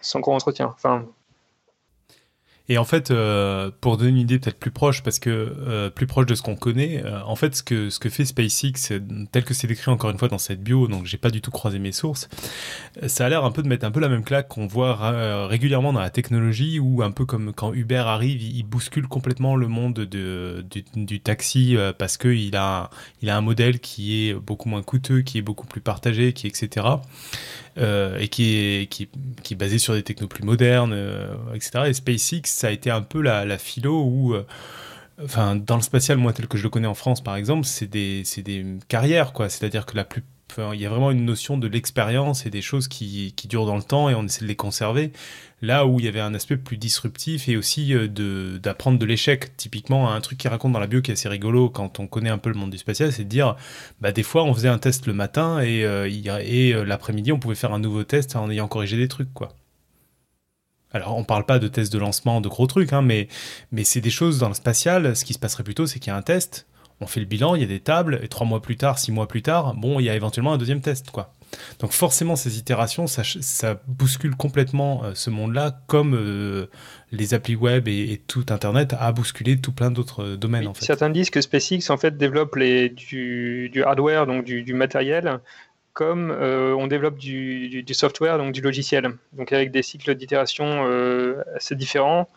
sans 0.00 0.20
gros 0.20 0.34
entretien. 0.34 0.72
Enfin, 0.74 1.06
et 2.70 2.76
en 2.76 2.84
fait, 2.84 3.10
euh, 3.10 3.70
pour 3.80 3.96
donner 3.96 4.10
une 4.10 4.18
idée 4.18 4.38
peut-être 4.38 4.58
plus 4.58 4.70
proche, 4.70 5.02
parce 5.02 5.18
que 5.18 5.30
euh, 5.30 5.88
plus 5.88 6.06
proche 6.06 6.26
de 6.26 6.34
ce 6.34 6.42
qu'on 6.42 6.54
connaît, 6.54 7.02
euh, 7.02 7.22
en 7.24 7.34
fait, 7.34 7.56
ce 7.56 7.62
que, 7.62 8.08
fait 8.10 8.26
SpaceX, 8.26 8.92
tel 9.32 9.44
que 9.44 9.54
c'est 9.54 9.66
décrit 9.66 9.90
encore 9.90 10.10
une 10.10 10.18
fois 10.18 10.28
dans 10.28 10.38
cette 10.38 10.62
bio, 10.62 10.86
donc 10.86 11.06
j'ai 11.06 11.16
pas 11.16 11.30
du 11.30 11.40
tout 11.40 11.50
croisé 11.50 11.78
mes 11.78 11.92
sources, 11.92 12.28
ça 13.06 13.24
a 13.24 13.28
l'air 13.30 13.44
un 13.44 13.50
peu 13.52 13.62
de 13.62 13.68
mettre 13.68 13.86
un 13.86 13.90
peu 13.90 14.00
la 14.00 14.10
même 14.10 14.22
claque 14.22 14.48
qu'on 14.48 14.66
voit 14.66 15.46
régulièrement 15.46 15.94
dans 15.94 16.00
la 16.00 16.10
technologie, 16.10 16.78
où 16.78 17.02
un 17.02 17.10
peu 17.10 17.24
comme 17.24 17.54
quand 17.54 17.72
Uber 17.72 17.96
arrive, 17.96 18.42
il, 18.42 18.64
bouscule 18.68 19.08
complètement 19.08 19.56
le 19.56 19.66
monde 19.66 19.94
de, 19.94 20.62
du, 20.94 21.20
taxi 21.20 21.76
parce 21.96 22.18
qu'il 22.18 22.54
a, 22.54 22.90
il 23.22 23.30
a 23.30 23.36
un 23.36 23.40
modèle 23.40 23.80
qui 23.80 24.28
est 24.28 24.34
beaucoup 24.34 24.68
moins 24.68 24.82
coûteux, 24.82 25.22
qui 25.22 25.38
est 25.38 25.42
beaucoup 25.42 25.66
plus 25.66 25.80
partagé, 25.80 26.28
etc. 26.28 26.86
Euh, 27.78 28.18
et 28.18 28.28
qui 28.28 28.56
est, 28.56 28.86
qui, 28.88 29.08
est 29.50 29.56
basé 29.56 29.78
sur 29.78 29.94
des 29.94 30.02
technos 30.02 30.26
plus 30.26 30.42
modernes, 30.42 30.92
euh, 30.92 31.28
etc. 31.54 31.84
Et 31.86 31.92
SpaceX, 31.92 32.42
ça 32.46 32.68
a 32.68 32.70
été 32.70 32.90
un 32.90 33.02
peu 33.02 33.20
la, 33.20 33.44
la 33.44 33.56
philo 33.56 34.02
où, 34.02 34.34
euh, 34.34 34.44
enfin, 35.22 35.54
dans 35.54 35.76
le 35.76 35.82
spatial, 35.82 36.18
moi 36.18 36.32
tel 36.32 36.48
que 36.48 36.58
je 36.58 36.64
le 36.64 36.70
connais 36.70 36.88
en 36.88 36.94
France 36.94 37.22
par 37.22 37.36
exemple, 37.36 37.66
c'est 37.66 37.86
des, 37.86 38.24
des 38.38 38.66
carrières, 38.88 39.32
quoi. 39.32 39.48
C'est-à-dire 39.48 39.86
que 39.86 39.96
la 39.96 40.04
il 40.56 40.80
y 40.80 40.86
a 40.86 40.88
vraiment 40.88 41.10
une 41.10 41.24
notion 41.24 41.58
de 41.58 41.66
l'expérience 41.66 42.46
et 42.46 42.50
des 42.50 42.62
choses 42.62 42.88
qui, 42.88 43.34
durent 43.48 43.66
dans 43.66 43.76
le 43.76 43.82
temps 43.82 44.08
et 44.08 44.14
on 44.14 44.24
essaie 44.24 44.42
de 44.42 44.48
les 44.48 44.56
conserver. 44.56 45.12
Là 45.60 45.86
où 45.86 45.98
il 45.98 46.06
y 46.06 46.08
avait 46.08 46.20
un 46.20 46.34
aspect 46.34 46.56
plus 46.56 46.76
disruptif 46.76 47.48
et 47.48 47.56
aussi 47.56 47.92
euh, 47.92 48.06
de 48.06 48.58
d'apprendre 48.62 48.98
de 48.98 49.04
l'échec. 49.04 49.56
Typiquement, 49.56 50.12
un 50.12 50.20
truc 50.20 50.38
qui 50.38 50.46
raconte 50.46 50.72
dans 50.72 50.78
la 50.78 50.86
bio 50.86 51.02
qui 51.02 51.10
est 51.10 51.14
assez 51.14 51.28
rigolo 51.28 51.68
quand 51.68 51.98
on 51.98 52.06
connaît 52.06 52.30
un 52.30 52.38
peu 52.38 52.48
le 52.50 52.54
monde 52.54 52.70
du 52.70 52.78
spatial, 52.78 53.12
c'est 53.12 53.24
de 53.24 53.28
dire, 53.28 53.56
bah, 54.00 54.12
des 54.12 54.22
fois 54.22 54.44
on 54.44 54.54
faisait 54.54 54.68
un 54.68 54.78
test 54.78 55.06
le 55.06 55.14
matin 55.14 55.60
et, 55.60 55.84
euh, 55.84 56.08
et 56.08 56.74
euh, 56.74 56.84
l'après-midi 56.84 57.32
on 57.32 57.40
pouvait 57.40 57.56
faire 57.56 57.72
un 57.72 57.80
nouveau 57.80 58.04
test 58.04 58.36
en 58.36 58.48
ayant 58.50 58.68
corrigé 58.68 58.96
des 58.96 59.08
trucs, 59.08 59.32
quoi. 59.34 59.48
Alors, 60.92 61.16
on 61.16 61.24
parle 61.24 61.44
pas 61.44 61.58
de 61.58 61.68
test 61.68 61.92
de 61.92 61.98
lancement, 61.98 62.40
de 62.40 62.48
gros 62.48 62.66
trucs, 62.66 62.92
hein, 62.92 63.02
mais, 63.02 63.28
mais 63.72 63.84
c'est 63.84 64.00
des 64.00 64.10
choses 64.10 64.38
dans 64.38 64.48
le 64.48 64.54
spatial. 64.54 65.14
Ce 65.16 65.24
qui 65.24 65.34
se 65.34 65.38
passerait 65.38 65.62
plutôt, 65.62 65.86
c'est 65.86 65.98
qu'il 65.98 66.10
y 66.10 66.14
a 66.14 66.16
un 66.16 66.22
test, 66.22 66.66
on 67.00 67.06
fait 67.06 67.20
le 67.20 67.26
bilan, 67.26 67.54
il 67.54 67.60
y 67.60 67.64
a 67.64 67.68
des 67.68 67.80
tables, 67.80 68.20
et 68.22 68.28
trois 68.28 68.46
mois 68.46 68.60
plus 68.60 68.76
tard, 68.76 68.98
six 68.98 69.12
mois 69.12 69.28
plus 69.28 69.42
tard, 69.42 69.74
bon, 69.74 70.00
il 70.00 70.04
y 70.04 70.10
a 70.10 70.16
éventuellement 70.16 70.52
un 70.52 70.58
deuxième 70.58 70.80
test, 70.80 71.10
quoi. 71.10 71.32
Donc 71.78 71.92
forcément, 71.92 72.36
ces 72.36 72.58
itérations, 72.58 73.06
ça, 73.06 73.80
bouscule 73.86 74.36
complètement 74.36 75.04
euh, 75.04 75.12
ce 75.14 75.30
monde-là, 75.30 75.80
comme 75.86 76.14
euh, 76.14 76.66
les 77.12 77.34
applis 77.34 77.56
web 77.56 77.88
et, 77.88 78.20
tout 78.26 78.44
Internet 78.50 78.94
a 78.98 79.12
bousculé 79.12 79.58
tout 79.58 79.72
plein 79.72 79.90
d'autres 79.90 80.24
euh, 80.24 80.36
domaines. 80.36 80.66
en 80.66 80.74
fait. 80.74 80.84
Certains 80.84 81.10
disent 81.10 81.30
que 81.30 81.40
SpaceX 81.40 81.90
en 81.90 81.96
fait 81.96 82.16
développe 82.16 82.56
les, 82.56 82.90
du, 82.90 83.82
hardware, 83.84 84.26
donc 84.26 84.44
du, 84.44 84.74
matériel, 84.74 85.40
comme 85.92 86.30
on 86.30 86.86
développe 86.86 87.18
du, 87.18 87.82
du, 87.82 87.94
software, 87.94 88.38
donc 88.38 88.52
du 88.52 88.60
logiciel, 88.60 89.10
donc 89.32 89.52
avec 89.52 89.70
des 89.70 89.82
cycles 89.82 90.14
d'itération 90.14 90.86
assez 91.56 91.74
différents 91.74 92.28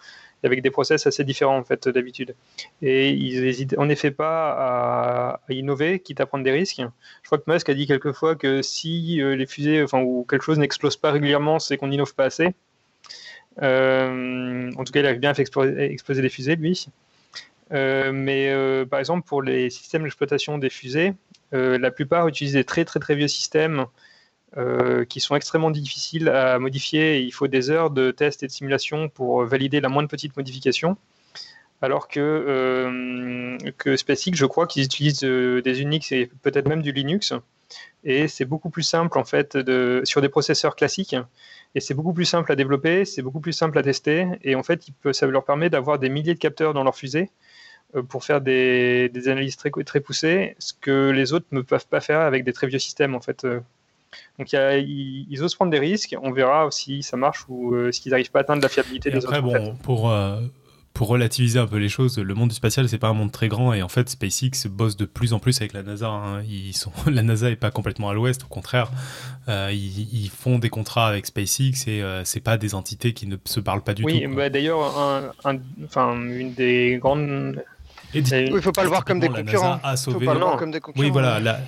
avec 0.44 0.62
des 0.62 0.72
process 0.72 1.08
assez 1.08 1.24
différents 1.24 1.58
en 1.58 1.64
fait 1.64 1.88
d'habitude. 1.88 2.36
Et 2.82 3.10
ils 3.12 3.42
n'hésitent 3.42 3.76
en 3.78 3.90
effet 3.90 4.12
pas 4.12 4.52
à, 4.58 5.42
innover, 5.50 6.00
quitte 6.00 6.22
à 6.22 6.26
prendre 6.26 6.44
des 6.44 6.52
risques. 6.52 6.82
Je 7.22 7.28
crois 7.28 7.38
que 7.38 7.52
Musk 7.52 7.70
a 7.70 7.74
dit 7.74 7.88
quelquefois 7.88 8.36
que 8.36 8.62
si 8.62 9.22
euh, 9.22 9.36
les 9.36 9.46
fusées, 9.46 9.84
enfin 9.84 10.02
ou 10.02 10.26
quelque 10.30 10.44
chose 10.44 10.60
n'explose 10.60 10.98
pas 10.98 11.12
régulièrement, 11.12 11.60
c'est 11.60 11.78
qu'on 11.78 11.88
n'innove 11.88 12.16
pas 12.16 12.26
assez. 12.26 12.54
Euh, 13.62 14.72
en 14.76 14.84
tout 14.84 14.94
cas, 14.94 15.02
il 15.02 15.06
arrive 15.06 15.20
bien 15.20 15.32
à 15.32 15.34
faire 15.34 15.44
exploser, 15.44 16.22
les 16.22 16.30
fusées, 16.30 16.56
lui. 16.56 16.88
Euh, 17.74 18.12
mais 18.12 18.54
par 18.86 19.00
exemple, 19.00 19.28
pour 19.28 19.42
les 19.42 19.70
systèmes 19.70 20.04
d'exploitation 20.04 20.58
des 20.58 20.70
fusées, 20.70 21.14
la 21.52 21.92
plupart 21.92 22.28
utilisent 22.28 22.54
des 22.54 22.64
très 22.64 22.86
très 22.86 23.00
très 23.00 23.16
vieux 23.16 23.28
systèmes 23.28 23.86
euh, 24.58 25.06
qui 25.06 25.22
sont 25.22 25.38
extrêmement 25.38 25.72
difficiles 25.72 26.28
à 26.28 26.60
modifier. 26.60 27.22
il 27.22 27.32
faut 27.32 27.48
des 27.48 27.70
heures 27.70 27.90
de 27.90 28.12
tests 28.12 28.44
et 28.44 28.48
de 28.48 28.52
simulation 28.52 29.08
pour 29.08 29.46
valider 29.46 29.80
la 29.80 29.88
moindre 29.88 30.10
petite 30.10 30.36
modification. 30.36 30.98
Alors 31.82 32.10
que, 32.10 32.20
euh, 32.20 33.96
SpaceX, 33.96 34.36
je 34.36 34.46
crois 34.46 34.68
qu'ils 34.68 34.84
utilisent 34.84 35.24
euh, 35.24 35.62
des 35.62 35.82
Unix 35.82 36.12
et 36.12 36.30
peut-être 36.42 36.68
même 36.68 36.82
du 36.82 36.92
Linux. 36.92 37.34
Et 38.04 38.28
c'est 38.28 38.44
beaucoup 38.44 38.70
plus 38.70 38.84
simple 38.84 39.18
en 39.18 39.24
fait 39.24 39.58
sur 40.04 40.22
des 40.22 40.30
processeurs 40.30 40.76
classiques. 40.76 41.16
Et 41.74 41.80
c'est 41.80 41.94
beaucoup 41.94 42.14
plus 42.14 42.26
simple 42.26 42.52
à 42.52 42.58
développer, 42.58 43.06
c'est 43.06 43.22
beaucoup 43.22 43.40
plus 43.40 43.54
simple 43.54 43.78
à 43.78 43.84
tester. 43.84 44.28
Et 44.44 44.56
en 44.56 44.64
fait, 44.64 44.84
ça 45.14 45.28
leur 45.28 45.46
permet 45.46 45.70
d'avoir 45.70 45.98
des 45.98 46.10
milliers 46.10 46.34
de 46.34 46.40
capteurs 46.40 46.74
dans 46.74 46.84
leur 46.84 46.98
fusée 46.98 47.30
pour 48.10 48.26
faire 48.26 48.42
des, 48.42 49.08
des, 49.10 49.30
analyses 49.30 49.56
très, 49.56 49.72
très 49.86 50.02
poussées, 50.02 50.56
ce 50.60 50.74
que 50.74 51.12
les 51.12 51.32
autres 51.32 51.48
ne 51.52 51.62
peuvent 51.62 51.88
pas 51.88 52.02
faire 52.02 52.20
avec 52.20 52.44
des 52.44 52.54
très 52.54 52.68
vieux 52.68 52.80
systèmes 52.80 53.16
en 53.16 53.22
fait. 53.22 53.46
Donc 54.40 54.52
ils, 54.54 55.44
osent 55.44 55.56
prendre 55.56 55.72
des 55.72 55.80
risques. 55.80 56.16
On 56.22 56.32
verra 56.32 56.68
si 56.72 57.04
ça 57.04 57.18
marche 57.18 57.46
ou 57.48 57.74
euh, 57.74 57.92
si 57.92 58.04
ils 58.06 58.12
n'arrivent 58.12 58.32
pas 58.32 58.40
à 58.40 58.42
atteindre 58.42 58.62
la 58.62 58.70
fiabilité 58.70 59.12
des 59.12 59.24
après, 59.26 59.40
autres. 59.40 59.60
Bon, 59.60 59.76
pour, 59.84 60.12
euh, 60.12 60.42
pour 60.94 61.08
relativiser 61.08 61.60
un 61.60 61.68
peu 61.68 61.78
les 61.78 61.90
choses, 61.90 62.18
le 62.18 62.34
monde 62.34 62.50
du 62.50 62.56
spatial, 62.56 62.88
c'est 62.90 62.98
pas 62.98 63.08
un 63.08 63.14
monde 63.14 63.32
très 63.32 63.48
grand 63.48 63.74
et 63.74 63.82
en 63.82 63.88
fait, 63.88 64.10
SpaceX 64.10 64.68
bosse 64.70 64.98
de 64.98 65.06
plus 65.06 65.34
en 65.34 65.40
plus 65.40 65.60
avec 65.62 65.74
la 65.74 65.84
NASA. 65.84 66.08
Hein. 66.08 66.44
Ils 66.44 66.76
sont, 66.76 66.92
la 67.12 67.24
NASA 67.24 67.50
est 67.50 67.56
pas 67.56 67.72
complètement 67.72 68.10
à 68.10 68.14
l'ouest, 68.14 68.44
au 68.44 68.48
contraire, 68.48 68.92
euh, 69.48 69.72
ils, 69.72 70.30
font 70.30 70.60
des 70.60 70.70
contrats 70.70 71.08
avec 71.08 71.26
SpaceX 71.26 71.88
et 71.88 72.04
c'est 72.24 72.42
pas 72.42 72.58
des 72.58 72.76
entités 72.76 73.14
qui 73.14 73.28
ne 73.28 73.38
se 73.46 73.60
parlent 73.60 73.84
pas 73.84 73.94
du 73.94 74.04
tout. 74.04 74.10
Oui, 74.10 74.26
bah, 74.28 74.50
d'ailleurs, 74.50 74.98
un, 75.46 75.60
une 76.30 76.54
des 76.54 76.98
grandes 77.02 77.64
il 78.14 78.54
ne 78.54 78.60
faut 78.60 78.72
pas 78.72 78.84
le 78.84 78.90
voir 78.90 79.06
comme 79.06 79.20
des 79.20 79.30
concurrents. 79.30 79.80
A 79.84 79.96
sauvé... 79.96 80.20
Faut 80.20 80.26
pas 80.26 80.34
le 80.34 80.40
voir 80.40 80.58
comme 80.58 80.72
des 80.72 80.80
concurrents. 80.80 81.04
Oui, 81.04 81.12
voilà. 81.12 81.40
La, 81.40 81.60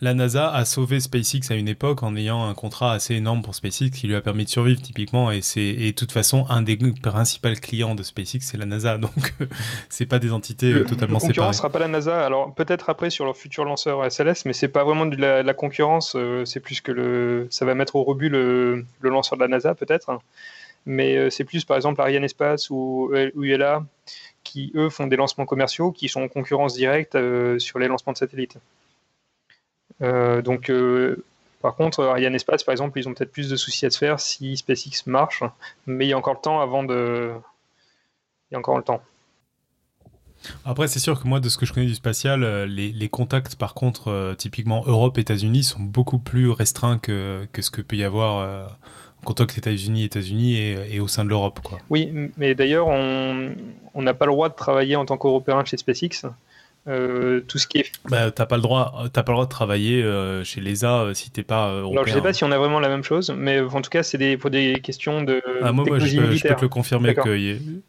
la 0.00 0.12
NASA 0.12 0.52
a 0.52 0.66
sauvé 0.66 1.00
SpaceX 1.00 1.50
à 1.50 1.54
une 1.54 1.68
époque 1.68 2.02
en 2.02 2.16
ayant 2.16 2.44
un 2.44 2.52
contrat 2.52 2.92
assez 2.92 3.14
énorme 3.14 3.40
pour 3.40 3.54
SpaceX 3.54 3.90
qui 3.90 4.06
lui 4.06 4.14
a 4.14 4.20
permis 4.20 4.44
de 4.44 4.50
survivre 4.50 4.80
typiquement 4.82 5.30
et 5.30 5.40
c'est 5.40 5.72
de 5.72 5.90
toute 5.92 6.12
façon 6.12 6.44
un 6.50 6.60
des 6.60 6.76
principaux 7.02 7.48
clients 7.60 7.94
de 7.94 8.02
SpaceX 8.02 8.40
c'est 8.40 8.58
la 8.58 8.66
NASA 8.66 8.98
donc 8.98 9.34
c'est 9.88 10.04
pas 10.04 10.18
des 10.18 10.32
entités 10.32 10.72
euh, 10.72 10.84
totalement 10.84 11.18
séparées. 11.18 11.28
La 11.28 11.34
concurrence 11.34 11.56
sera 11.56 11.70
pas 11.70 11.78
la 11.78 11.88
NASA 11.88 12.26
alors 12.26 12.54
peut-être 12.54 12.90
après 12.90 13.08
sur 13.08 13.24
leur 13.24 13.36
futur 13.36 13.64
lanceur 13.64 14.10
SLS 14.10 14.44
mais 14.44 14.52
c'est 14.52 14.68
pas 14.68 14.84
vraiment 14.84 15.06
de 15.06 15.16
la, 15.16 15.54
concurrence 15.54 16.14
euh, 16.14 16.44
c'est 16.44 16.60
plus 16.60 16.82
que 16.82 16.92
le 16.92 17.46
ça 17.50 17.64
va 17.64 17.74
mettre 17.74 17.96
au 17.96 18.04
rebut 18.04 18.28
le, 18.28 18.84
lanceur 19.00 19.38
de 19.38 19.42
la 19.42 19.48
NASA 19.48 19.74
peut-être 19.74 20.20
mais 20.84 21.16
euh, 21.16 21.30
c'est 21.30 21.44
plus 21.44 21.64
par 21.64 21.78
exemple 21.78 22.02
Ariane 22.02 22.24
Espace 22.24 22.68
ou 22.68 23.10
ULA 23.34 23.82
qui 24.44 24.72
eux 24.74 24.90
font 24.90 25.06
des 25.06 25.16
lancements 25.16 25.46
commerciaux 25.46 25.90
qui 25.90 26.10
sont 26.10 26.20
en 26.20 26.28
concurrence 26.28 26.74
directe 26.74 27.16
sur 27.58 27.78
les 27.78 27.88
lancements 27.88 28.12
de 28.12 28.18
satellites. 28.18 28.58
Euh, 30.02 30.42
donc, 30.42 30.70
euh, 30.70 31.24
par 31.62 31.74
contre, 31.74 32.04
Ariane 32.04 32.34
Espace, 32.34 32.64
par 32.64 32.72
exemple, 32.72 32.98
ils 32.98 33.08
ont 33.08 33.14
peut-être 33.14 33.32
plus 33.32 33.48
de 33.48 33.56
soucis 33.56 33.86
à 33.86 33.90
se 33.90 33.98
faire 33.98 34.20
si 34.20 34.56
SpaceX 34.56 35.06
marche, 35.06 35.42
mais 35.86 36.06
il 36.06 36.10
y 36.10 36.12
a 36.12 36.18
encore 36.18 36.34
le 36.34 36.40
temps 36.40 36.60
avant 36.60 36.84
de. 36.84 37.32
Il 38.50 38.54
y 38.54 38.56
a 38.56 38.58
encore 38.58 38.76
le 38.76 38.84
temps. 38.84 39.00
Après, 40.64 40.86
c'est 40.86 41.00
sûr 41.00 41.20
que 41.20 41.26
moi, 41.26 41.40
de 41.40 41.48
ce 41.48 41.58
que 41.58 41.66
je 41.66 41.72
connais 41.72 41.86
du 41.86 41.94
spatial, 41.94 42.44
euh, 42.44 42.66
les, 42.66 43.08
contacts, 43.08 43.56
par 43.56 43.74
contre, 43.74 44.34
typiquement 44.38 44.84
Europe-États-Unis, 44.86 45.64
sont 45.64 45.80
beaucoup 45.80 46.18
plus 46.18 46.50
restreints 46.50 46.98
que, 46.98 47.48
que, 47.52 47.62
ce 47.62 47.70
que 47.70 47.80
peut 47.80 47.96
y 47.96 48.04
avoir 48.04 48.38
euh, 48.38 48.66
en 49.22 49.24
contact 49.24 49.58
États-Unis, 49.58 50.04
États-Unis 50.04 50.56
et, 50.56 50.94
et, 50.96 51.00
au 51.00 51.08
sein 51.08 51.24
de 51.24 51.30
l'Europe. 51.30 51.58
Oui, 51.90 52.12
mais 52.36 52.54
d'ailleurs, 52.54 52.86
on 52.86 54.02
n'a 54.02 54.14
pas 54.14 54.26
le 54.26 54.32
droit 54.32 54.48
de 54.48 54.54
travailler 54.54 54.94
en 54.94 55.06
tant 55.06 55.16
qu'Européen 55.16 55.64
chez 55.64 55.78
SpaceX. 55.78 56.28
Euh, 56.88 57.40
tout 57.40 57.58
ce 57.58 57.66
qui 57.66 57.78
est. 57.78 57.90
Bah, 58.08 58.30
t'as 58.30 58.46
pas 58.46 58.54
le 58.54 58.62
droit, 58.62 59.06
t'as 59.12 59.24
pas 59.24 59.32
le 59.32 59.36
droit 59.36 59.46
de 59.46 59.50
travailler 59.50 60.04
euh, 60.04 60.44
chez 60.44 60.60
l'ESA 60.60 61.00
euh, 61.00 61.14
si 61.14 61.30
t'es 61.30 61.42
pas 61.42 61.72
européen. 61.72 62.02
Alors 62.02 62.06
je 62.06 62.12
sais 62.12 62.22
pas 62.22 62.32
si 62.32 62.44
on 62.44 62.52
a 62.52 62.58
vraiment 62.58 62.78
la 62.78 62.88
même 62.88 63.02
chose, 63.02 63.34
mais 63.36 63.60
en 63.60 63.82
tout 63.82 63.90
cas 63.90 64.04
c'est 64.04 64.18
des, 64.18 64.36
pour 64.36 64.50
des 64.50 64.80
questions 64.80 65.22
de. 65.22 65.42
Ah, 65.62 65.72
moi, 65.72 65.84
je, 65.84 66.46
peux, 66.46 66.54
te 66.54 66.62
le 66.62 66.68
confirmer 66.68 67.14
que 67.14 67.36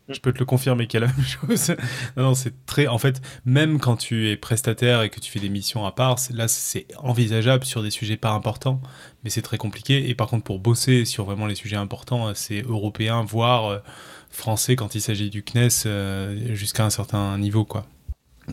je 0.09 0.19
peux 0.19 0.33
te 0.33 0.39
le 0.39 0.45
confirmer 0.45 0.87
qu'il 0.87 0.99
y 0.99 1.03
a 1.03 1.07
la 1.07 1.13
même 1.15 1.25
chose. 1.25 1.75
non, 2.17 2.23
non, 2.23 2.33
c'est 2.33 2.53
très, 2.65 2.87
en 2.87 2.97
fait, 2.97 3.21
même 3.45 3.79
quand 3.79 3.97
tu 3.97 4.29
es 4.29 4.35
prestataire 4.35 5.03
et 5.03 5.09
que 5.09 5.19
tu 5.19 5.31
fais 5.31 5.39
des 5.39 5.49
missions 5.49 5.85
à 5.85 5.91
part, 5.91 6.17
là 6.33 6.47
c'est 6.47 6.87
envisageable 6.97 7.65
sur 7.65 7.83
des 7.83 7.91
sujets 7.91 8.17
pas 8.17 8.31
importants, 8.31 8.81
mais 9.23 9.29
c'est 9.29 9.43
très 9.43 9.57
compliqué. 9.57 10.09
Et 10.09 10.15
par 10.15 10.27
contre 10.27 10.43
pour 10.43 10.57
bosser 10.57 11.05
sur 11.05 11.25
vraiment 11.25 11.45
les 11.45 11.55
sujets 11.55 11.75
importants, 11.75 12.33
c'est 12.33 12.63
européen, 12.63 13.23
voire 13.27 13.83
français 14.31 14.75
quand 14.75 14.95
il 14.95 15.01
s'agit 15.01 15.29
du 15.29 15.43
CNES 15.43 16.55
jusqu'à 16.55 16.83
un 16.83 16.89
certain 16.89 17.37
niveau, 17.37 17.63
quoi. 17.63 17.85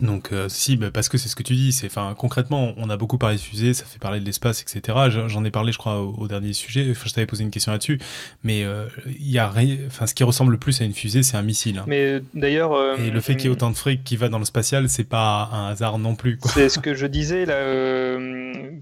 Donc 0.01 0.33
euh, 0.33 0.49
si, 0.49 0.75
bah, 0.75 0.91
parce 0.93 1.07
que 1.07 1.17
c'est 1.17 1.29
ce 1.29 1.35
que 1.35 1.43
tu 1.43 1.53
dis. 1.53 1.71
C'est, 1.71 1.87
enfin, 1.87 2.15
concrètement, 2.17 2.73
on 2.77 2.89
a 2.89 2.97
beaucoup 2.97 3.17
parlé 3.17 3.37
de 3.37 3.41
fusée, 3.41 3.73
ça 3.73 3.85
fait 3.85 3.99
parler 3.99 4.19
de 4.19 4.25
l'espace, 4.25 4.61
etc. 4.61 4.97
J'en 5.27 5.45
ai 5.45 5.51
parlé, 5.51 5.71
je 5.71 5.77
crois, 5.77 6.01
au, 6.01 6.27
dernier 6.27 6.51
sujet. 6.51 6.87
Enfin, 6.91 7.03
je 7.05 7.13
t'avais 7.13 7.27
posé 7.27 7.43
une 7.43 7.51
question 7.51 7.71
là-dessus, 7.71 7.99
mais 8.43 8.65
euh, 8.65 8.87
il 9.07 9.31
y 9.31 9.39
a 9.39 9.49
rien. 9.49 9.77
Enfin, 9.87 10.05
ce 10.05 10.13
qui 10.13 10.25
ressemble 10.25 10.51
le 10.51 10.57
plus 10.57 10.81
à 10.81 10.83
une 10.83 10.93
fusée, 10.93 11.23
c'est 11.23 11.37
un 11.37 11.41
missile. 11.41 11.77
Hein. 11.77 11.85
Mais 11.87 12.21
d'ailleurs. 12.33 12.73
Euh, 12.73 12.97
Et 12.97 13.09
le 13.09 13.21
fait 13.21 13.35
qu'il 13.35 13.45
y 13.45 13.47
ait 13.47 13.51
autant 13.51 13.71
de 13.71 13.77
fric 13.77 14.03
qui 14.03 14.17
va 14.17 14.27
dans 14.27 14.39
le 14.39 14.45
spatial, 14.45 14.89
c'est 14.89 15.05
pas 15.05 15.49
un 15.53 15.69
hasard 15.69 15.97
non 15.97 16.15
plus. 16.15 16.39
C'est 16.43 16.67
ce 16.67 16.79
que 16.79 16.93
je 16.93 17.07
disais 17.07 17.45
là. 17.45 18.17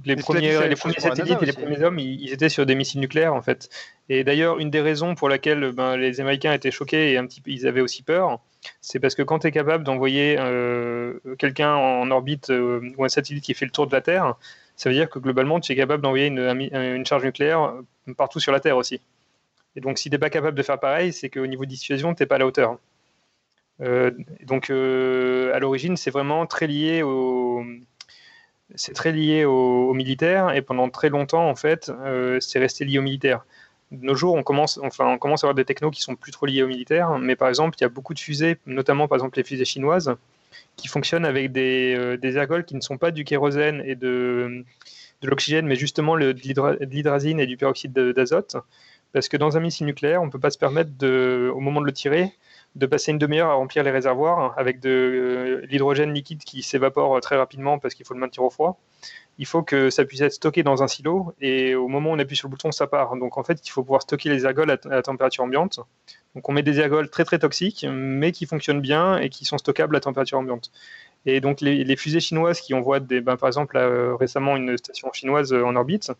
les, 0.06 0.16
premiers, 0.16 0.68
les 0.68 0.76
premiers 0.76 1.00
satellites 1.00 1.42
et 1.42 1.46
les 1.46 1.54
premiers 1.54 1.84
hommes, 1.84 2.00
ils, 2.00 2.34
étaient 2.34 2.50
sur 2.50 2.66
des 2.66 2.74
missiles 2.74 3.02
nucléaires 3.02 3.36
en 3.36 3.42
fait. 3.44 3.70
Et 4.10 4.24
d'ailleurs, 4.24 4.60
une 4.60 4.72
des 4.72 4.82
raisons 4.82 5.14
pour 5.14 5.30
laquelle 5.30 5.72
ben, 5.74 5.96
les 5.96 6.20
Américains 6.20 6.54
étaient 6.54 6.72
choqués 6.72 7.12
et 7.12 7.18
un 7.18 7.26
petit 7.28 7.40
peu, 7.40 7.52
ils 7.52 7.68
avaient 7.68 7.82
aussi 7.82 8.02
peur, 8.02 8.40
c'est 8.82 9.00
parce 9.00 9.16
que 9.16 9.22
quand 9.22 9.40
tu 9.40 9.48
es 9.48 9.52
capable 9.52 9.84
d'envoyer 9.84 10.38
euh, 10.40 11.20
quelqu'un 11.38 11.74
en 11.74 12.10
orbite 12.12 12.50
euh, 12.50 12.92
ou 12.98 13.06
un 13.06 13.10
satellite 13.10 13.44
qui 13.44 13.54
fait 13.54 13.66
le 13.66 13.72
tour 13.72 13.88
de 13.88 13.92
la 13.92 14.02
Terre, 14.02 14.36
ça 14.76 14.90
veut 14.90 14.96
dire 14.96 15.10
que 15.10 15.20
globalement, 15.20 15.60
tu 15.60 15.72
es 15.72 15.76
capable 15.76 16.02
d'envoyer 16.02 16.28
une, 16.28 16.40
une, 16.40 17.06
charge 17.06 17.24
nucléaire 17.24 17.74
partout 18.18 18.40
sur 18.40 18.52
la 18.52 18.60
Terre 18.60 18.78
aussi. 18.78 19.00
Et 19.76 19.82
donc, 19.82 19.98
si 19.98 20.10
tu 20.10 20.16
n'es 20.16 20.20
pas 20.20 20.30
capable 20.30 20.58
de 20.58 20.64
faire 20.64 20.80
pareil, 20.80 21.14
c'est 21.14 21.30
qu'au 21.30 21.46
niveau 21.48 21.66
de 21.66 21.70
dissuasion, 21.70 22.14
tu 22.16 22.24
n'es 22.24 22.28
pas 22.28 22.36
à 22.36 22.40
la 22.40 22.48
hauteur. 22.48 22.78
Euh, 23.82 24.12
donc, 24.44 24.70
à 24.70 25.60
l'origine, 25.60 25.98
c'est 25.98 26.12
vraiment 26.12 26.46
très 26.46 26.68
lié 26.68 27.04
au 27.04 27.64
c'est 28.76 28.94
très 28.94 29.12
lié 29.12 29.46
au, 29.46 29.94
militaire 29.94 30.54
et 30.56 30.62
pendant 30.62 30.90
très 30.90 31.10
longtemps, 31.10 31.48
en 31.48 31.56
fait, 31.56 31.90
euh, 31.90 32.40
c'est 32.40 32.60
resté 32.60 32.86
lié 32.86 33.00
au 33.00 33.02
militaire. 33.02 33.46
De 33.92 34.06
nos 34.06 34.16
jours, 34.16 34.36
on 34.36 34.44
commence, 34.44 34.80
enfin, 34.84 35.06
on 35.08 35.18
commence 35.18 35.44
à 35.44 35.48
avoir 35.48 35.56
des 35.56 35.66
technos 35.66 35.92
qui 35.92 36.02
sont 36.02 36.16
plus 36.16 36.32
trop 36.32 36.46
liés 36.46 36.64
au 36.64 36.68
militaire, 36.68 37.20
mais 37.20 37.36
par 37.36 37.48
exemple, 37.50 37.78
il 37.80 37.84
y 37.84 37.86
a 37.86 37.90
beaucoup 37.90 38.14
de 38.14 38.20
fusées, 38.20 38.58
notamment 38.66 39.08
par 39.08 39.18
exemple 39.18 39.38
les 39.38 39.44
fusées 39.44 39.66
chinoises, 39.66 40.16
qui 40.78 40.88
fonctionnent 40.88 41.26
avec 41.26 41.52
des, 41.52 41.96
euh, 41.98 42.18
des 42.18 42.38
ergols 42.38 42.66
qui 42.66 42.76
ne 42.76 42.82
sont 42.82 42.98
pas 42.98 43.12
du 43.12 43.24
kérosène 43.24 43.84
et 43.86 43.96
de, 43.96 44.64
de 45.22 45.28
l'oxygène, 45.28 45.68
mais 45.68 45.76
justement 45.76 46.18
de 46.18 46.32
l'hydrazine 46.86 47.40
et 47.40 47.46
du 47.46 47.58
peroxyde 47.58 47.94
d'azote. 47.94 48.58
Parce 49.12 49.30
que 49.30 49.38
dans 49.38 49.58
un 49.58 49.60
missile 49.60 49.86
nucléaire, 49.86 50.22
on 50.22 50.26
ne 50.26 50.32
peut 50.32 50.40
pas 50.40 50.50
se 50.50 50.58
permettre, 50.58 50.90
de, 50.98 51.52
au 51.54 51.60
moment 51.60 51.82
de 51.82 51.86
le 51.86 51.92
tirer, 51.92 52.32
de 52.76 52.86
passer 52.88 53.12
une 53.12 53.20
demi-heure 53.20 53.50
à 53.50 53.54
remplir 53.54 53.84
les 53.84 53.92
réservoirs 53.92 54.54
avec 54.58 54.80
de 54.80 54.90
euh, 54.90 55.66
l'hydrogène 55.68 56.14
liquide 56.14 56.44
qui 56.44 56.64
s'évapore 56.64 57.20
très 57.22 57.38
rapidement 57.38 57.78
parce 57.78 57.94
qu'il 57.94 58.06
faut 58.06 58.16
le 58.16 58.20
maintenir 58.20 58.44
au 58.44 58.50
froid. 58.50 58.80
Il 59.38 59.46
faut 59.46 59.64
que 59.64 59.90
ça 59.90 60.06
puisse 60.06 60.22
être 60.22 60.34
stocké 60.34 60.64
dans 60.64 60.82
un 60.82 60.88
silo 60.88 61.34
et 61.40 61.76
au 61.76 61.88
moment 61.88 62.12
où 62.12 62.14
on 62.14 62.20
appuie 62.20 62.36
sur 62.36 62.48
le 62.48 62.52
bouton, 62.52 62.72
ça 62.72 62.88
part. 62.88 63.16
Donc 63.16 63.38
en 63.38 63.44
fait, 63.44 63.60
il 63.66 63.70
faut 63.70 63.84
pouvoir 63.84 64.02
stocker 64.02 64.30
les 64.30 64.46
ergols 64.46 64.72
à, 64.72 65.02
température 65.02 65.44
ambiante. 65.44 65.80
Donc 66.36 66.50
on 66.50 66.54
met 66.54 66.64
des 66.64 66.80
ergols 66.80 67.10
très 67.10 67.26
très 67.26 67.40
toxiques, 67.40 67.86
mais 67.90 68.32
qui 68.32 68.46
fonctionnent 68.46 68.82
bien 68.82 69.18
et 69.18 69.30
qui 69.30 69.46
sont 69.46 69.58
stockables 69.58 69.96
à 69.96 70.00
température 70.00 70.40
ambiante. 70.40 70.72
Et 71.26 71.42
donc 71.42 71.62
les, 71.62 71.96
fusées 71.96 72.20
chinoises 72.20 72.60
qui 72.60 72.74
envoient 72.74 73.00
des, 73.00 73.22
ben, 73.22 73.38
par 73.38 73.48
exemple 73.48 73.78
euh, 73.78 74.16
récemment 74.16 74.56
une 74.56 74.78
station 74.78 75.12
chinoise 75.14 75.54
euh, 75.54 75.64
en 75.64 75.76
orbite, 75.76 76.12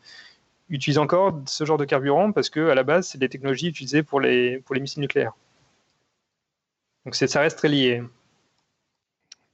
utilisent 0.70 1.00
encore 1.00 1.40
ce 1.46 1.66
genre 1.66 1.78
de 1.78 1.86
carburant 1.86 2.32
parce 2.32 2.50
que 2.50 2.70
à 2.70 2.76
la 2.76 2.84
base 2.84 3.08
c'est 3.08 3.18
des 3.18 3.30
technologies 3.30 3.68
utilisées 3.68 4.04
pour 4.04 4.22
les 4.22 4.62
missiles 4.72 5.02
nucléaires. 5.02 5.34
Donc 7.06 7.16
ça 7.16 7.40
reste 7.42 7.58
très 7.58 7.70
lié. 7.70 8.02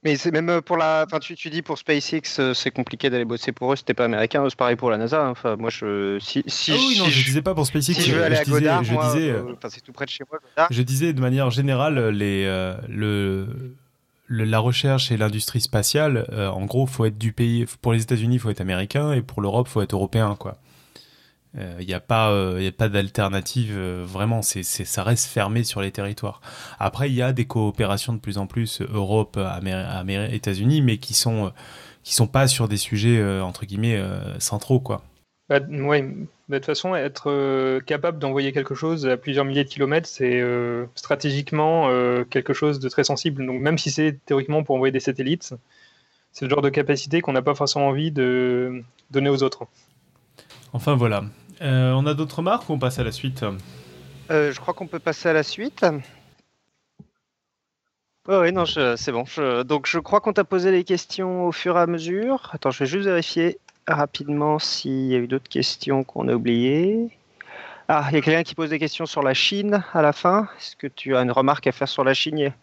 Mais 0.03 0.15
c'est 0.15 0.31
même 0.31 0.49
euh, 0.49 0.61
pour 0.61 0.77
la. 0.77 1.03
Enfin, 1.05 1.19
tu, 1.19 1.35
tu 1.35 1.49
dis 1.49 1.61
pour 1.61 1.77
SpaceX, 1.77 2.39
euh, 2.39 2.53
c'est 2.53 2.71
compliqué 2.71 3.09
d'aller 3.09 3.25
bosser 3.25 3.51
pour 3.51 3.73
eux. 3.73 3.75
C'était 3.75 3.93
pas 3.93 4.05
américain. 4.05 4.45
C'est 4.47 4.55
pareil 4.55 4.77
pour 4.77 4.89
la 4.89 4.97
NASA. 4.97 5.21
Hein. 5.21 5.31
Enfin, 5.31 5.57
moi, 5.57 5.69
je. 5.69 6.17
Si, 6.19 6.41
si, 6.47 6.71
ah 6.71 6.75
oui, 6.75 6.97
non, 6.99 7.05
je 7.05 7.25
disais 7.25 7.41
pas 7.41 7.53
pour 7.53 7.65
SpaceX. 7.65 7.95
Si 7.95 8.09
je 8.09 8.15
veux 8.15 8.23
aller 8.23 8.37
à 8.37 8.45
Godard, 8.45 8.83
je 8.83 8.93
disais, 8.93 9.29
euh, 9.31 9.53
enfin, 9.57 9.69
c'est 9.69 9.81
tout 9.81 9.91
près 9.91 10.05
de 10.05 10.09
chez 10.09 10.23
moi. 10.31 10.39
Je 10.71 10.81
disais 10.83 11.11
de 11.11 11.19
manière 11.19 11.49
générale, 11.51 12.09
les, 12.09 12.45
le, 12.87 13.47
la 14.29 14.59
recherche 14.59 15.11
et 15.11 15.17
l'industrie 15.17 15.59
spatiale, 15.59 16.25
en 16.31 16.65
gros, 16.65 16.85
faut 16.85 17.03
être 17.03 17.17
du 17.17 17.33
pays. 17.33 17.65
Pour 17.81 17.91
les 17.91 18.01
États-Unis, 18.01 18.35
il 18.35 18.39
faut 18.39 18.49
être 18.49 18.61
américain, 18.61 19.11
et 19.11 19.21
pour 19.21 19.41
l'Europe, 19.41 19.67
il 19.69 19.71
faut 19.71 19.81
être 19.81 19.93
européen, 19.93 20.37
quoi. 20.39 20.57
Il 21.55 21.61
euh, 21.61 21.83
n'y 21.83 21.93
a 21.93 21.99
pas, 21.99 22.31
euh, 22.31 22.71
pas 22.71 22.89
d'alternative 22.89 23.73
euh, 23.75 24.03
vraiment. 24.05 24.41
Ça 24.43 25.03
reste 25.03 25.25
fermé 25.27 25.63
sur 25.63 25.81
les 25.81 25.91
territoires. 25.91 26.41
Après, 26.77 27.09
il 27.09 27.15
y 27.15 27.23
a 27.23 27.33
des 27.33 27.45
coopérations 27.45 28.13
de 28.13 28.19
plus 28.19 28.37
en 28.37 28.45
plus 28.45 28.81
Europe, 28.81 29.39
États-Unis, 30.31 30.81
mais 30.81 30.97
qui 30.97 31.13
sont 31.13 31.51
qui 32.03 32.13
sont 32.13 32.27
pas 32.27 32.47
sur 32.47 32.67
des 32.67 32.77
sujets 32.77 33.21
entre 33.41 33.65
guillemets 33.65 34.01
centraux, 34.39 34.79
quoi. 34.79 35.03
Bah, 35.49 35.59
oui, 35.67 36.01
de 36.49 36.57
toute 36.57 36.65
façon, 36.65 36.95
être 36.95 37.79
capable 37.85 38.19
d'envoyer 38.19 38.51
quelque 38.51 38.75
chose 38.75 39.07
à 39.07 39.17
plusieurs 39.17 39.45
milliers 39.45 39.63
de 39.63 39.69
kilomètres, 39.69 40.07
c'est 40.07 40.41
stratégiquement 40.95 41.89
quelque 42.29 42.53
chose 42.53 42.79
de 42.79 42.87
très 42.89 43.03
sensible. 43.03 43.45
Donc, 43.45 43.59
même 43.59 43.77
si 43.77 43.91
c'est 43.91 44.17
théoriquement 44.25 44.63
pour 44.63 44.75
envoyer 44.75 44.91
des 44.91 44.99
satellites, 44.99 45.53
c'est 46.31 46.45
le 46.45 46.49
genre 46.49 46.61
de 46.61 46.69
capacité 46.69 47.21
qu'on 47.21 47.33
n'a 47.33 47.41
pas 47.41 47.55
forcément 47.55 47.87
envie 47.87 48.11
de 48.11 48.83
donner 49.11 49.29
aux 49.29 49.43
autres. 49.43 49.67
Enfin 50.73 50.95
voilà. 50.95 51.23
Euh, 51.61 51.91
on 51.93 52.05
a 52.05 52.13
d'autres 52.13 52.41
marques 52.41 52.69
ou 52.69 52.73
on 52.73 52.79
passe 52.79 52.99
à 52.99 53.03
la 53.03 53.11
suite 53.11 53.43
euh, 54.31 54.51
Je 54.51 54.59
crois 54.59 54.73
qu'on 54.73 54.87
peut 54.87 54.99
passer 54.99 55.29
à 55.29 55.33
la 55.33 55.43
suite. 55.43 55.85
oui, 58.27 58.51
non, 58.51 58.65
c'est 58.65 59.11
bon. 59.11 59.23
donc 59.63 59.87
je 59.87 59.99
crois 59.99 60.21
qu'on 60.21 60.33
t'a 60.33 60.43
posé 60.43 60.71
les 60.71 60.83
questions 60.83 61.45
au 61.45 61.51
fur 61.51 61.77
et 61.77 61.81
à 61.81 61.87
mesure. 61.87 62.49
Attends, 62.53 62.71
je 62.71 62.79
vais 62.79 62.85
juste 62.85 63.05
vérifier 63.05 63.57
rapidement 63.87 64.59
s'il 64.59 65.07
y 65.07 65.15
a 65.15 65.17
eu 65.17 65.27
d'autres 65.27 65.49
questions 65.49 66.03
qu'on 66.03 66.27
a 66.27 66.33
oubliées. 66.33 67.09
Ah, 67.87 68.05
il 68.11 68.15
y 68.15 68.17
a 68.19 68.21
quelqu'un 68.21 68.43
qui 68.43 68.53
pose 68.53 68.69
des 68.69 68.77
questions 68.77 69.07
sur 69.07 69.23
la 69.23 69.33
Chine 69.33 69.83
à 69.93 70.03
la 70.03 70.13
fin. 70.13 70.47
Est-ce 70.59 70.75
que 70.75 70.85
tu 70.85 71.15
as 71.15 71.21
une 71.21 71.31
remarque 71.31 71.65
à 71.65 71.71
faire 71.71 71.87
sur 71.87 72.03
la 72.03 72.13
Chine 72.13 72.53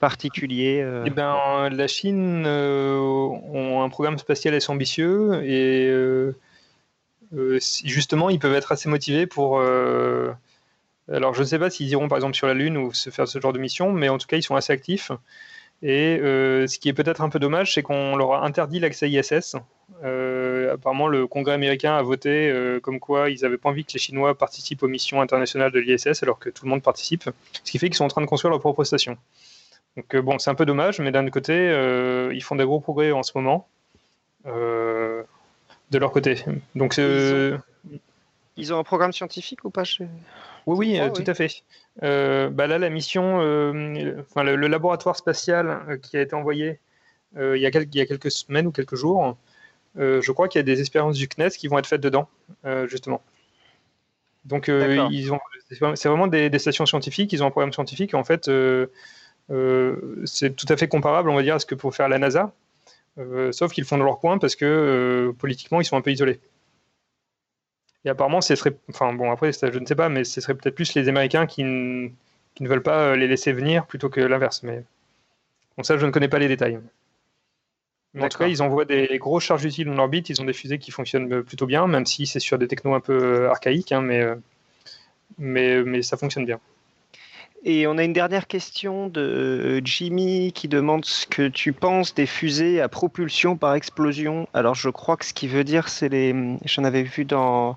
particulier 0.00 0.80
euh 0.82 1.04
eh 1.06 1.10
ben, 1.10 1.68
La 1.70 1.86
Chine 1.86 2.44
ont 2.46 3.82
un 3.82 3.88
programme 3.90 4.18
spatial 4.18 4.54
assez 4.54 4.72
ambitieux 4.72 5.44
et 5.44 5.86
euh, 5.88 6.34
justement, 7.32 8.30
ils 8.30 8.38
peuvent 8.38 8.54
être 8.54 8.72
assez 8.72 8.88
motivés 8.88 9.26
pour. 9.26 9.58
Euh, 9.60 10.32
alors, 11.10 11.34
je 11.34 11.40
ne 11.40 11.46
sais 11.46 11.58
pas 11.58 11.70
s'ils 11.70 11.88
iront 11.88 12.08
par 12.08 12.18
exemple 12.18 12.34
sur 12.34 12.46
la 12.46 12.54
Lune 12.54 12.76
ou 12.76 12.92
se 12.92 13.10
faire 13.10 13.26
ce 13.26 13.40
genre 13.40 13.52
de 13.52 13.58
mission, 13.58 13.92
mais 13.92 14.08
en 14.08 14.18
tout 14.18 14.26
cas, 14.26 14.36
ils 14.36 14.42
sont 14.42 14.56
assez 14.56 14.72
actifs. 14.72 15.10
Et 15.82 16.18
euh, 16.20 16.66
ce 16.66 16.78
qui 16.78 16.90
est 16.90 16.92
peut-être 16.92 17.22
un 17.22 17.30
peu 17.30 17.38
dommage, 17.38 17.74
c'est 17.74 17.82
qu'on 17.82 18.14
leur 18.14 18.34
a 18.34 18.44
interdit 18.44 18.80
l'accès 18.80 19.08
ISS. 19.10 19.56
apparemment, 20.72 21.08
le 21.08 21.26
Congrès 21.26 21.54
américain 21.54 21.96
a 21.96 22.02
voté 22.02 22.52
comme 22.82 23.00
quoi 23.00 23.30
ils 23.30 23.40
n'avaient 23.42 23.58
pas 23.58 23.70
envie 23.70 23.84
que 23.84 23.92
les 23.94 23.98
Chinois 23.98 24.36
participent 24.36 24.82
aux 24.82 24.88
missions 24.88 25.20
internationales 25.20 25.72
de 25.72 25.80
l'ISS, 25.80 26.22
alors 26.22 26.38
que 26.38 26.50
tout 26.50 26.64
le 26.64 26.70
monde 26.70 26.82
participe. 26.82 27.30
Ce 27.64 27.70
qui 27.70 27.78
fait 27.78 27.86
qu'ils 27.86 27.96
sont 27.96 28.04
en 28.04 28.08
train 28.08 28.20
de 28.20 28.26
construire 28.26 28.50
leur 28.50 28.60
propre 28.60 28.84
station. 28.84 29.16
Donc 29.96 30.16
bon, 30.16 30.38
c'est 30.38 30.50
un 30.50 30.54
peu 30.54 30.66
dommage, 30.66 31.00
mais 31.00 31.12
d'un 31.12 31.28
côté, 31.30 31.54
ils 32.32 32.42
font 32.42 32.56
des 32.56 32.64
gros 32.64 32.80
progrès 32.80 33.12
en 33.12 33.22
ce 33.22 33.32
moment 33.34 33.66
de 35.90 35.98
leur 35.98 36.12
côté. 36.12 36.44
Donc, 36.74 36.96
ils, 38.56 38.72
ont... 38.72 38.78
un 38.78 38.84
programme 38.84 39.12
scientifique 39.12 39.64
ou 39.64 39.70
pas 39.70 39.82
Oui, 40.66 41.00
oui, 41.00 41.12
tout 41.12 41.24
à 41.26 41.34
fait. 41.34 41.62
Euh, 42.02 42.48
bah 42.50 42.66
là, 42.66 42.78
la 42.78 42.90
mission, 42.90 43.40
euh, 43.40 44.20
enfin, 44.20 44.44
le, 44.44 44.56
laboratoire 44.68 45.16
spatial 45.16 45.82
euh, 45.88 45.96
qui 45.96 46.16
a 46.16 46.20
été 46.20 46.34
envoyé 46.34 46.78
il 47.36 47.58
y, 47.58 47.66
a 47.66 47.70
quelques, 47.70 47.94
il, 47.94 47.98
y 47.98 48.00
a 48.00 48.06
quelques, 48.06 48.32
semaines 48.32 48.66
ou 48.66 48.72
quelques 48.72 48.96
jours, 48.96 49.36
je 49.96 50.32
crois 50.32 50.48
qu'il 50.48 50.58
y 50.58 50.62
a 50.62 50.64
des 50.64 50.80
expériences 50.80 51.16
du 51.16 51.28
CNES 51.28 51.50
qui 51.50 51.68
vont 51.68 51.78
être 51.78 51.86
faites 51.86 52.00
dedans, 52.00 52.28
justement. 52.88 53.22
Donc, 54.46 54.66
ils 54.66 55.32
ont, 55.32 55.38
c'est 55.94 56.08
vraiment 56.08 56.26
des, 56.26 56.50
des, 56.50 56.58
stations 56.58 56.86
scientifiques, 56.86 57.32
ils 57.32 57.44
ont 57.44 57.46
un 57.46 57.52
programme 57.52 57.72
scientifique, 57.72 58.14
en 58.14 58.24
fait, 58.24 58.50
c'est 60.24 60.56
tout 60.56 60.66
à 60.68 60.76
fait 60.76 60.88
comparable, 60.88 61.30
on 61.30 61.36
va 61.36 61.42
dire, 61.44 61.54
à 61.54 61.60
ce 61.60 61.66
que 61.66 61.76
pour 61.76 61.94
faire 61.94 62.08
la 62.08 62.18
NASA. 62.18 62.52
Euh, 63.18 63.52
sauf 63.52 63.72
qu'ils 63.72 63.84
font 63.84 63.98
de 63.98 64.04
leur 64.04 64.18
coin 64.18 64.38
parce 64.38 64.56
que 64.56 64.64
euh, 64.64 65.32
politiquement 65.32 65.80
ils 65.80 65.84
sont 65.84 65.96
un 65.96 66.00
peu 66.00 66.12
isolés. 66.12 66.40
Et 68.04 68.08
apparemment, 68.08 68.40
ce 68.40 68.54
serait, 68.54 68.76
enfin 68.88 69.12
bon 69.12 69.30
après 69.30 69.52
je 69.52 69.78
ne 69.78 69.84
sais 69.86 69.94
pas, 69.94 70.08
mais 70.08 70.24
ce 70.24 70.40
serait 70.40 70.54
peut-être 70.54 70.74
plus 70.74 70.94
les 70.94 71.08
Américains 71.08 71.46
qui, 71.46 71.64
ne 71.64 72.10
veulent 72.60 72.82
pas 72.82 73.10
euh, 73.10 73.16
les 73.16 73.28
laisser 73.28 73.52
venir 73.52 73.86
plutôt 73.86 74.08
que 74.08 74.20
l'inverse. 74.20 74.62
Mais 74.62 74.84
bon 75.76 75.82
ça 75.82 75.98
je 75.98 76.06
ne 76.06 76.10
connais 76.10 76.28
pas 76.28 76.38
les 76.38 76.48
détails. 76.48 76.80
en 78.18 78.28
tout 78.28 78.38
cas, 78.38 78.46
ils 78.48 78.62
envoient 78.62 78.84
des 78.86 79.18
grosses 79.18 79.44
charges 79.44 79.64
utiles 79.64 79.90
en 79.90 79.98
orbite. 79.98 80.30
Ils 80.30 80.40
ont 80.40 80.44
des 80.46 80.52
fusées 80.52 80.78
qui 80.78 80.90
fonctionnent 80.90 81.42
plutôt 81.42 81.66
bien, 81.66 81.86
même 81.86 82.06
si 82.06 82.26
c'est 82.26 82.40
sur 82.40 82.58
des 82.58 82.68
technos 82.68 82.94
un 82.94 83.00
peu 83.00 83.48
archaïques, 83.48 83.92
hein, 83.92 84.00
mais, 84.00 84.24
mais, 85.38 85.82
mais 85.82 86.02
ça 86.02 86.16
fonctionne 86.16 86.46
bien. 86.46 86.60
Et 87.62 87.86
on 87.86 87.98
a 87.98 88.04
une 88.04 88.14
dernière 88.14 88.46
question 88.46 89.08
de 89.08 89.82
Jimmy 89.84 90.52
qui 90.52 90.66
demande 90.66 91.04
ce 91.04 91.26
que 91.26 91.46
tu 91.46 91.74
penses 91.74 92.14
des 92.14 92.24
fusées 92.24 92.80
à 92.80 92.88
propulsion 92.88 93.56
par 93.56 93.74
explosion. 93.74 94.48
Alors 94.54 94.74
je 94.74 94.88
crois 94.88 95.18
que 95.18 95.26
ce 95.26 95.34
qu'il 95.34 95.50
veut 95.50 95.64
dire, 95.64 95.88
c'est 95.88 96.08
les. 96.08 96.34
J'en 96.64 96.84
avais 96.84 97.02
vu 97.02 97.26
dans. 97.26 97.76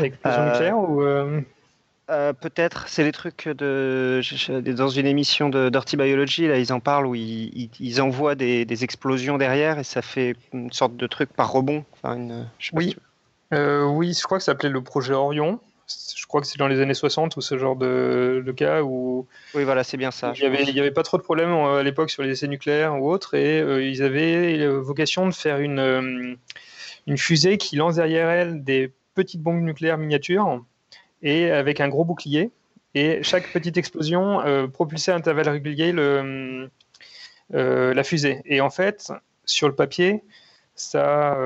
Explosion 0.00 0.40
euh, 0.40 0.50
nucléaire 0.52 0.78
ou. 0.78 1.02
Euh, 1.02 1.40
euh, 2.10 2.32
peut-être, 2.32 2.88
c'est 2.88 3.02
les 3.02 3.12
trucs 3.12 3.48
de 3.48 4.22
dans 4.72 4.88
une 4.88 5.06
émission 5.06 5.48
de 5.50 5.68
Dirty 5.68 5.96
Biology 5.96 6.46
là, 6.46 6.56
ils 6.58 6.72
en 6.72 6.80
parlent 6.80 7.06
où 7.06 7.14
ils, 7.14 7.68
ils, 7.80 8.00
envoient 8.00 8.34
des, 8.34 8.64
des, 8.64 8.84
explosions 8.84 9.36
derrière 9.36 9.78
et 9.78 9.84
ça 9.84 10.00
fait 10.00 10.34
une 10.54 10.72
sorte 10.72 10.96
de 10.96 11.06
truc 11.06 11.30
par 11.30 11.52
rebond. 11.52 11.84
Enfin, 11.92 12.14
une, 12.14 12.48
oui, 12.72 12.96
oui, 13.52 14.14
je 14.14 14.22
crois 14.22 14.38
que 14.38 14.44
ça 14.44 14.52
s'appelait 14.52 14.70
le 14.70 14.80
projet 14.80 15.12
Orion 15.12 15.60
je 15.88 16.26
crois 16.26 16.40
que 16.40 16.46
c'est 16.46 16.58
dans 16.58 16.68
les 16.68 16.80
années 16.80 16.94
60 16.94 17.36
ou 17.36 17.40
ce 17.40 17.56
genre 17.58 17.76
de, 17.76 18.54
cas 18.56 18.82
où. 18.82 19.26
Oui, 19.54 19.64
voilà, 19.64 19.84
c'est 19.84 19.96
bien 19.96 20.10
ça. 20.10 20.32
Il 20.36 20.40
n'y 20.40 20.46
avait, 20.46 20.78
avait, 20.78 20.90
pas 20.90 21.02
trop 21.02 21.16
de 21.16 21.22
problèmes 21.22 21.50
euh, 21.50 21.80
à 21.80 21.82
l'époque 21.82 22.10
sur 22.10 22.22
les 22.22 22.30
essais 22.30 22.48
nucléaires 22.48 23.00
ou 23.00 23.10
autres, 23.10 23.34
et 23.34 23.60
euh, 23.60 23.82
ils 23.82 24.02
avaient 24.02 24.66
vocation 24.66 25.26
de 25.26 25.32
faire 25.32 25.58
une, 25.58 25.78
euh, 25.78 26.34
une 27.06 27.18
fusée 27.18 27.56
qui 27.56 27.76
lance 27.76 27.96
derrière 27.96 28.28
elle 28.28 28.62
des 28.62 28.92
petites 29.14 29.42
bombes 29.42 29.62
nucléaires 29.62 29.98
miniatures 29.98 30.64
et 31.22 31.50
avec 31.50 31.80
un 31.80 31.88
gros 31.88 32.04
bouclier. 32.04 32.50
Et 32.94 33.22
chaque 33.22 33.52
petite 33.52 33.76
explosion 33.76 34.40
propulsait 34.72 35.12
à 35.12 35.14
intervalles 35.14 35.50
réguliers 35.50 35.92
le, 35.92 36.70
la 37.50 38.04
fusée. 38.04 38.40
Et 38.46 38.60
en 38.60 38.70
fait, 38.70 39.12
sur 39.44 39.68
le 39.68 39.74
papier, 39.74 40.22
ça, 40.80 41.36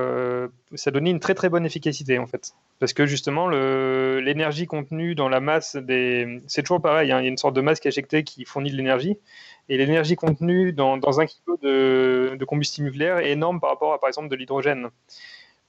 ça 0.75 0.91
donnait 0.91 1.11
une 1.11 1.19
très 1.19 1.33
très 1.33 1.49
bonne 1.49 1.65
efficacité 1.65 2.19
en 2.19 2.27
fait. 2.27 2.53
Parce 2.79 2.93
que 2.93 3.05
justement, 3.05 3.49
l'énergie 3.49 4.67
contenue 4.67 5.15
dans 5.15 5.29
la 5.29 5.39
masse 5.39 5.75
des. 5.75 6.41
C'est 6.47 6.63
toujours 6.63 6.81
pareil, 6.81 7.11
hein, 7.11 7.19
il 7.19 7.23
y 7.23 7.27
a 7.27 7.29
une 7.29 7.37
sorte 7.37 7.55
de 7.55 7.61
masse 7.61 7.79
éjectée 7.85 8.23
qui 8.23 8.45
fournit 8.45 8.71
de 8.71 8.75
l'énergie. 8.75 9.17
Et 9.69 9.77
l'énergie 9.77 10.15
contenue 10.15 10.73
dans, 10.73 11.19
un 11.19 11.25
kilo 11.25 11.57
de, 11.61 12.37
combustible 12.45 12.87
nucléaire 12.87 13.19
est 13.19 13.31
énorme 13.31 13.59
par 13.61 13.69
rapport 13.69 13.93
à, 13.93 13.99
par 13.99 14.09
exemple, 14.09 14.27
de 14.27 14.35
l'hydrogène. 14.35 14.89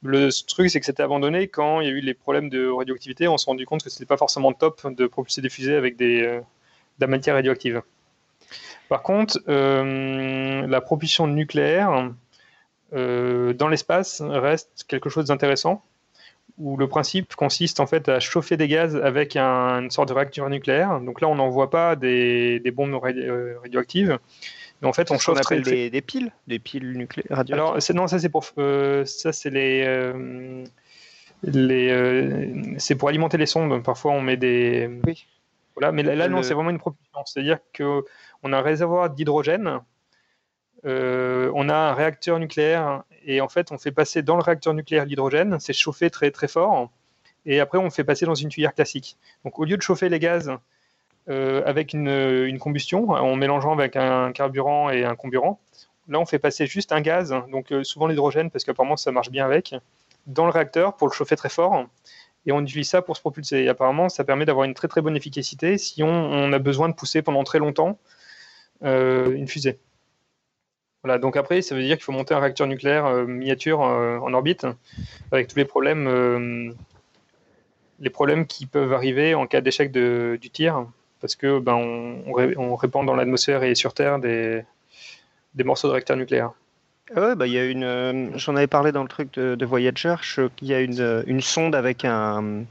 Le 0.03 0.29
truc, 0.47 0.69
c'est 0.69 0.81
que 0.81 0.87
c'était 0.87 1.03
abandonné 1.03 1.49
quand 1.49 1.81
il 1.81 1.87
y 1.87 1.91
a 1.91 1.93
eu 1.93 2.01
les 2.01 2.15
problèmes 2.15 2.51
de 2.51 2.69
radioactivité. 2.69 3.29
On 3.29 3.39
s'est 3.39 3.51
rendu 3.51 3.65
compte 3.65 3.83
que 3.83 3.91
ce 3.91 3.97
n'était 3.97 4.07
pas 4.07 4.17
forcément 4.17 4.53
top 4.53 4.87
de 4.93 5.07
propulser 5.07 5.41
des 5.41 5.49
fusées 5.49 5.77
avec 5.77 5.97
des, 5.97 6.23
euh, 6.23 6.41
de 6.41 6.45
la 7.01 7.07
matière 7.07 7.37
radioactive. 7.37 7.83
Par 8.89 9.03
contre, 9.03 9.39
euh, 9.49 10.67
la 10.67 10.81
propulsion 10.81 11.27
nucléaire 11.27 11.91
euh, 11.91 12.09
dans 12.93 13.69
l'espace 13.69 14.23
reste 14.23 14.85
quelque 14.89 15.11
chose 15.11 15.27
d'intéressant, 15.27 15.83
où 16.59 16.77
le 16.77 16.87
principe 16.87 17.35
consiste 17.35 17.81
en 17.81 17.87
fait 17.87 18.09
à 18.09 18.21
chauffer 18.21 18.57
des 18.57 18.69
gaz 18.69 18.97
avec 18.97 19.37
une 19.37 19.91
sorte 19.91 20.09
de 20.09 20.15
réacteur 20.15 20.49
nucléaire. 20.49 21.01
Donc 21.01 21.21
là, 21.21 21.29
on 21.29 21.35
n'envoie 21.35 21.71
pas 21.71 21.97
des, 21.97 22.61
des 22.61 22.71
bombes 22.71 22.95
radioactives, 22.95 24.19
en 24.85 24.93
fait, 24.93 25.11
on 25.11 25.19
chauffe 25.19 25.39
appelle 25.39 25.63
des, 25.63 25.91
des, 25.91 26.01
piles, 26.01 26.33
des 26.47 26.59
piles 26.59 26.97
nucléaires 26.97 27.45
Alors 27.51 27.79
non, 27.95 28.07
ça 28.07 28.19
c'est 28.19 28.29
pour 28.29 28.45
euh, 28.59 29.05
ça 29.05 29.33
c'est 29.33 29.51
les 29.51 29.83
euh, 29.87 30.65
les 31.43 31.91
euh, 31.91 32.75
c'est 32.79 32.95
pour 32.95 33.09
alimenter 33.09 33.37
les 33.37 33.47
sondes. 33.47 33.83
Parfois, 33.83 34.13
on 34.13 34.21
met 34.21 34.37
des 34.37 34.91
oui. 35.07 35.27
Voilà, 35.77 35.91
mais 35.91 36.05
là, 36.05 36.29
non, 36.29 36.43
c'est 36.45 36.55
vraiment 36.55 36.71
une 36.71 36.79
propulsion. 36.79 37.19
C'est-à-dire 37.25 37.59
que 37.73 38.05
on 38.45 38.53
a 38.53 38.59
un 38.59 38.63
réservoir 38.63 39.11
d'hydrogène, 39.11 39.81
on 40.85 41.69
a 41.69 41.75
un 41.75 41.95
réacteur 41.95 42.39
nucléaire 42.39 43.05
et 43.27 43.41
en 43.41 43.49
fait, 43.49 43.73
on 43.73 43.79
fait 43.79 43.93
passer 43.93 44.23
dans 44.23 44.37
le 44.37 44.43
réacteur 44.43 44.75
nucléaire 44.75 45.07
l'hydrogène. 45.07 45.59
C'est 45.61 45.73
chauffé 45.73 46.11
très 46.11 46.31
très 46.31 46.49
fort 46.49 46.91
et 47.47 47.61
après 47.61 47.79
on 47.79 47.91
fait 47.91 48.05
passer 48.05 48.27
dans 48.27 48.35
une 48.35 48.49
tuyère 48.49 48.75
classique. 48.75 49.17
Donc 49.45 49.59
au 49.59 49.65
lieu 49.65 49.77
de 49.77 49.83
chauffer 49.83 50.09
les 50.09 50.19
gaz 50.19 50.51
euh, 51.29 51.63
avec 51.65 51.93
une, 51.95 52.59
combustion, 52.59 53.11
en 53.11 53.37
mélangeant 53.37 53.73
avec 53.73 53.97
un 53.97 54.33
carburant 54.33 54.91
et 54.91 55.05
un 55.05 55.17
comburant. 55.17 55.61
Là, 56.09 56.21
on 56.21 56.27
fait 56.27 56.39
passer 56.39 56.67
juste 56.67 56.93
un 56.93 57.01
gaz, 57.01 57.35
donc 57.51 57.73
euh, 57.73 57.83
souvent 57.83 58.07
l'hydrogène, 58.07 58.51
parce 58.51 58.65
qu'apparemment 58.65 58.99
ça 58.99 59.11
marche 59.11 59.31
bien 59.31 59.47
avec, 59.47 59.75
dans 60.27 60.45
le 60.45 60.51
réacteur 60.51 60.97
pour 60.97 61.09
le 61.09 61.15
chauffer 61.15 61.37
très 61.37 61.49
fort. 61.49 61.87
Et 62.47 62.53
on 62.53 62.61
utilise 62.61 62.91
ça 62.91 63.01
pour 63.01 63.17
se 63.17 63.23
propulser. 63.23 63.61
Et 63.61 63.69
apparemment, 63.71 64.11
ça 64.11 64.23
permet 64.23 64.45
d'avoir 64.45 64.65
une 64.65 64.75
très 64.75 64.87
très 64.87 65.01
bonne 65.01 65.17
efficacité 65.17 65.79
si 65.79 66.03
on, 66.03 66.53
a 66.53 66.59
besoin 66.59 66.91
de 66.91 66.95
pousser 66.95 67.23
pendant 67.23 67.43
très 67.43 67.59
longtemps 67.59 67.99
euh, 68.83 69.33
une 69.33 69.49
fusée. 69.49 69.79
Donc 71.21 71.37
après, 71.37 71.63
ça 71.63 71.75
veut 71.75 71.83
dire 71.83 71.97
qu'il 71.97 72.05
faut 72.05 72.13
monter 72.13 72.35
un 72.35 72.41
réacteur 72.41 72.67
nucléaire 72.67 73.11
miniature 73.27 73.81
en 73.81 74.33
orbite, 74.33 74.67
avec 75.33 75.49
tous 75.49 75.57
les 75.57 75.67
problèmes, 75.67 76.75
les 78.01 78.11
problèmes 78.11 78.47
qui 78.47 78.65
peuvent 78.67 78.93
arriver 78.93 79.35
en 79.35 79.47
cas 79.47 79.61
d'échec 79.61 79.93
du 79.93 80.51
tir 80.51 80.87
parce 81.25 81.37
que 81.37 81.59
ben, 81.59 81.75
on, 81.77 82.77
répand 82.77 83.07
dans 83.07 83.17
l'atmosphère 83.17 83.63
et 83.63 83.75
sur 83.75 83.95
Terre 83.95 84.19
des, 84.19 84.63
des 85.55 85.65
morceaux 85.65 85.89
de 85.89 85.93
réacteurs 85.93 86.19
nucléaires. 86.19 86.53
Ah 87.17 87.35
bah, 87.35 87.47
euh, 87.49 88.29
j'en 88.35 88.57
avais 88.57 88.67
parlé 88.67 88.93
dans 88.93 89.03
le 89.03 89.09
truc 89.09 89.33
de, 89.33 89.65
Voyager, 89.65 90.17
il 90.61 90.69
y 90.69 90.75
a 90.75 90.81
une, 90.81 91.41
sonde 91.41 91.75
avec 91.75 92.05
un, 92.05 92.65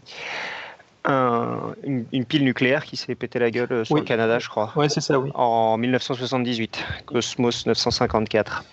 une, 1.05 2.25
pile 2.25 2.43
nucléaire 2.43 2.85
qui 2.85 2.95
s'est 2.95 3.15
pété 3.15 3.39
la 3.39 3.51
gueule 3.51 3.71
euh, 3.71 3.83
sur 3.83 3.95
le 3.95 4.01
Canada, 4.01 4.39
je 4.39 4.47
crois. 4.49 4.71
Oui, 4.75 4.89
c'est 4.89 5.01
ça, 5.01 5.19
oui. 5.19 5.31
En 5.33 5.77
1978, 5.77 6.83
Cosmos 7.05 7.65
954. 7.65 8.63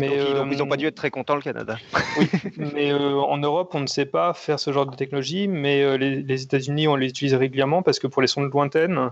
Mais 0.00 0.18
ils 0.50 0.58
n'ont 0.58 0.66
pas 0.66 0.76
dû 0.76 0.86
être 0.86 0.94
très 0.94 1.10
contents, 1.10 1.36
le 1.36 1.42
Canada. 1.42 1.76
Oui, 2.18 2.28
mais 2.74 2.92
euh, 2.92 3.14
en 3.14 3.38
Europe, 3.38 3.70
on 3.74 3.80
ne 3.80 3.86
sait 3.86 4.04
pas 4.04 4.34
faire 4.34 4.60
ce 4.60 4.70
genre 4.72 4.86
de 4.86 4.94
technologie, 4.94 5.48
mais 5.48 5.82
euh, 5.82 5.96
les, 5.96 6.42
États-Unis, 6.42 6.88
on 6.88 6.96
les 6.96 7.08
utilise 7.08 7.34
régulièrement 7.34 7.82
parce 7.82 7.98
que 7.98 8.06
pour 8.06 8.20
les 8.20 8.28
sondes 8.28 8.52
lointaines, 8.52 9.10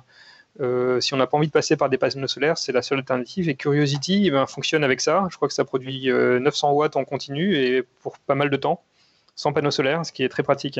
si 1.00 1.14
on 1.14 1.16
n'a 1.16 1.26
pas 1.26 1.38
envie 1.38 1.46
de 1.46 1.52
passer 1.52 1.76
par 1.76 1.88
des 1.88 1.96
panneaux 1.96 2.26
solaires, 2.26 2.58
c'est 2.58 2.72
la 2.72 2.82
seule 2.82 2.98
alternative. 2.98 3.48
Et 3.48 3.54
Curiosity 3.54 4.24
eh 4.26 4.30
ben, 4.30 4.46
fonctionne 4.46 4.84
avec 4.84 5.00
ça. 5.00 5.26
Je 5.30 5.36
crois 5.36 5.48
que 5.48 5.54
ça 5.54 5.64
produit 5.64 6.08
900 6.08 6.72
watts 6.72 6.96
en 6.96 7.04
continu 7.04 7.56
et 7.56 7.82
pour 8.02 8.18
pas 8.18 8.34
mal 8.34 8.50
de 8.50 8.56
temps, 8.56 8.82
sans 9.36 9.54
panneaux 9.54 9.70
solaires, 9.70 10.04
ce 10.04 10.12
qui 10.12 10.24
est 10.24 10.28
très 10.28 10.42
pratique. 10.42 10.78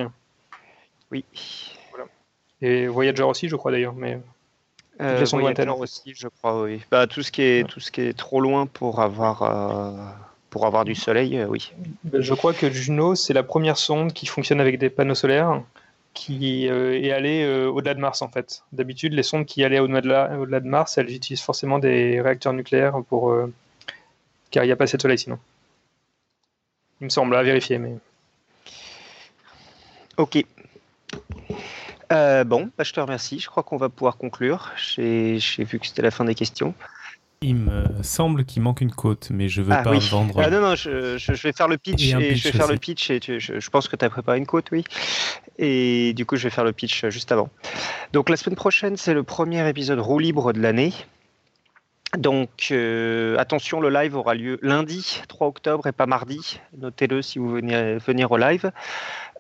Oui. 1.11 1.25
Et 2.63 2.87
Voyager 2.87 3.23
aussi, 3.23 3.49
je 3.49 3.57
crois 3.57 3.73
d'ailleurs. 3.73 3.95
Mais 3.95 4.21
euh, 5.01 5.25
Voyager 5.25 5.69
aussi, 5.71 6.13
je 6.15 6.29
crois, 6.29 6.63
oui. 6.63 6.81
Bah, 6.91 7.07
tout, 7.07 7.23
ce 7.23 7.33
qui 7.33 7.43
est, 7.43 7.67
tout 7.67 7.81
ce 7.81 7.91
qui 7.91 8.03
est 8.03 8.17
trop 8.17 8.41
loin 8.41 8.67
pour 8.67 9.01
avoir, 9.01 9.43
euh, 9.43 9.93
pour 10.51 10.67
avoir 10.67 10.85
du 10.85 10.95
soleil, 10.95 11.39
euh, 11.39 11.47
oui. 11.47 11.73
Ben, 12.05 12.21
je 12.21 12.35
crois 12.35 12.53
que 12.53 12.71
Juno, 12.71 13.15
c'est 13.15 13.33
la 13.33 13.43
première 13.43 13.79
sonde 13.79 14.13
qui 14.13 14.27
fonctionne 14.27 14.61
avec 14.61 14.79
des 14.79 14.91
panneaux 14.91 15.15
solaires 15.15 15.63
qui 16.13 16.69
euh, 16.69 17.01
est 17.01 17.13
allée 17.13 17.47
au-delà 17.67 17.95
de 17.95 18.01
Mars 18.01 18.21
en 18.21 18.29
fait. 18.29 18.65
D'habitude, 18.73 19.15
les 19.15 19.23
sondes 19.23 19.47
qui 19.47 19.63
allaient 19.63 19.79
au-delà 19.79 20.37
au 20.39 20.45
de 20.45 20.59
Mars, 20.67 20.99
elles 20.99 21.15
utilisent 21.15 21.41
forcément 21.41 21.79
des 21.79 22.21
réacteurs 22.21 22.53
nucléaires 22.53 23.01
pour 23.09 23.33
car 24.51 24.65
il 24.65 24.67
n'y 24.67 24.73
a 24.73 24.77
pas 24.77 24.85
assez 24.85 24.97
de 24.97 25.03
soleil 25.03 25.19
sinon. 25.19 25.39
Il 27.01 27.05
me 27.05 27.11
semble 27.11 27.35
à 27.37 27.43
vérifier, 27.43 27.79
mais. 27.79 27.95
Ok. 30.17 30.45
Euh, 32.13 32.45
bon, 32.45 32.71
bah, 32.77 32.85
je 32.85 32.93
te 32.93 33.01
remercie. 33.01 33.39
Je 33.39 33.49
crois 33.49 33.63
qu'on 33.63 33.77
va 33.77 33.89
pouvoir 33.89 34.17
conclure. 34.17 34.73
J'ai 34.77 35.39
vu 35.59 35.79
que 35.79 35.87
c'était 35.87 36.03
la 36.03 36.11
fin 36.11 36.25
des 36.25 36.35
questions. 36.35 36.75
Il 37.43 37.57
me 37.57 37.87
semble 38.03 38.45
qu'il 38.45 38.61
manque 38.61 38.83
une 38.83 38.93
côte, 38.93 39.29
mais 39.31 39.49
je 39.49 39.63
veux 39.63 39.73
ah 39.73 39.83
pas 39.83 39.99
vendre. 39.99 40.39
Ah, 40.39 40.51
non, 40.51 40.61
non, 40.61 40.75
je, 40.75 41.43
vais 41.43 41.53
faire 41.53 41.69
le 41.69 41.79
pitch 41.79 42.13
et, 42.13 42.37
je 42.37 42.49
vais 42.49 42.53
faire 42.53 42.69
le 42.69 42.77
pitch 42.77 43.11
et 43.11 43.21
je, 43.23 43.71
pense 43.71 43.89
que 43.89 43.97
tu 43.97 44.05
as 44.05 44.11
préparé 44.11 44.37
une 44.37 44.45
côte, 44.45 44.71
oui. 44.73 44.85
Et 45.57 46.13
du 46.13 46.27
coup, 46.27 46.37
je 46.37 46.43
vais 46.43 46.51
faire 46.51 46.65
le 46.65 46.73
pitch 46.73 47.07
juste 47.07 47.33
avant. 47.33 47.49
Donc 48.13 48.29
la 48.29 48.37
semaine 48.37 48.57
prochaine, 48.57 48.99
c'est 48.99 49.15
le 49.15 49.23
premier 49.23 49.67
épisode 49.67 50.01
roue 50.01 50.19
libre 50.19 50.53
de 50.53 50.61
l'année. 50.61 50.93
Donc 52.19 52.69
euh, 52.73 53.39
attention, 53.39 53.81
le 53.81 53.89
live 53.89 54.17
aura 54.17 54.35
lieu 54.35 54.59
lundi 54.63 55.23
3 55.29 55.47
octobre 55.47 55.87
et 55.87 55.93
pas 55.93 56.07
mardi. 56.07 56.61
Notez-le 56.77 57.23
si 57.23 57.39
vous 57.39 57.49
venez 57.49 57.97
venir 57.99 58.33
au 58.33 58.37
live. 58.37 58.71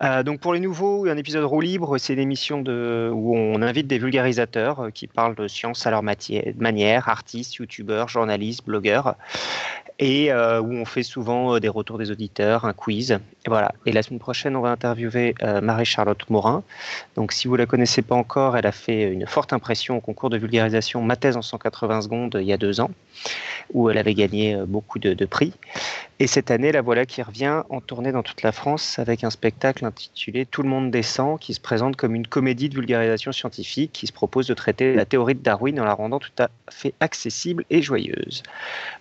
Euh, 0.03 0.23
donc 0.23 0.41
pour 0.41 0.55
les 0.55 0.61
nouveaux, 0.61 1.07
un 1.07 1.17
épisode 1.19 1.45
roue 1.45 1.61
libre, 1.61 1.99
c'est 1.99 2.15
une 2.15 2.21
émission 2.21 2.63
de, 2.63 3.11
où 3.13 3.37
on 3.37 3.61
invite 3.61 3.87
des 3.87 3.99
vulgarisateurs 3.99 4.81
euh, 4.81 4.91
qui 4.91 5.07
parlent 5.07 5.35
de 5.35 5.47
science 5.47 5.87
à 5.87 5.91
leur 5.91 6.03
manière, 6.03 7.09
artistes, 7.11 7.57
youtubeurs, 7.57 8.09
journalistes, 8.09 8.65
blogueurs 8.65 9.17
et 9.99 10.33
euh, 10.33 10.63
où 10.63 10.73
on 10.73 10.87
fait 10.87 11.03
souvent 11.03 11.59
des 11.59 11.69
retours 11.69 11.99
des 11.99 12.11
auditeurs, 12.11 12.65
un 12.65 12.73
quiz. 12.73 13.13
Et 13.13 13.49
voilà. 13.49 13.73
Et 13.85 13.93
la 13.93 14.03
semaine 14.03 14.21
prochaine, 14.21 14.57
on 14.57 14.63
va 14.63 14.71
interviewer 14.71 15.35
Marie-Charlotte 15.63 16.31
Morin. 16.31 16.63
Donc, 17.17 17.33
si 17.33 17.49
vous 17.49 17.57
la 17.57 17.67
connaissez 17.67 18.01
pas 18.01 18.15
encore, 18.15 18.57
elle 18.57 18.65
a 18.65 18.73
fait 18.73 19.13
une 19.13 19.27
forte 19.27 19.53
impression 19.53 19.99
au 19.99 20.01
concours 20.01 20.31
de 20.31 20.39
vulgarisation 20.39 21.03
Ma 21.03 21.17
thèse 21.17 21.37
en 21.37 21.43
180 21.43 22.01
secondes 22.01 22.39
il 22.41 22.47
y 22.47 22.53
a 22.55 22.57
deux 22.57 22.81
ans, 22.81 22.91
où 23.75 23.91
elle 23.91 23.99
avait 23.99 24.15
gagné 24.15 24.57
beaucoup 24.67 24.99
de 24.99 25.25
prix. 25.27 25.53
Et 26.23 26.27
cette 26.27 26.51
année, 26.51 26.71
la 26.71 26.83
voilà 26.83 27.07
qui 27.07 27.23
revient 27.23 27.63
en 27.71 27.81
tournée 27.81 28.13
dans 28.13 28.23
toute 28.23 28.43
la 28.43 28.53
France 28.53 28.99
avec 28.99 29.25
un 29.25 29.31
spectacle 29.31 29.87
intitulé 29.87 30.45
Tout 30.45 30.63
le 30.63 30.69
monde 30.69 30.91
descend, 30.91 31.41
qui 31.41 31.55
se 31.55 31.61
présente 31.61 31.97
comme 31.97 32.15
une 32.15 32.27
comédie 32.27 32.69
de 32.69 32.75
vulgarisation 32.75 33.33
scientifique 33.33 33.93
qui 33.95 34.07
se 34.07 34.13
propose 34.13 34.47
de 34.47 34.53
traiter 34.53 34.95
la 34.95 35.07
théorie 35.07 35.35
de 35.35 35.41
Darwin 35.41 35.81
en 35.81 35.85
la 35.85 35.95
rendant 35.95 36.19
tout 36.19 36.31
à 36.39 36.51
fait 36.71 36.93
accessible 37.01 37.65
et 37.71 37.81
joyeuse. 37.81 38.43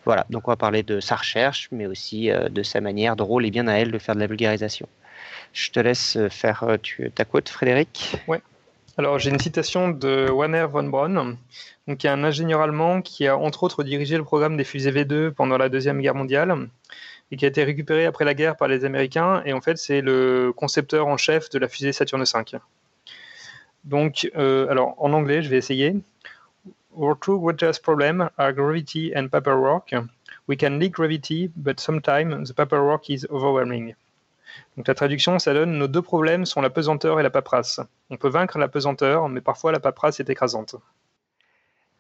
Voilà, 0.05 0.25
donc 0.29 0.47
on 0.47 0.51
va 0.51 0.55
parler 0.55 0.81
de 0.81 1.01
sa 1.01 1.17
recherche, 1.17 1.67
mais 1.73 1.87
aussi 1.87 2.31
euh, 2.31 2.47
de 2.47 2.63
sa 2.63 2.79
manière 2.79 3.17
drôle 3.17 3.45
et 3.45 3.51
bien 3.51 3.67
à 3.67 3.73
elle 3.73 3.91
de 3.91 3.99
faire 3.99 4.15
de 4.15 4.21
la 4.21 4.27
vulgarisation. 4.27 4.87
Je 5.51 5.71
te 5.71 5.79
laisse 5.81 6.15
euh, 6.15 6.29
faire 6.29 6.63
euh, 6.63 6.77
ta 7.13 7.25
quote, 7.25 7.49
Frédéric? 7.49 8.15
Oui. 8.29 8.37
Alors, 8.99 9.17
j'ai 9.17 9.29
une 9.29 9.39
citation 9.39 9.87
de 9.87 10.29
Werner 10.29 10.67
von 10.69 10.83
Braun, 10.83 11.37
qui 11.97 12.05
est 12.05 12.09
un 12.09 12.21
ingénieur 12.25 12.59
allemand 12.59 13.01
qui 13.01 13.27
a 13.27 13.37
entre 13.37 13.63
autres 13.63 13.85
dirigé 13.85 14.17
le 14.17 14.25
programme 14.25 14.57
des 14.57 14.65
fusées 14.65 14.91
V2 14.91 15.31
pendant 15.31 15.57
la 15.57 15.69
Deuxième 15.69 16.01
Guerre 16.01 16.15
mondiale 16.15 16.67
et 17.31 17.37
qui 17.37 17.45
a 17.45 17.47
été 17.47 17.63
récupéré 17.63 18.05
après 18.05 18.25
la 18.25 18.33
guerre 18.33 18.57
par 18.57 18.67
les 18.67 18.83
Américains. 18.83 19.41
Et 19.45 19.53
en 19.53 19.61
fait, 19.61 19.77
c'est 19.77 20.01
le 20.01 20.51
concepteur 20.53 21.07
en 21.07 21.15
chef 21.15 21.49
de 21.49 21.59
la 21.59 21.69
fusée 21.69 21.93
Saturne 21.93 22.25
V. 22.25 22.59
Donc, 23.85 24.29
euh, 24.35 24.67
alors 24.67 24.95
en 24.97 25.13
anglais, 25.13 25.43
je 25.43 25.49
vais 25.49 25.57
essayer. 25.57 25.95
Our 26.93 27.17
two 27.21 27.39
greatest 27.39 27.81
problems 27.81 28.29
are 28.37 28.51
gravity 28.51 29.13
and 29.15 29.29
paperwork. 29.29 29.95
We 30.49 30.57
can 30.57 30.77
leak 30.77 30.95
gravity, 30.95 31.49
but 31.55 31.79
sometimes 31.79 32.49
the 32.49 32.53
paperwork 32.53 33.09
is 33.09 33.25
overwhelming. 33.29 33.95
Donc 34.77 34.87
la 34.87 34.95
traduction, 34.95 35.39
ça 35.39 35.53
donne 35.53 35.77
nos 35.77 35.87
deux 35.87 36.01
problèmes 36.01 36.45
sont 36.45 36.61
la 36.61 36.69
pesanteur 36.69 37.19
et 37.19 37.23
la 37.23 37.29
paperasse. 37.29 37.79
On 38.09 38.17
peut 38.17 38.29
vaincre 38.29 38.57
la 38.57 38.67
pesanteur, 38.67 39.29
mais 39.29 39.41
parfois 39.41 39.71
la 39.71 39.79
paperasse 39.79 40.19
est 40.19 40.29
écrasante. 40.29 40.75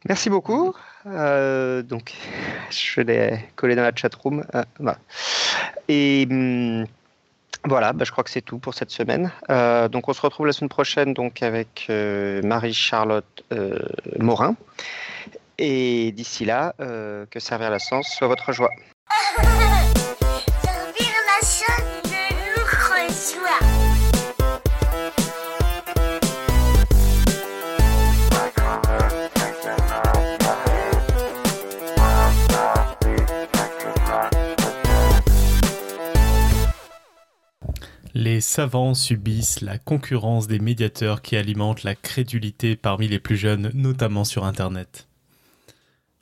Merci 0.07 0.29
beaucoup. 0.29 0.73
Euh, 1.07 1.81
donc, 1.81 2.13
je 2.71 3.01
l'ai 3.01 3.49
collé 3.55 3.75
dans 3.75 3.83
la 3.83 3.93
chatroom. 3.93 4.45
Euh. 4.55 4.93
Et 5.87 6.27
hum, 6.29 6.85
voilà, 7.65 7.91
bah, 7.91 8.05
je 8.05 8.11
crois 8.11 8.23
que 8.23 8.29
c'est 8.29 8.41
tout 8.41 8.59
pour 8.59 8.73
cette 8.73 8.91
semaine. 8.91 9.31
Euh, 9.49 9.89
donc, 9.89 10.07
on 10.07 10.13
se 10.13 10.21
retrouve 10.21 10.45
la 10.45 10.53
semaine 10.53 10.69
prochaine 10.69 11.13
donc 11.13 11.43
avec 11.43 11.87
Marie-Charlotte 11.89 13.43
Morin. 14.17 14.55
Et 15.57 16.13
d'ici 16.13 16.45
là, 16.45 16.73
que 16.77 17.39
servir 17.39 17.69
la 17.69 17.79
science 17.79 18.07
soit 18.07 18.27
votre 18.27 18.53
joie. 18.53 18.71
Les 38.29 38.41
savants 38.41 38.93
subissent 38.93 39.61
la 39.61 39.79
concurrence 39.79 40.47
des 40.47 40.59
médiateurs 40.59 41.23
qui 41.23 41.35
alimentent 41.35 41.81
la 41.81 41.95
crédulité 41.95 42.75
parmi 42.75 43.07
les 43.07 43.17
plus 43.17 43.37
jeunes, 43.37 43.71
notamment 43.73 44.23
sur 44.23 44.45
Internet. 44.45 45.07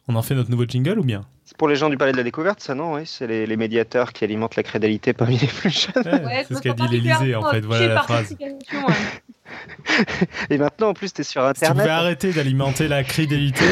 On 0.08 0.16
en 0.16 0.22
fait 0.22 0.34
notre 0.34 0.50
nouveau 0.50 0.64
jingle 0.64 1.00
ou 1.00 1.04
bien? 1.04 1.26
C'est 1.44 1.58
pour 1.58 1.68
les 1.68 1.76
gens 1.76 1.90
du 1.90 1.98
Palais 1.98 2.14
de 2.14 2.18
la 2.18 2.24
Découverte, 2.24 2.62
ça 2.62 2.76
non? 2.76 2.94
Oui, 2.94 3.02
c'est 3.04 3.28
les, 3.28 3.58
médiateurs 3.58 4.14
qui 4.14 4.24
alimentent 4.24 4.56
la 4.56 4.64
crédulité 4.64 5.12
parmi 5.12 5.38
les 5.38 5.48
plus 5.48 5.70
jeunes. 5.70 6.30
c'est 6.48 6.54
ce 6.54 6.62
qu'a 6.62 6.72
dit 6.72 6.88
l'Elysée 6.90 7.36
en 7.36 7.52
fait, 7.52 7.60
voilà 7.60 7.88
la 7.88 8.04
phrase. 8.04 8.34
Et 10.50 10.58
maintenant, 10.58 10.92
en 10.92 10.94
plus, 10.94 11.12
tu 11.12 11.20
es 11.20 11.26
sur 11.26 11.44
Internet. 11.44 11.60
Si 11.60 11.66
tu 11.74 11.78
pouvais 11.78 11.90
arrêter 11.90 12.32
d'alimenter 12.32 12.88
la 12.88 13.04
crédulité 13.04 13.66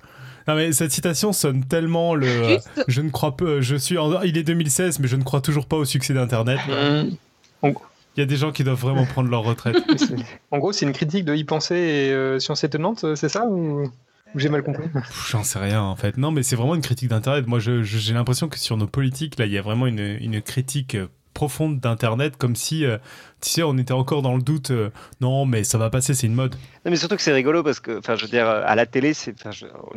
Non 0.48 0.54
mais 0.54 0.72
cette 0.72 0.92
citation 0.92 1.34
sonne 1.34 1.66
tellement 1.66 2.14
le. 2.14 2.56
je 2.88 3.02
ne 3.02 3.10
crois 3.10 3.36
pas. 3.36 3.60
Je 3.60 3.76
suis. 3.76 3.96
Il 4.24 4.38
est 4.38 4.44
2016, 4.44 4.98
mais 4.98 5.08
je 5.08 5.16
ne 5.16 5.22
crois 5.22 5.42
toujours 5.42 5.66
pas 5.66 5.76
au 5.76 5.84
succès 5.84 6.14
d'Internet. 6.14 6.58
Mmh. 6.66 7.16
Il 7.62 8.20
y 8.20 8.22
a 8.22 8.26
des 8.26 8.36
gens 8.36 8.52
qui 8.52 8.62
doivent 8.64 8.80
vraiment 8.80 9.06
prendre 9.06 9.30
leur 9.30 9.42
retraite. 9.42 9.76
en 10.50 10.58
gros, 10.58 10.72
c'est 10.72 10.84
une 10.84 10.92
critique 10.92 11.24
de 11.24 11.34
y 11.34 11.44
penser 11.44 11.74
et 11.74 12.12
euh, 12.12 12.38
science 12.38 12.62
étonnante, 12.62 13.14
c'est 13.14 13.28
ça 13.28 13.46
ou 13.46 13.90
j'ai 14.34 14.48
mal 14.48 14.62
compris? 14.62 14.84
J'en 15.28 15.42
sais 15.42 15.58
rien 15.58 15.82
en 15.82 15.96
fait. 15.96 16.16
Non, 16.16 16.30
mais 16.30 16.42
c'est 16.42 16.56
vraiment 16.56 16.74
une 16.74 16.80
critique 16.82 17.08
d'Internet. 17.08 17.46
Moi, 17.46 17.58
j'ai 17.58 18.14
l'impression 18.14 18.48
que 18.48 18.58
sur 18.58 18.76
nos 18.76 18.86
politiques, 18.86 19.38
là, 19.38 19.46
il 19.46 19.52
y 19.52 19.58
a 19.58 19.62
vraiment 19.62 19.86
une, 19.86 19.98
une 19.98 20.40
critique 20.40 20.96
profonde 21.34 21.80
d'Internet, 21.80 22.36
comme 22.36 22.56
si, 22.56 22.84
euh, 22.84 22.98
tu 23.40 23.50
sais, 23.50 23.62
on 23.62 23.76
était 23.78 23.92
encore 23.92 24.22
dans 24.22 24.36
le 24.36 24.42
doute. 24.42 24.70
Euh, 24.70 24.90
non, 25.20 25.46
mais 25.46 25.64
ça 25.64 25.78
va 25.78 25.90
passer, 25.90 26.14
c'est 26.14 26.26
une 26.26 26.34
mode. 26.34 26.54
Non, 26.84 26.90
mais 26.90 26.96
surtout 26.96 27.16
que 27.16 27.22
c'est 27.22 27.32
rigolo 27.32 27.62
parce 27.62 27.80
que, 27.80 27.98
enfin, 27.98 28.16
je 28.16 28.24
veux 28.24 28.30
dire, 28.30 28.46
à 28.46 28.74
la 28.74 28.86
télé, 28.86 29.14
c'est, 29.14 29.34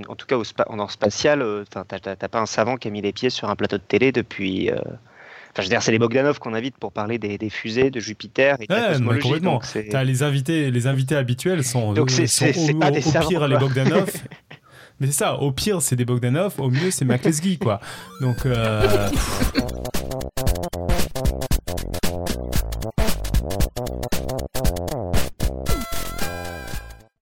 en 0.08 0.16
tout 0.16 0.26
cas 0.26 0.38
au 0.38 0.44
en 0.68 0.88
spatial, 0.88 1.66
t'as 1.70 2.16
pas 2.28 2.40
un 2.40 2.46
savant 2.46 2.78
qui 2.78 2.88
a 2.88 2.92
mis 2.92 3.02
les 3.02 3.14
pieds 3.14 3.30
sur 3.30 3.50
un 3.50 3.56
plateau 3.56 3.78
de 3.78 3.84
télé 3.84 4.12
depuis. 4.12 4.70
Enfin, 5.56 5.62
je 5.62 5.68
veux 5.68 5.74
dire, 5.74 5.82
c'est 5.82 5.94
les 5.94 6.00
Bogdanov 6.00 6.38
qu'on 6.38 6.54
invite 6.54 6.76
pour 6.78 6.92
parler 6.92 7.18
des, 7.18 7.38
des, 7.38 7.50
fusées 7.50 7.90
de 7.90 8.02
Jupiter 8.02 8.58
et 8.60 8.68
de 8.68 8.74
la 8.74 8.90
cosmologie. 8.90 9.22
Complètement. 9.22 9.62
As 9.94 10.04
les 10.04 10.22
invités, 10.22 10.70
les 10.70 10.88
invités 10.88 11.16
habituels 11.16 11.64
sont, 11.64 11.94
donc 11.94 12.12
c'est, 12.12 12.28
sont 12.28 12.46
au, 12.48 12.78
pas 12.78 12.92
des 12.92 13.08
au 13.08 13.12
pire 13.26 13.48
les 13.48 13.58
Bogdanov. 13.58 14.12
Mais 15.00 15.08
c'est 15.08 15.14
ça, 15.14 15.36
au 15.36 15.54
pire 15.54 15.82
c'est 15.82 15.96
des 15.96 16.04
Bogdanov, 16.04 16.56
au 16.58 16.70
mieux 16.70 16.92
c'est 16.92 17.06
McLesky 17.06 17.58
quoi. 17.58 17.80
Donc 18.20 18.46
euh... 18.46 19.10